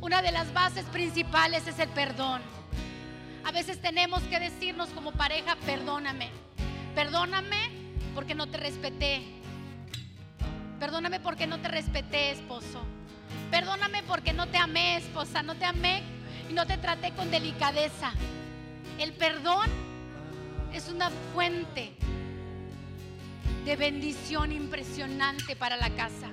Una 0.00 0.20
de 0.20 0.30
las 0.30 0.52
bases 0.52 0.84
principales 0.86 1.66
es 1.66 1.78
el 1.78 1.88
perdón. 1.88 2.42
A 3.44 3.52
veces 3.52 3.80
tenemos 3.80 4.22
que 4.24 4.38
decirnos 4.40 4.90
como 4.90 5.12
pareja, 5.12 5.56
perdóname. 5.64 6.28
Perdóname 6.94 7.70
porque 8.14 8.34
no 8.34 8.46
te 8.46 8.58
respeté. 8.58 9.22
Perdóname 10.78 11.18
porque 11.18 11.46
no 11.46 11.58
te 11.60 11.68
respeté, 11.68 12.32
esposo. 12.32 12.84
Perdóname 13.50 14.02
porque 14.02 14.34
no 14.34 14.48
te 14.48 14.58
amé, 14.58 14.96
esposa. 14.96 15.42
No 15.42 15.54
te 15.54 15.64
amé 15.64 16.02
y 16.50 16.52
no 16.52 16.66
te 16.66 16.76
traté 16.76 17.12
con 17.12 17.30
delicadeza. 17.30 18.12
El 18.98 19.12
perdón 19.12 19.68
es 20.72 20.88
una 20.88 21.10
fuente 21.34 21.92
de 23.64 23.76
bendición 23.76 24.52
impresionante 24.52 25.56
para 25.56 25.76
la 25.76 25.90
casa. 25.90 26.28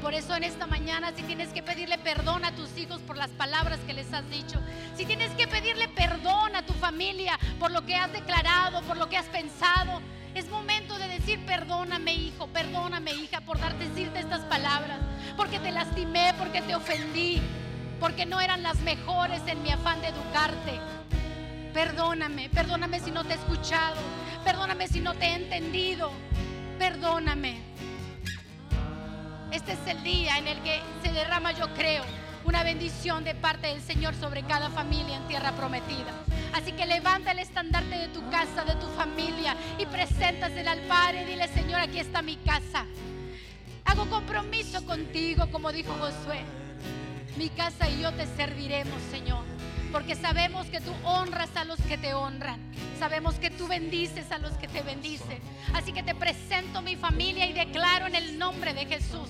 Por 0.00 0.12
eso 0.12 0.36
en 0.36 0.44
esta 0.44 0.66
mañana, 0.66 1.12
si 1.16 1.22
tienes 1.22 1.48
que 1.48 1.62
pedirle 1.62 1.96
perdón 1.98 2.44
a 2.44 2.54
tus 2.54 2.76
hijos 2.76 3.00
por 3.00 3.16
las 3.16 3.30
palabras 3.30 3.80
que 3.86 3.94
les 3.94 4.12
has 4.12 4.28
dicho, 4.28 4.60
si 4.96 5.06
tienes 5.06 5.30
que 5.32 5.48
pedirle 5.48 5.88
perdón 5.88 6.54
a 6.54 6.66
tu 6.66 6.74
familia 6.74 7.38
por 7.58 7.70
lo 7.70 7.86
que 7.86 7.96
has 7.96 8.12
declarado, 8.12 8.82
por 8.82 8.98
lo 8.98 9.08
que 9.08 9.16
has 9.16 9.26
pensado, 9.26 10.02
es 10.34 10.50
momento 10.50 10.98
de 10.98 11.08
decir 11.08 11.44
perdóname 11.46 12.14
hijo, 12.14 12.48
perdóname 12.48 13.12
hija 13.12 13.40
por 13.40 13.58
darte 13.58 13.88
decirte 13.88 14.18
estas 14.18 14.42
palabras, 14.42 14.98
porque 15.36 15.58
te 15.58 15.70
lastimé, 15.70 16.34
porque 16.38 16.60
te 16.60 16.74
ofendí, 16.74 17.40
porque 17.98 18.26
no 18.26 18.40
eran 18.40 18.62
las 18.62 18.80
mejores 18.80 19.40
en 19.46 19.62
mi 19.62 19.70
afán 19.70 20.00
de 20.02 20.08
educarte. 20.08 20.80
Perdóname, 21.74 22.48
perdóname 22.50 23.00
si 23.00 23.10
no 23.10 23.24
te 23.24 23.32
he 23.32 23.36
escuchado, 23.36 24.00
perdóname 24.44 24.86
si 24.86 25.00
no 25.00 25.12
te 25.14 25.24
he 25.24 25.34
entendido, 25.34 26.12
perdóname. 26.78 27.60
Este 29.50 29.72
es 29.72 29.80
el 29.88 30.04
día 30.04 30.38
en 30.38 30.46
el 30.46 30.62
que 30.62 30.80
se 31.02 31.10
derrama, 31.10 31.50
yo 31.50 31.74
creo, 31.74 32.04
una 32.44 32.62
bendición 32.62 33.24
de 33.24 33.34
parte 33.34 33.66
del 33.66 33.82
Señor 33.82 34.14
sobre 34.14 34.44
cada 34.44 34.70
familia 34.70 35.16
en 35.16 35.26
tierra 35.26 35.50
prometida. 35.50 36.12
Así 36.52 36.70
que 36.70 36.86
levanta 36.86 37.32
el 37.32 37.40
estandarte 37.40 37.98
de 37.98 38.08
tu 38.08 38.20
casa, 38.30 38.64
de 38.64 38.76
tu 38.76 38.86
familia 38.90 39.56
y 39.76 39.86
preséntasela 39.86 40.72
al 40.72 40.80
Padre. 40.82 41.26
Dile, 41.26 41.48
Señor, 41.48 41.80
aquí 41.80 41.98
está 41.98 42.22
mi 42.22 42.36
casa. 42.36 42.86
Hago 43.84 44.08
compromiso 44.08 44.86
contigo, 44.86 45.48
como 45.50 45.72
dijo 45.72 45.92
Josué. 45.94 46.44
Mi 47.36 47.48
casa 47.48 47.90
y 47.90 48.00
yo 48.00 48.12
te 48.12 48.26
serviremos, 48.36 49.02
Señor 49.10 49.53
porque 49.94 50.16
sabemos 50.16 50.66
que 50.66 50.80
tú 50.80 50.92
honras 51.04 51.50
a 51.54 51.64
los 51.64 51.78
que 51.82 51.96
te 51.96 52.14
honran. 52.14 52.58
Sabemos 52.98 53.36
que 53.36 53.48
tú 53.48 53.68
bendices 53.68 54.32
a 54.32 54.38
los 54.38 54.50
que 54.54 54.66
te 54.66 54.82
bendicen. 54.82 55.38
Así 55.72 55.92
que 55.92 56.02
te 56.02 56.16
presento 56.16 56.82
mi 56.82 56.96
familia 56.96 57.46
y 57.46 57.52
declaro 57.52 58.08
en 58.08 58.16
el 58.16 58.36
nombre 58.36 58.74
de 58.74 58.86
Jesús 58.86 59.28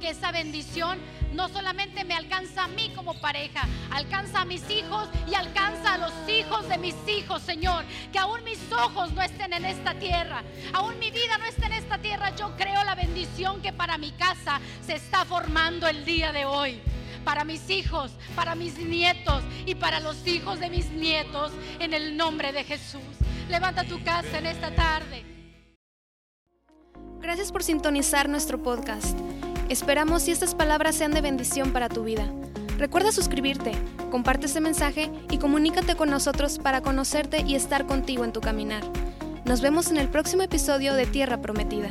que 0.00 0.08
esa 0.08 0.32
bendición 0.32 0.98
no 1.34 1.50
solamente 1.50 2.02
me 2.04 2.14
alcanza 2.14 2.64
a 2.64 2.68
mí 2.68 2.90
como 2.96 3.20
pareja, 3.20 3.68
alcanza 3.90 4.40
a 4.40 4.44
mis 4.46 4.62
hijos 4.70 5.06
y 5.30 5.34
alcanza 5.34 5.94
a 5.94 5.98
los 5.98 6.12
hijos 6.30 6.66
de 6.66 6.78
mis 6.78 6.96
hijos, 7.06 7.42
Señor. 7.42 7.84
Que 8.10 8.18
aún 8.18 8.42
mis 8.42 8.72
ojos 8.72 9.12
no 9.12 9.20
estén 9.20 9.52
en 9.52 9.66
esta 9.66 9.98
tierra, 9.98 10.42
aún 10.72 10.98
mi 10.98 11.10
vida 11.10 11.36
no 11.36 11.44
esté 11.44 11.66
en 11.66 11.74
esta 11.74 11.98
tierra. 11.98 12.34
Yo 12.36 12.56
creo 12.56 12.82
la 12.84 12.94
bendición 12.94 13.60
que 13.60 13.74
para 13.74 13.98
mi 13.98 14.12
casa 14.12 14.62
se 14.80 14.94
está 14.94 15.26
formando 15.26 15.86
el 15.86 16.06
día 16.06 16.32
de 16.32 16.46
hoy 16.46 16.80
para 17.26 17.44
mis 17.44 17.68
hijos, 17.70 18.12
para 18.36 18.54
mis 18.54 18.78
nietos 18.78 19.42
y 19.66 19.74
para 19.74 19.98
los 19.98 20.24
hijos 20.28 20.60
de 20.60 20.70
mis 20.70 20.92
nietos 20.92 21.50
en 21.80 21.92
el 21.92 22.16
nombre 22.16 22.52
de 22.52 22.62
Jesús. 22.62 23.02
Levanta 23.50 23.82
tu 23.82 24.00
casa 24.04 24.38
en 24.38 24.46
esta 24.46 24.72
tarde. 24.72 25.24
Gracias 27.20 27.50
por 27.50 27.64
sintonizar 27.64 28.28
nuestro 28.28 28.62
podcast. 28.62 29.18
Esperamos 29.68 30.22
si 30.22 30.30
estas 30.30 30.54
palabras 30.54 30.94
sean 30.94 31.10
de 31.10 31.20
bendición 31.20 31.72
para 31.72 31.88
tu 31.88 32.04
vida. 32.04 32.32
Recuerda 32.78 33.10
suscribirte, 33.10 33.72
comparte 34.12 34.46
este 34.46 34.60
mensaje 34.60 35.10
y 35.28 35.38
comunícate 35.38 35.96
con 35.96 36.08
nosotros 36.08 36.60
para 36.60 36.80
conocerte 36.80 37.40
y 37.40 37.56
estar 37.56 37.86
contigo 37.86 38.24
en 38.24 38.32
tu 38.32 38.40
caminar. 38.40 38.84
Nos 39.44 39.62
vemos 39.62 39.90
en 39.90 39.96
el 39.96 40.08
próximo 40.08 40.42
episodio 40.44 40.94
de 40.94 41.06
Tierra 41.06 41.42
Prometida. 41.42 41.90